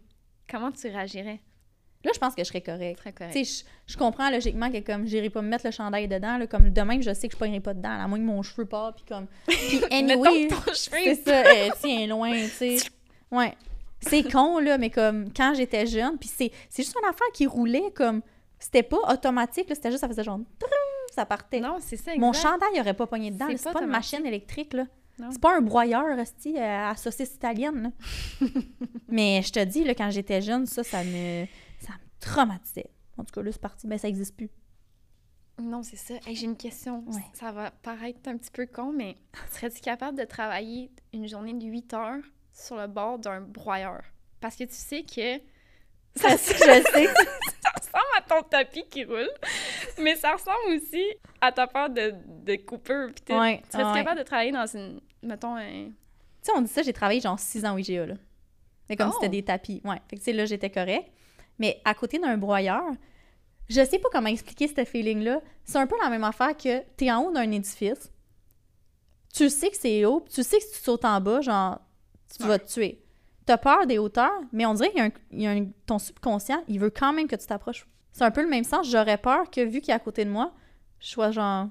comment 0.50 0.72
tu 0.72 0.88
réagirais? 0.88 1.40
Là, 2.04 2.12
je 2.14 2.20
pense 2.20 2.34
que 2.34 2.44
je 2.44 2.48
serais 2.48 2.62
correct. 2.62 2.98
Très 2.98 3.14
correct. 3.14 3.34
Tu 3.34 3.46
sais, 3.46 3.64
je, 3.88 3.94
je 3.94 3.98
comprends 3.98 4.30
logiquement 4.32 4.72
que 4.72 4.80
comme 4.80 5.06
j'irai 5.06 5.30
pas 5.30 5.42
me 5.42 5.50
mettre 5.50 5.66
le 5.66 5.72
chandail 5.72 6.08
dedans, 6.08 6.38
là, 6.38 6.48
comme 6.48 6.70
demain, 6.72 7.00
je 7.02 7.14
sais 7.14 7.28
que 7.28 7.34
je 7.34 7.38
pognerai 7.38 7.60
pas 7.60 7.76
dedans, 7.76 8.04
à 8.04 8.08
moins 8.08 8.20
que 8.20 8.24
mon 8.24 8.42
cheveu 8.42 8.66
part, 8.66 8.96
puis 8.96 9.06
comme... 9.08 9.28
Puis 9.48 9.84
anyway, 9.92 10.48
c'est 10.74 11.16
ça, 11.16 11.44
euh, 11.46 11.70
tiens, 11.80 12.08
loin, 12.08 12.34
tu 12.34 12.50
sais. 12.50 12.78
Ouais. 13.32 13.56
C'est 14.08 14.24
con, 14.24 14.60
là, 14.60 14.78
mais 14.78 14.90
comme 14.90 15.32
quand 15.34 15.54
j'étais 15.56 15.86
jeune, 15.86 16.18
puis 16.18 16.30
c'est, 16.30 16.52
c'est 16.70 16.84
juste 16.84 16.96
une 17.02 17.10
affaire 17.10 17.28
qui 17.34 17.48
roulait 17.48 17.92
comme... 17.96 18.22
C'était 18.60 18.84
pas 18.84 18.98
automatique, 19.12 19.70
là, 19.70 19.76
c'était 19.76 19.92
juste, 19.92 20.02
ça 20.02 20.08
faisait 20.08 20.24
genre... 20.24 20.40
Ça 21.14 21.26
partait. 21.26 21.60
Non, 21.60 21.78
c'est 21.80 21.98
ça, 21.98 22.12
Mon 22.18 22.34
chandail 22.34 22.80
aurait 22.80 22.94
pas 22.94 23.08
pogné 23.08 23.32
dedans, 23.32 23.48
C'est 23.50 23.64
pas 23.64 23.74
pas, 23.74 23.84
une 23.84 23.90
machine 23.90 24.26
électrique, 24.26 24.74
là. 24.74 24.86
C'est 25.32 25.40
pas 25.40 25.56
un 25.56 25.62
broyeur, 25.62 26.20
esti, 26.20 26.58
euh, 26.58 26.90
à 26.90 26.96
saucisse 26.98 27.36
italienne, 27.36 27.94
là. 28.42 28.48
Mais 29.08 29.42
je 29.42 29.52
te 29.52 29.64
dis, 29.64 29.86
là, 29.86 29.96
quand 29.96 30.10
j'étais 30.12 30.42
jeune, 30.42 30.66
ça, 30.66 30.84
ça 30.84 31.04
me... 31.04 31.46
Ça 31.80 31.94
me 31.94 32.20
traumatisait. 32.20 32.90
En 33.18 33.24
tout 33.24 33.34
cas, 33.34 33.42
là, 33.42 33.52
c'est 33.52 33.62
parti. 33.62 33.88
Ben, 33.88 33.98
ça 33.98 34.10
existe 34.10 34.36
plus. 34.36 34.50
Non, 35.62 35.84
c'est 35.84 35.96
ça. 35.96 36.16
Hey, 36.26 36.36
J'ai 36.36 36.48
une 36.48 36.58
question. 36.58 37.04
Ouais. 37.08 37.22
Ça 37.34 37.52
va 37.52 37.72
paraître 37.72 38.20
un 38.28 38.38
petit 38.38 38.52
peu 38.52 38.66
con, 38.66 38.92
mais 38.92 39.16
serais-tu 39.52 39.80
capable 39.80 40.18
de 40.18 40.26
travailler 40.26 40.92
une 41.14 41.28
journée 41.28 41.54
de 41.54 41.66
8 41.66 41.94
heures 41.94 42.24
sur 42.56 42.78
le 42.78 42.88
bord 42.88 43.20
d'un 43.20 43.42
broyeur? 43.42 44.02
Parce 44.40 44.56
que 44.56 44.64
tu 44.64 44.74
sais 44.76 45.04
que 45.04 45.38
ça, 46.16 46.30
je 46.30 46.38
sais. 46.38 47.08
ça 47.62 47.72
ressemble 47.76 48.14
à 48.18 48.22
ton 48.28 48.42
tapis 48.44 48.86
qui 48.90 49.04
roule, 49.04 49.30
mais 50.00 50.16
ça 50.16 50.34
ressemble 50.34 50.76
aussi 50.76 51.04
à 51.42 51.52
ta 51.52 51.68
peur 51.68 51.90
de, 51.90 52.14
de 52.44 52.56
coupure. 52.56 53.10
Pis 53.14 53.22
tout. 53.24 53.34
Ouais, 53.34 53.62
Serais-tu 53.70 53.90
ouais. 53.90 53.96
capable 53.96 54.20
de 54.20 54.24
travailler 54.26 54.52
dans 54.52 54.66
une, 54.66 55.02
mettons, 55.22 55.56
un... 55.58 55.88
Tu 55.88 55.92
sais, 56.42 56.52
on 56.56 56.62
dit 56.62 56.72
ça, 56.72 56.82
j'ai 56.84 56.94
travaillé 56.94 57.20
genre 57.20 57.38
6 57.40 57.66
ans 57.66 57.76
au 57.76 57.78
IGA, 57.78 58.06
là. 58.06 58.14
Mais 58.90 58.96
comme 58.96 59.10
Oh. 59.10 59.14
c'était 59.16 59.30
des 59.30 59.44
tapis. 59.44 59.82
Ouais. 59.84 60.00
Fait 60.10 60.16
que, 60.16 60.22
tu 60.22 60.26
sais, 60.26 60.34
là, 60.34 60.46
j'étais 60.46 60.70
correct. 60.70 61.12
Mais 61.60 61.82
à 61.86 61.94
côté 61.96 62.20
d'un 62.20 62.38
broyeur, 62.38 62.84
je 63.68 63.84
sais 63.84 63.98
pas 64.00 64.10
comment 64.12 64.30
expliquer 64.30 64.68
ce 64.68 64.86
feeling-là. 64.86 65.42
C'est 65.64 65.80
un 65.80 65.88
peu 65.88 65.96
la 66.04 66.10
même 66.10 66.24
affaire 66.24 66.56
que 66.56 66.82
t'es 66.96 67.12
en 67.12 67.24
haut 67.24 67.32
d'un 67.32 67.50
édifice, 67.52 68.12
tu 69.34 69.50
sais 69.50 69.70
que 69.70 69.76
c'est 69.78 70.06
haut, 70.06 70.22
puis 70.22 70.34
tu 70.36 70.44
sais 70.44 70.58
que 70.60 70.64
si 70.64 70.72
tu 70.74 70.80
sautes 70.80 71.04
en 71.04 71.20
bas, 71.20 71.42
genre, 71.42 71.80
tu 72.38 72.44
Ouais. 72.44 72.50
vas 72.50 72.60
te 72.60 72.72
tuer. 72.72 73.02
T'as 73.46 73.58
peur 73.58 73.86
des 73.86 73.98
hauteurs, 74.00 74.34
mais 74.52 74.66
on 74.66 74.74
dirait 74.74 74.90
qu'il 74.90 75.00
y 75.00 75.02
a, 75.02 75.06
un, 75.06 75.12
il 75.32 75.42
y 75.42 75.48
a 75.48 75.52
un- 75.52 75.68
ton 75.86 76.00
subconscient, 76.00 76.64
il 76.68 76.80
veut 76.80 76.90
quand 76.90 77.14
même 77.14 77.28
que 77.28 77.36
tu 77.36 77.46
t'approches. 77.46 77.86
C'est 78.12 78.24
un 78.24 78.32
peu 78.32 78.42
le 78.42 78.50
même 78.50 78.64
sens. 78.64 78.90
J'aurais 78.90 79.18
peur 79.18 79.50
que, 79.52 79.62
vu 79.62 79.82
qu'il 79.82 79.92
est 79.92 79.96
à 79.96 80.00
côté 80.00 80.26
de 80.26 80.30
moi, 80.30 80.52
je 81.00 81.08
sois 81.10 81.32
genre 81.32 81.68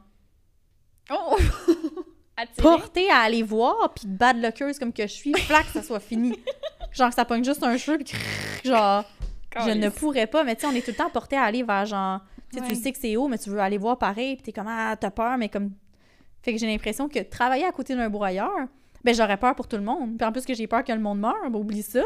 Oh! 1.11 1.37
Portée 2.59 3.09
à 3.11 3.19
aller 3.19 3.43
voir, 3.43 3.93
puis 3.95 4.07
bad 4.09 4.37
luckeuse 4.43 4.79
comme 4.79 4.93
que 4.93 5.03
je 5.05 5.13
suis, 5.13 5.33
flac, 5.35 5.67
que 5.67 5.73
ça 5.73 5.83
soit 5.83 6.01
fini. 6.01 6.35
genre 6.93 7.09
que 7.11 7.15
ça 7.15 7.25
pogne 7.25 7.45
juste 7.45 7.63
un 7.63 7.77
cheveu, 7.77 7.99
puis 7.99 8.15
genre, 8.65 9.05
je 9.65 9.71
ne 9.71 9.89
pourrais 9.89 10.27
pas. 10.27 10.43
Mais 10.45 10.57
tu 10.57 10.63
sais, 10.63 10.67
on 10.67 10.73
est 10.73 10.81
tout 10.83 10.91
le 10.91 10.97
temps 10.97 11.11
porté 11.11 11.37
à 11.37 11.43
aller 11.43 11.63
vers 11.63 11.87
genre, 11.87 12.21
tu 12.51 12.59
sais, 12.59 12.63
Ouais. 12.65 12.69
tu 12.71 12.75
sais 12.75 12.93
que 12.93 12.99
c'est 12.99 13.17
haut, 13.17 13.29
mais 13.29 13.39
tu 13.39 13.51
veux 13.51 13.61
aller 13.61 13.79
voir 13.79 13.99
pareil, 13.99 14.35
puis 14.37 14.45
t'es 14.45 14.53
comme, 14.53 14.67
ah, 14.69 14.97
t'as 14.99 15.11
peur, 15.11 15.39
mais 15.39 15.49
comme. 15.49 15.71
Fait 16.43 16.53
que 16.53 16.59
j'ai 16.59 16.67
l'impression 16.67 17.09
que 17.09 17.21
travailler 17.21 17.65
à 17.65 17.73
côté 17.73 17.95
d'un 17.95 18.11
broyeur, 18.11 18.51
ben 19.05 19.15
j'aurais 19.15 19.37
peur 19.37 19.55
pour 19.55 19.69
tout 19.69 19.77
le 19.77 19.83
monde. 19.83 20.17
Puis 20.17 20.27
en 20.27 20.33
plus 20.33 20.45
que 20.45 20.55
j'ai 20.55 20.67
peur 20.67 20.83
que 20.85 20.93
le 20.93 20.99
monde 21.01 21.21
meure, 21.21 21.51
ben 21.51 21.59
oublie 21.59 21.83
ça. 21.83 22.03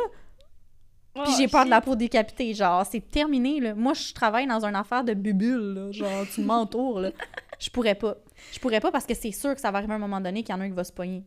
Oh, 1.14 1.22
Puis 1.24 1.32
j'ai 1.38 1.48
peur 1.48 1.64
de 1.64 1.70
la 1.70 1.80
peau 1.80 1.96
décapitée, 1.96 2.54
genre, 2.54 2.84
c'est 2.86 3.00
terminé, 3.00 3.58
là. 3.60 3.74
Moi, 3.74 3.92
je 3.94 4.12
travaille 4.12 4.46
dans 4.46 4.64
une 4.64 4.76
affaire 4.76 5.02
de 5.02 5.14
bubule, 5.14 5.74
là. 5.74 5.90
Genre, 5.92 6.26
tu 6.32 6.42
m'entoures, 6.42 7.00
là. 7.00 7.10
Je 7.58 7.70
pourrais 7.70 7.96
pas. 7.96 8.16
Je 8.52 8.60
pourrais 8.60 8.78
pas 8.78 8.92
parce 8.92 9.04
que 9.04 9.14
c'est 9.14 9.32
sûr 9.32 9.52
que 9.52 9.60
ça 9.60 9.72
va 9.72 9.78
arriver 9.78 9.92
à 9.94 9.96
un 9.96 9.98
moment 9.98 10.20
donné 10.20 10.44
qu'il 10.44 10.54
y 10.54 10.56
en 10.56 10.60
a 10.60 10.64
un 10.64 10.68
qui 10.68 10.76
va 10.76 10.84
se 10.84 10.92
pogner. 10.92 11.24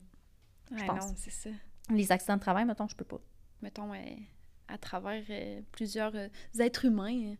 Ouais, 0.72 0.86
pense. 0.86 1.08
non, 1.08 1.14
c'est 1.18 1.30
ça. 1.32 1.50
Les 1.90 2.10
accidents 2.10 2.36
de 2.38 2.40
travail, 2.40 2.64
mettons, 2.64 2.88
je 2.88 2.96
peux 2.96 3.04
pas. 3.04 3.20
Mettons, 3.62 3.92
euh, 3.94 3.98
à 4.70 4.78
travers 4.78 5.22
euh, 5.30 5.60
plusieurs 5.74 6.14
euh, 6.16 6.30
êtres 6.58 6.86
humains, 6.86 7.32
euh, 7.32 7.36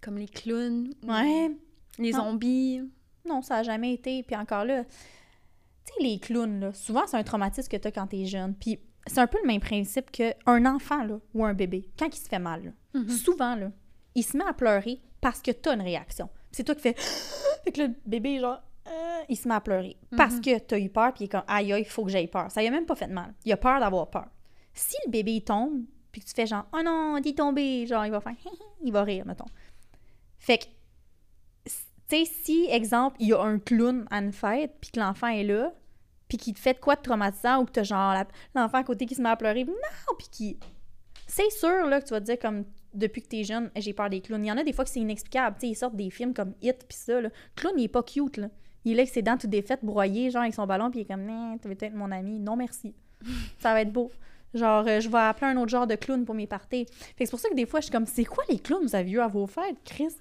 comme 0.00 0.16
les 0.16 0.28
clowns, 0.28 0.90
ou 1.02 1.10
Ouais. 1.10 1.50
les 1.98 2.12
zombies. 2.12 2.82
Non, 3.28 3.42
ça 3.42 3.56
a 3.56 3.62
jamais 3.64 3.92
été. 3.94 4.22
Puis 4.22 4.36
encore 4.36 4.64
là, 4.64 4.84
sais, 5.98 6.02
les 6.04 6.18
clowns, 6.18 6.60
là, 6.60 6.72
souvent, 6.72 7.06
c'est 7.06 7.16
un 7.16 7.22
traumatisme 7.22 7.68
que 7.68 7.76
t'as 7.76 7.90
quand 7.90 8.06
t'es 8.06 8.24
jeune. 8.26 8.54
Puis 8.54 8.78
c'est 9.06 9.18
un 9.20 9.26
peu 9.26 9.38
le 9.42 9.46
même 9.46 9.60
principe 9.60 10.10
qu'un 10.10 10.66
enfant, 10.66 11.04
là, 11.04 11.18
ou 11.34 11.44
un 11.44 11.54
bébé, 11.54 11.88
quand 11.98 12.06
il 12.06 12.18
se 12.18 12.28
fait 12.28 12.38
mal, 12.38 12.64
là, 12.64 12.70
Mhm. 13.00 13.08
souvent, 13.10 13.54
là, 13.56 13.70
il 14.14 14.22
se 14.22 14.36
met 14.36 14.44
à 14.46 14.52
pleurer 14.54 15.00
parce 15.20 15.40
que 15.42 15.50
t'as 15.50 15.74
une 15.74 15.82
réaction. 15.82 16.28
C'est 16.52 16.64
toi 16.64 16.74
qui 16.74 16.80
fais... 16.82 16.94
fait 17.64 17.72
que 17.72 17.82
le 17.82 17.94
bébé, 18.06 18.38
genre, 18.40 18.60
euh, 18.88 19.22
il 19.28 19.36
se 19.36 19.46
met 19.48 19.54
à 19.54 19.60
pleurer. 19.60 19.96
Parce 20.16 20.34
Mhm. 20.36 20.40
que 20.40 20.58
t'as 20.58 20.78
eu 20.78 20.88
peur, 20.88 21.12
puis 21.12 21.24
il 21.24 21.26
est 21.26 21.28
comme, 21.28 21.42
aïe, 21.46 21.72
aïe, 21.72 21.82
il 21.82 21.88
faut 21.88 22.04
que 22.04 22.10
j'aille 22.10 22.28
peur. 22.28 22.50
Ça 22.50 22.60
lui 22.60 22.68
a 22.68 22.70
même 22.70 22.86
pas 22.86 22.94
fait 22.94 23.08
de 23.08 23.12
mal. 23.12 23.34
Il 23.44 23.52
a 23.52 23.56
peur 23.56 23.78
d'avoir 23.80 24.08
peur. 24.10 24.26
Si 24.72 24.96
le 25.06 25.10
bébé, 25.10 25.32
il 25.36 25.42
tombe, 25.44 25.82
puis 26.12 26.20
que 26.22 26.26
tu 26.26 26.34
fais 26.34 26.46
genre, 26.46 26.64
oh 26.72 26.82
non, 26.84 27.18
il 27.18 27.28
est 27.28 27.36
tombé, 27.36 27.86
genre, 27.86 28.04
il 28.06 28.10
va 28.12 28.20
faire, 28.20 28.34
il 28.84 28.92
va 28.92 29.02
rire, 29.02 29.26
mettons. 29.26 29.44
Fait 30.38 30.58
que, 30.58 30.64
tu 31.64 31.72
sais, 32.08 32.24
si, 32.24 32.66
exemple, 32.70 33.16
il 33.20 33.28
y 33.28 33.32
a 33.32 33.40
un 33.42 33.58
clown 33.58 34.06
à 34.10 34.18
une 34.18 34.32
fête, 34.32 34.74
puis 34.80 34.90
que 34.92 35.00
l'enfant 35.00 35.26
est 35.28 35.42
là, 35.44 35.72
puis 36.28 36.38
qu'il 36.38 36.54
te 36.54 36.60
fait 36.60 36.74
de 36.74 36.78
quoi 36.78 36.96
de 36.96 37.02
traumatisant, 37.02 37.62
ou 37.62 37.64
que 37.64 37.72
t'as 37.72 37.82
genre 37.82 38.14
l'enfant 38.54 38.78
à 38.78 38.84
côté 38.84 39.06
qui 39.06 39.14
se 39.14 39.22
met 39.22 39.28
à 39.28 39.36
pleurer, 39.36 39.64
non, 39.64 39.74
puis 40.18 40.28
qui... 40.30 40.58
C'est 41.28 41.50
sûr, 41.50 41.86
là, 41.86 42.00
que 42.00 42.06
tu 42.06 42.12
vas 42.12 42.20
te 42.20 42.26
dire, 42.26 42.38
comme, 42.38 42.64
depuis 42.94 43.20
que 43.20 43.28
t'es 43.28 43.44
jeune, 43.44 43.70
j'ai 43.76 43.92
peur 43.92 44.08
des 44.08 44.20
clowns. 44.20 44.44
Il 44.44 44.48
y 44.48 44.52
en 44.52 44.56
a 44.56 44.62
des 44.62 44.72
fois 44.72 44.84
que 44.84 44.90
c'est 44.90 45.00
inexplicable, 45.00 45.56
tu 45.58 45.66
sais, 45.66 45.72
ils 45.72 45.74
sortent 45.74 45.96
des 45.96 46.10
films 46.10 46.34
comme 46.34 46.54
Hit, 46.62 46.84
puis 46.88 46.96
ça, 46.96 47.20
là. 47.20 47.28
Le 47.28 47.30
clown, 47.56 47.74
il 47.76 47.84
est 47.84 47.88
pas 47.88 48.02
cute, 48.02 48.36
là. 48.36 48.48
Il 48.84 48.92
est 48.92 48.94
là 48.94 49.00
avec 49.02 49.12
ses 49.12 49.22
dents 49.22 49.36
toutes 49.36 49.50
défaites, 49.50 49.84
broyées, 49.84 50.30
genre, 50.30 50.42
avec 50.42 50.54
son 50.54 50.66
ballon, 50.66 50.90
puis 50.90 51.00
il 51.00 51.02
est 51.02 51.06
comme, 51.06 51.24
Nah, 51.24 51.56
tu 51.60 51.68
veux 51.68 51.76
être 51.78 51.94
mon 51.94 52.10
ami? 52.12 52.38
Non, 52.38 52.56
merci. 52.56 52.94
Ça 53.58 53.72
va 53.72 53.80
être 53.80 53.92
beau. 53.92 54.10
Genre, 54.54 54.86
euh, 54.86 55.00
je 55.00 55.08
vais 55.08 55.18
appeler 55.18 55.48
un 55.48 55.56
autre 55.56 55.70
genre 55.70 55.86
de 55.86 55.96
clown 55.96 56.24
pour 56.24 56.34
mes 56.34 56.46
parties. 56.46 56.86
Fait 56.86 57.24
que 57.24 57.26
c'est 57.26 57.30
pour 57.30 57.40
ça 57.40 57.48
que 57.48 57.54
des 57.54 57.66
fois, 57.66 57.80
je 57.80 57.86
suis 57.86 57.92
comme, 57.92 58.06
c'est 58.06 58.24
quoi 58.24 58.44
les 58.48 58.58
clowns 58.58 58.84
vous 58.84 58.94
avez 58.94 59.10
eu 59.10 59.20
à 59.20 59.28
vos 59.28 59.46
fêtes, 59.46 59.76
Chris? 59.84 60.14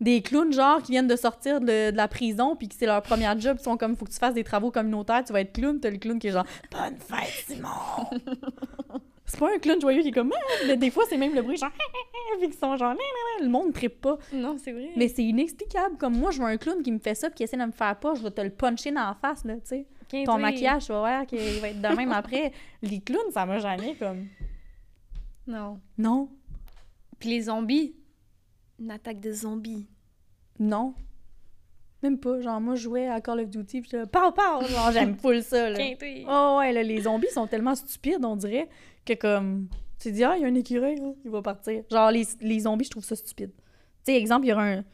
Des 0.00 0.22
clowns, 0.22 0.52
genre, 0.52 0.82
qui 0.82 0.92
viennent 0.92 1.06
de 1.06 1.16
sortir 1.16 1.60
de, 1.60 1.90
de 1.90 1.96
la 1.96 2.08
prison, 2.08 2.56
puis 2.56 2.68
que 2.68 2.74
c'est 2.74 2.86
leur 2.86 3.02
premier 3.02 3.28
job, 3.38 3.58
ils 3.60 3.62
sont 3.62 3.76
comme, 3.76 3.96
faut 3.96 4.06
que 4.06 4.10
tu 4.10 4.18
fasses 4.18 4.34
des 4.34 4.44
travaux 4.44 4.70
communautaires, 4.70 5.22
tu 5.24 5.32
vas 5.32 5.42
être 5.42 5.52
clown, 5.52 5.78
t'as 5.78 5.90
le 5.90 5.98
clown 5.98 6.18
qui 6.18 6.28
est 6.28 6.32
genre, 6.32 6.46
bonne 6.70 6.96
fête, 6.96 7.44
Simon! 7.46 7.68
c'est 9.26 9.38
pas 9.38 9.54
un 9.54 9.58
clown 9.58 9.80
joyeux 9.80 10.02
qui 10.02 10.08
est 10.08 10.12
comme, 10.12 10.32
Ah! 10.34 10.64
Mais 10.66 10.76
des 10.76 10.90
fois, 10.90 11.04
c'est 11.08 11.18
même 11.18 11.34
le 11.34 11.42
bruit, 11.42 11.56
genre, 11.58 11.70
puis 12.40 12.48
qu'ils 12.48 12.58
sont 12.58 12.76
genre, 12.76 12.94
le 13.42 13.48
monde 13.48 13.68
ne 13.68 13.72
trippe 13.72 14.00
pas. 14.00 14.18
Non, 14.32 14.56
c'est 14.62 14.72
vrai. 14.72 14.90
Mais 14.96 15.08
c'est 15.08 15.22
inexplicable. 15.24 15.96
Comme 15.98 16.16
moi, 16.16 16.30
je 16.30 16.38
vois 16.38 16.48
un 16.48 16.56
clown 16.56 16.82
qui 16.82 16.92
me 16.92 16.98
fait 16.98 17.14
ça, 17.14 17.28
puis 17.28 17.36
qui 17.36 17.42
essaie 17.42 17.56
de 17.58 17.64
me 17.64 17.72
faire 17.72 17.96
pas, 17.98 18.14
je 18.14 18.22
vais 18.22 18.30
te 18.30 18.40
le 18.40 18.50
puncher 18.50 18.90
dans 18.92 19.00
la 19.00 19.16
face, 19.20 19.44
là, 19.44 19.54
tu 19.56 19.60
sais. 19.64 19.86
Ton 20.24 20.36
oui. 20.36 20.42
maquillage, 20.42 20.86
tu 20.86 20.92
vas 20.92 20.98
voir 20.98 21.26
qu'il 21.26 21.38
va 21.60 21.68
être 21.68 21.80
de 21.80 21.88
même 21.88 22.10
après. 22.10 22.52
Les 22.82 23.00
clowns, 23.00 23.30
ça 23.32 23.46
m'a 23.46 23.60
jamais 23.60 23.94
comme. 23.94 24.26
Non. 25.46 25.80
Non, 25.98 26.28
Puis 27.18 27.28
les 27.30 27.42
zombies? 27.42 27.94
Une 28.80 28.90
attaque 28.90 29.20
de 29.20 29.32
zombies? 29.32 29.86
non. 30.58 30.94
Même 32.02 32.18
pas. 32.18 32.40
Genre, 32.40 32.58
moi, 32.62 32.76
je 32.76 32.82
jouais 32.84 33.08
à 33.08 33.20
Call 33.20 33.40
of 33.40 33.50
Duty, 33.50 33.82
puis 33.82 33.90
je 33.92 34.06
pow 34.06 34.32
pow! 34.32 34.66
Genre, 34.66 34.90
j'aime 34.90 35.16
full 35.20 35.42
ça, 35.42 35.68
là. 35.68 35.76
Oh, 36.26 36.56
ouais, 36.58 36.72
là, 36.72 36.82
les 36.82 37.02
zombies 37.02 37.28
sont 37.30 37.46
tellement 37.46 37.74
stupides, 37.74 38.24
on 38.24 38.36
dirait, 38.36 38.70
que 39.04 39.12
comme. 39.12 39.68
Tu 39.98 40.10
dis, 40.10 40.24
ah, 40.24 40.34
il 40.34 40.40
y 40.40 40.44
a 40.46 40.48
un 40.48 40.54
écureuil, 40.54 40.96
là, 40.96 41.12
il 41.26 41.30
va 41.30 41.42
partir. 41.42 41.84
Genre, 41.90 42.10
les, 42.10 42.26
les 42.40 42.60
zombies, 42.60 42.86
je 42.86 42.90
trouve 42.90 43.04
ça 43.04 43.16
stupide. 43.16 43.50
Tu 43.52 44.12
sais, 44.12 44.16
exemple, 44.18 44.46
il 44.46 44.48
y 44.48 44.52
aura 44.54 44.64
un- 44.64 44.84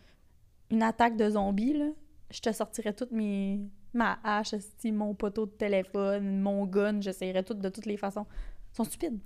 une 0.72 0.82
attaque 0.82 1.16
de 1.16 1.30
zombies, 1.30 1.74
là. 1.74 1.90
Je 2.32 2.40
te 2.40 2.50
sortirais 2.52 2.92
toute 2.92 3.12
mes. 3.12 3.60
Ma 3.94 4.18
hache, 4.24 4.52
mon 4.86 5.14
poteau 5.14 5.46
de 5.46 5.52
téléphone, 5.52 6.40
mon 6.40 6.66
gun, 6.66 7.00
j'essayerais 7.00 7.44
tout 7.44 7.54
de 7.54 7.68
toutes 7.68 7.86
les 7.86 7.96
façons. 7.96 8.26
Ils 8.72 8.76
sont 8.78 8.84
stupides. 8.84 9.20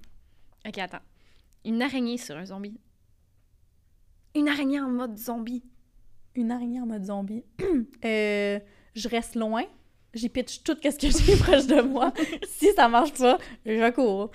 Ok, 0.69 0.77
attends. 0.77 0.99
Une 1.65 1.81
araignée 1.81 2.19
sur 2.19 2.37
un 2.37 2.45
zombie. 2.45 2.79
Une 4.35 4.49
araignée 4.49 4.81
en 4.81 4.89
mode 4.89 5.19
zombie. 5.19 5.63
Une 6.35 6.51
araignée 6.53 6.81
en 6.81 6.87
mode 6.87 7.05
zombie. 7.05 7.45
Euh, 8.05 8.59
je 8.95 9.09
reste 9.09 9.35
loin. 9.35 9.65
J'y 10.13 10.29
pitch 10.29 10.63
tout 10.63 10.77
ce 10.83 10.91
que 10.97 11.09
j'ai 11.11 11.37
proche 11.43 11.67
de 11.67 11.81
moi. 11.83 12.13
si 12.49 12.73
ça 12.75 12.89
marche 12.89 13.13
pas, 13.13 13.39
je 13.65 13.91
cours. 13.91 14.31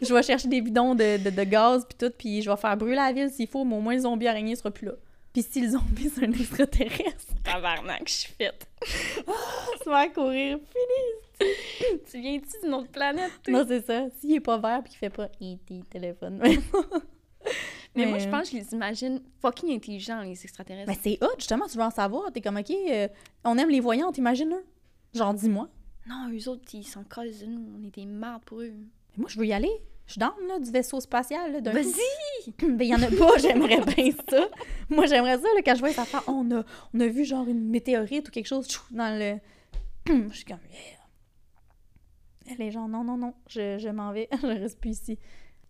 je 0.00 0.12
vais 0.12 0.22
chercher 0.22 0.48
des 0.48 0.60
bidons 0.60 0.94
de, 0.94 1.22
de, 1.22 1.30
de 1.30 1.44
gaz 1.44 1.86
puis 1.88 1.96
tout, 1.98 2.12
puis 2.16 2.42
je 2.42 2.50
vais 2.50 2.56
faire 2.56 2.76
brûler 2.76 2.96
la 2.96 3.12
ville 3.12 3.30
s'il 3.30 3.46
faut, 3.46 3.64
mais 3.64 3.76
au 3.76 3.80
moins 3.80 3.94
le 3.94 4.00
zombie 4.00 4.26
araignée 4.26 4.56
sera 4.56 4.70
plus 4.70 4.86
là. 4.86 4.94
Puis 5.32 5.42
si 5.42 5.60
le 5.60 5.70
zombie 5.70 6.10
c'est 6.12 6.24
un 6.24 6.32
extraterrestre, 6.32 7.34
Tabarnak, 7.44 8.02
je 8.08 8.12
suis 8.12 8.32
faite. 8.32 8.66
tu 9.82 9.88
vas 9.88 10.08
courir. 10.08 10.58
Fini. 10.58 11.50
tu 12.10 12.20
viens-tu 12.20 12.64
d'une 12.64 12.74
autre 12.74 12.90
planète, 12.90 13.32
toi? 13.44 13.52
Non, 13.52 13.64
c'est 13.66 13.86
ça. 13.86 14.06
S'il 14.18 14.34
est 14.34 14.40
pas 14.40 14.58
vert 14.58 14.80
puis 14.82 14.90
qu'il 14.90 14.98
fait 14.98 15.10
pas 15.10 15.26
E.T. 15.40 15.82
téléphone. 15.90 16.42
Mais 17.94 18.06
moi, 18.06 18.18
je 18.18 18.28
pense 18.28 18.50
que 18.50 18.56
je 18.56 18.62
les 18.62 18.72
imagine 18.72 19.20
fucking 19.40 19.74
intelligents, 19.74 20.22
les 20.22 20.42
extraterrestres. 20.42 20.88
Mais 20.88 20.98
c'est 21.02 21.22
hot, 21.22 21.34
justement, 21.38 21.66
tu 21.66 21.76
veux 21.76 21.84
en 21.84 21.90
savoir. 21.90 22.32
T'es 22.32 22.40
comme, 22.40 22.56
OK, 22.56 22.70
euh, 22.70 23.08
on 23.44 23.58
aime 23.58 23.68
les 23.68 23.80
voyants, 23.80 24.12
t'imagines 24.12 24.52
eux? 24.52 24.64
Genre, 25.14 25.34
dis-moi. 25.34 25.68
Non, 26.08 26.30
eux 26.32 26.48
autres, 26.48 26.62
ils 26.72 26.84
s'en 26.84 27.04
collent 27.04 27.38
de 27.38 27.46
nous. 27.46 27.64
On 27.78 27.84
est 27.84 27.94
des 27.94 28.06
mardes 28.06 28.44
pour 28.44 28.60
eux. 28.60 28.72
Mais 28.72 29.18
Moi, 29.18 29.28
je 29.28 29.38
veux 29.38 29.46
y 29.46 29.52
aller. 29.52 29.70
Je 30.06 30.12
suis 30.12 30.18
down, 30.18 30.32
là, 30.48 30.58
du 30.58 30.70
vaisseau 30.70 31.00
spatial. 31.00 31.52
Là, 31.52 31.60
d'un 31.60 31.70
coup. 31.70 31.76
Vas-y! 31.76 32.52
Ben, 32.58 32.82
il 32.82 32.88
y 32.88 32.94
en 32.94 33.02
a 33.02 33.06
pas, 33.06 33.38
j'aimerais 33.38 33.80
bien 33.94 34.10
ça. 34.28 34.48
Moi, 34.88 35.06
j'aimerais 35.06 35.36
ça, 35.36 35.46
là, 35.54 35.62
quand 35.64 35.74
je 35.74 35.80
vois 35.80 35.92
ça 35.92 36.04
faire, 36.04 36.24
on 36.26 36.50
a, 36.50 36.64
on 36.92 37.00
a 37.00 37.06
vu 37.06 37.24
genre 37.24 37.46
une 37.46 37.68
météorite 37.68 38.28
ou 38.28 38.30
quelque 38.32 38.46
chose 38.46 38.66
tchou, 38.66 38.82
dans 38.90 39.16
le. 39.16 39.38
je 40.30 40.34
suis 40.34 40.44
comme, 40.44 40.58
yeah. 40.70 42.56
Les 42.58 42.70
gens, 42.72 42.88
non, 42.88 43.04
non, 43.04 43.16
non, 43.16 43.34
je, 43.48 43.78
je 43.78 43.88
m'en 43.88 44.12
vais, 44.12 44.28
je 44.42 44.46
reste 44.46 44.80
plus 44.80 44.90
ici. 44.90 45.18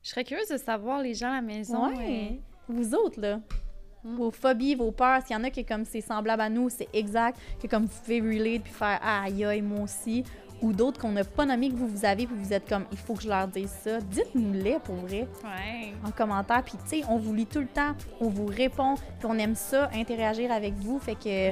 Je 0.03 0.11
serais 0.11 0.25
curieuse 0.25 0.49
de 0.49 0.57
savoir, 0.57 1.01
les 1.01 1.15
gens 1.15 1.31
à 1.31 1.37
la 1.37 1.43
maison. 1.43 1.89
Ouais. 1.89 2.41
Vous 2.69 2.95
autres, 2.95 3.21
là, 3.21 3.41
Hmm. 4.05 4.17
vos 4.17 4.33
phobies, 4.33 4.75
vos 4.75 4.91
peurs, 4.91 5.23
s'il 5.25 5.37
y 5.37 5.39
en 5.39 5.45
a 5.45 5.51
qui 5.51 5.65
comme 5.65 5.85
c'est 5.85 6.01
semblable 6.01 6.43
à 6.43 6.49
nous, 6.49 6.69
c'est 6.69 6.89
exact, 6.93 7.39
que 7.63 7.69
comme 7.69 7.85
vous 7.85 8.01
pouvez 8.03 8.21
relate 8.21 8.63
puis 8.65 8.73
faire 8.73 8.99
ah, 9.01 9.23
aïe 9.27 9.45
aïe, 9.45 9.63
moi 9.63 9.83
aussi, 9.83 10.25
ou 10.61 10.73
d'autres 10.73 11.01
qu'on 11.01 11.13
n'a 11.13 11.23
pas 11.23 11.47
nommé 11.47 11.69
que 11.69 11.77
vous 11.77 11.87
vous 11.87 12.05
avez 12.05 12.27
puis 12.27 12.35
vous 12.37 12.53
êtes 12.53 12.69
comme 12.69 12.85
il 12.91 12.99
faut 12.99 13.15
que 13.15 13.23
je 13.23 13.29
leur 13.29 13.47
dise 13.47 13.71
ça, 13.71 14.01
dites-nous-les 14.01 14.81
pour 14.81 14.97
vrai 14.97 15.29
Ouais. 15.45 15.93
en 16.05 16.11
commentaire. 16.11 16.65
Puis, 16.65 16.75
tu 16.83 17.01
sais, 17.01 17.03
on 17.09 17.17
vous 17.17 17.33
lit 17.33 17.47
tout 17.47 17.61
le 17.61 17.69
temps, 17.69 17.95
on 18.21 18.29
vous 18.29 18.47
répond, 18.47 18.97
puis 18.97 19.27
on 19.29 19.39
aime 19.39 19.55
ça, 19.55 19.89
interagir 19.95 20.51
avec 20.51 20.75
vous. 20.75 20.99
Fait 20.99 21.15
que 21.15 21.51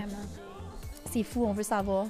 c'est 1.09 1.23
fou, 1.23 1.45
on 1.47 1.53
veut 1.53 1.63
savoir. 1.63 2.07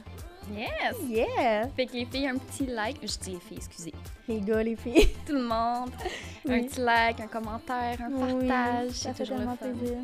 Yes! 0.57 0.97
Yeah! 1.09 1.69
Fait 1.77 1.87
que 1.87 1.93
les 1.93 2.05
filles, 2.07 2.29
un 2.29 2.37
petit 2.39 2.67
like. 2.67 2.99
Je 3.03 3.19
dis 3.19 3.31
les 3.33 3.41
filles, 3.41 3.57
excusez. 3.59 3.93
Les 4.29 4.41
gars, 4.41 4.63
les 4.63 4.77
filles. 4.77 5.09
Tout 5.27 5.33
le 5.35 5.43
monde. 5.43 5.91
Un 6.49 6.63
petit 6.63 6.81
like, 6.81 7.21
un 7.21 7.27
commentaire, 7.27 7.99
un 8.03 8.11
Oui, 8.13 8.47
partage. 8.49 8.91
ça 8.93 9.15
fait 9.15 9.25
toujours 9.25 9.39
le 9.39 9.45
tellement 9.45 9.57
fun. 9.57 9.69
plaisir. 9.79 9.97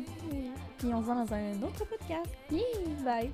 Puis 0.77 0.93
on 0.93 0.99
se 1.01 1.05
voit 1.05 1.15
dans 1.15 1.33
un 1.33 1.63
autre 1.63 1.85
podcast. 1.85 2.29
Yeah. 2.51 2.61
Bye! 3.03 3.31